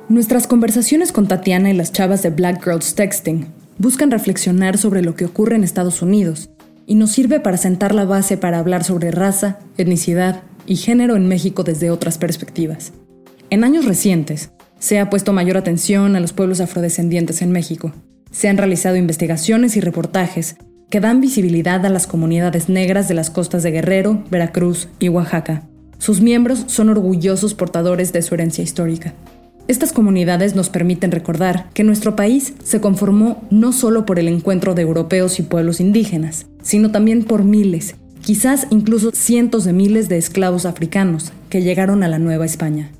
Nuestras 0.08 0.46
conversaciones 0.46 1.10
con 1.10 1.26
Tatiana 1.26 1.70
y 1.70 1.74
las 1.74 1.90
chavas 1.90 2.22
de 2.22 2.30
Black 2.30 2.62
Girls 2.62 2.94
Texting 2.94 3.46
buscan 3.78 4.12
reflexionar 4.12 4.78
sobre 4.78 5.02
lo 5.02 5.16
que 5.16 5.24
ocurre 5.24 5.56
en 5.56 5.64
Estados 5.64 6.00
Unidos 6.00 6.48
y 6.86 6.94
nos 6.94 7.10
sirve 7.10 7.40
para 7.40 7.56
sentar 7.56 7.92
la 7.92 8.04
base 8.04 8.36
para 8.36 8.60
hablar 8.60 8.84
sobre 8.84 9.10
raza, 9.10 9.58
etnicidad 9.78 10.42
y 10.66 10.76
género 10.76 11.16
en 11.16 11.26
México 11.26 11.64
desde 11.64 11.90
otras 11.90 12.18
perspectivas. 12.18 12.92
En 13.50 13.64
años 13.64 13.84
recientes, 13.84 14.51
se 14.82 14.98
ha 14.98 15.08
puesto 15.08 15.32
mayor 15.32 15.56
atención 15.56 16.16
a 16.16 16.20
los 16.20 16.32
pueblos 16.32 16.60
afrodescendientes 16.60 17.40
en 17.40 17.52
México. 17.52 17.92
Se 18.32 18.48
han 18.48 18.56
realizado 18.58 18.96
investigaciones 18.96 19.76
y 19.76 19.80
reportajes 19.80 20.56
que 20.90 20.98
dan 20.98 21.20
visibilidad 21.20 21.86
a 21.86 21.88
las 21.88 22.08
comunidades 22.08 22.68
negras 22.68 23.06
de 23.06 23.14
las 23.14 23.30
costas 23.30 23.62
de 23.62 23.70
Guerrero, 23.70 24.24
Veracruz 24.28 24.88
y 24.98 25.08
Oaxaca. 25.08 25.62
Sus 25.98 26.20
miembros 26.20 26.64
son 26.66 26.88
orgullosos 26.88 27.54
portadores 27.54 28.12
de 28.12 28.22
su 28.22 28.34
herencia 28.34 28.64
histórica. 28.64 29.14
Estas 29.68 29.92
comunidades 29.92 30.56
nos 30.56 30.68
permiten 30.68 31.12
recordar 31.12 31.70
que 31.74 31.84
nuestro 31.84 32.16
país 32.16 32.52
se 32.64 32.80
conformó 32.80 33.40
no 33.50 33.72
solo 33.72 34.04
por 34.04 34.18
el 34.18 34.26
encuentro 34.26 34.74
de 34.74 34.82
europeos 34.82 35.38
y 35.38 35.44
pueblos 35.44 35.78
indígenas, 35.78 36.46
sino 36.60 36.90
también 36.90 37.22
por 37.22 37.44
miles, 37.44 37.94
quizás 38.20 38.66
incluso 38.70 39.12
cientos 39.12 39.62
de 39.64 39.74
miles 39.74 40.08
de 40.08 40.18
esclavos 40.18 40.66
africanos 40.66 41.32
que 41.50 41.62
llegaron 41.62 42.02
a 42.02 42.08
la 42.08 42.18
Nueva 42.18 42.46
España. 42.46 42.90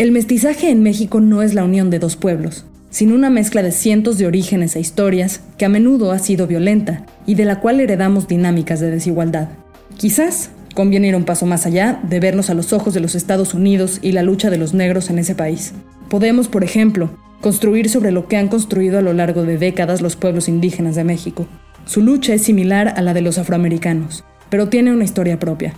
El 0.00 0.12
mestizaje 0.12 0.70
en 0.70 0.82
México 0.82 1.20
no 1.20 1.42
es 1.42 1.52
la 1.52 1.62
unión 1.62 1.90
de 1.90 1.98
dos 1.98 2.16
pueblos, 2.16 2.64
sino 2.88 3.14
una 3.14 3.28
mezcla 3.28 3.62
de 3.62 3.70
cientos 3.70 4.16
de 4.16 4.26
orígenes 4.26 4.74
e 4.74 4.80
historias 4.80 5.42
que 5.58 5.66
a 5.66 5.68
menudo 5.68 6.10
ha 6.10 6.18
sido 6.18 6.46
violenta 6.46 7.04
y 7.26 7.34
de 7.34 7.44
la 7.44 7.60
cual 7.60 7.80
heredamos 7.80 8.26
dinámicas 8.26 8.80
de 8.80 8.90
desigualdad. 8.90 9.50
Quizás 9.98 10.52
conviene 10.74 11.08
ir 11.08 11.16
un 11.16 11.26
paso 11.26 11.44
más 11.44 11.66
allá 11.66 12.00
de 12.02 12.18
vernos 12.18 12.48
a 12.48 12.54
los 12.54 12.72
ojos 12.72 12.94
de 12.94 13.00
los 13.00 13.14
Estados 13.14 13.52
Unidos 13.52 13.98
y 14.00 14.12
la 14.12 14.22
lucha 14.22 14.48
de 14.48 14.56
los 14.56 14.72
negros 14.72 15.10
en 15.10 15.18
ese 15.18 15.34
país. 15.34 15.74
Podemos, 16.08 16.48
por 16.48 16.64
ejemplo, 16.64 17.10
construir 17.42 17.90
sobre 17.90 18.10
lo 18.10 18.26
que 18.26 18.38
han 18.38 18.48
construido 18.48 19.00
a 19.00 19.02
lo 19.02 19.12
largo 19.12 19.42
de 19.42 19.58
décadas 19.58 20.00
los 20.00 20.16
pueblos 20.16 20.48
indígenas 20.48 20.96
de 20.96 21.04
México. 21.04 21.46
Su 21.84 22.00
lucha 22.00 22.32
es 22.32 22.40
similar 22.40 22.94
a 22.96 23.02
la 23.02 23.12
de 23.12 23.20
los 23.20 23.36
afroamericanos, 23.36 24.24
pero 24.48 24.70
tiene 24.70 24.94
una 24.94 25.04
historia 25.04 25.38
propia. 25.38 25.74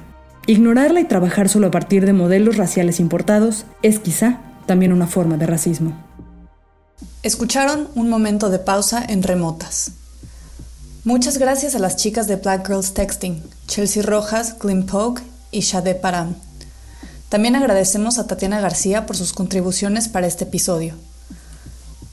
Ignorarla 0.46 1.00
y 1.00 1.04
trabajar 1.04 1.48
solo 1.48 1.68
a 1.68 1.70
partir 1.70 2.04
de 2.04 2.12
modelos 2.12 2.56
raciales 2.56 2.98
importados 2.98 3.64
es 3.82 4.00
quizá 4.00 4.40
también 4.66 4.92
una 4.92 5.06
forma 5.06 5.36
de 5.36 5.46
racismo. 5.46 5.92
Escucharon 7.22 7.88
un 7.94 8.08
momento 8.08 8.50
de 8.50 8.58
pausa 8.58 9.04
en 9.08 9.22
remotas. 9.22 9.92
Muchas 11.04 11.38
gracias 11.38 11.76
a 11.76 11.78
las 11.78 11.94
chicas 11.94 12.26
de 12.26 12.36
Black 12.36 12.66
Girls 12.66 12.92
Texting, 12.92 13.40
Chelsea 13.68 14.02
Rojas, 14.02 14.58
Glim 14.58 14.84
Pogue 14.86 15.22
y 15.52 15.60
Shade 15.60 15.94
Param. 15.94 16.34
También 17.28 17.54
agradecemos 17.54 18.18
a 18.18 18.26
Tatiana 18.26 18.60
García 18.60 19.06
por 19.06 19.16
sus 19.16 19.32
contribuciones 19.32 20.08
para 20.08 20.26
este 20.26 20.42
episodio. 20.44 20.94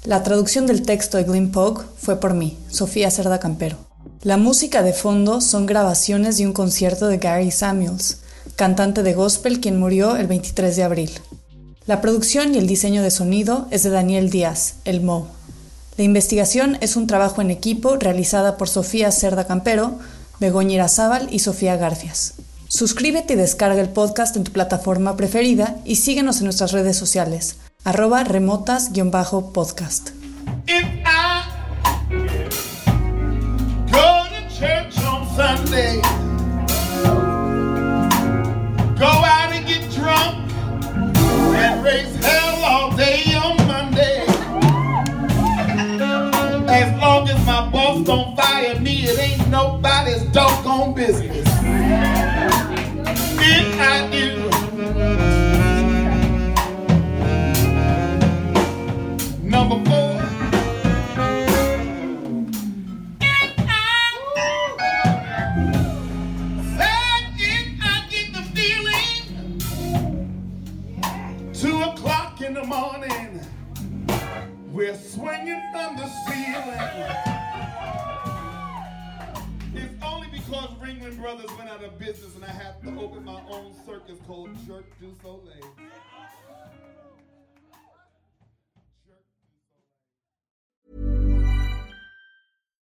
La 0.06 0.22
traducción 0.22 0.68
del 0.68 0.84
texto 0.84 1.18
de 1.18 1.24
Glim 1.24 1.52
Pogue 1.52 1.84
fue 1.98 2.20
por 2.20 2.36
mí, 2.36 2.60
Sofía 2.70 3.10
Cerda 3.10 3.40
Campero. 3.40 3.89
La 4.22 4.36
música 4.36 4.84
de 4.84 4.92
fondo 4.92 5.40
son 5.40 5.66
grabaciones 5.66 6.38
de 6.38 6.46
un 6.46 6.52
concierto 6.52 7.08
de 7.08 7.20
Gary 7.20 7.52
Samuels, 7.52 8.18
cantante 8.58 9.02
de 9.02 9.14
gospel 9.14 9.62
quien 9.62 9.80
murió 9.80 10.18
el 10.18 10.28
23 10.28 10.76
de 10.76 10.84
abril. 10.84 11.12
La 11.86 12.02
producción 12.02 12.54
y 12.54 12.58
el 12.58 12.68
diseño 12.68 13.02
de 13.02 13.12
sonido 13.12 13.70
es 13.72 13.84
de 13.84 13.92
Daniel 13.92 14.30
Díaz, 14.30 14.76
el 14.84 15.00
Mo. 15.00 15.30
La 15.96 16.04
investigación 16.04 16.78
es 16.82 16.98
un 16.98 17.08
trabajo 17.08 17.42
en 17.42 17.50
equipo 17.50 17.96
realizada 17.96 18.58
por 18.58 18.68
Sofía 18.68 19.10
Cerda 19.14 19.48
Campero, 19.48 19.98
Begoña 20.42 20.74
Irazábal 20.74 21.30
y 21.32 21.40
Sofía 21.40 21.78
Garfias. 21.78 22.34
Suscríbete 22.68 23.36
y 23.36 23.38
descarga 23.38 23.80
el 23.80 23.88
podcast 23.88 24.36
en 24.36 24.44
tu 24.44 24.52
plataforma 24.52 25.16
preferida 25.16 25.78
y 25.86 25.96
síguenos 25.96 26.40
en 26.40 26.44
nuestras 26.44 26.74
redes 26.74 26.98
sociales, 26.98 27.56
arroba 27.86 28.26
remotas-podcast. 28.26 30.10
Sunday, 35.40 36.02
go 39.00 39.08
out 39.08 39.54
and 39.54 39.66
get 39.66 39.90
drunk 39.92 40.52
and 41.16 41.82
raise 41.82 42.14
hell 42.18 42.62
all 42.66 42.98
day 42.98 43.24
on 43.36 43.56
Monday, 43.66 44.26
as 46.68 47.02
long 47.02 47.30
as 47.30 47.46
my 47.46 47.70
boss 47.72 48.06
don't 48.06 48.36
fire 48.36 48.78
me, 48.82 49.06
it 49.06 49.18
ain't 49.18 49.48
nobody's 49.48 50.24
doggone 50.34 50.94
business. 50.94 51.48
If 53.40 53.80
I 53.80 54.10
do. 54.12 54.39
It's 79.74 80.04
only 80.04 80.28
because 80.32 80.70
Ringling 80.82 81.18
Brothers 81.18 81.52
went 81.58 81.70
out 81.70 81.84
of 81.84 82.00
business 82.00 82.36
and 82.36 82.46
I 82.46 82.50
have 82.50 82.82
to 82.84 82.90
open 83.00 83.26
my 83.26 83.42
own 83.50 83.74
circus 83.86 84.18
called 84.26 84.50
Jerk 84.66 84.86
du 85.00 85.14
Soleil. 85.22 85.76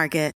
Market. 0.00 0.39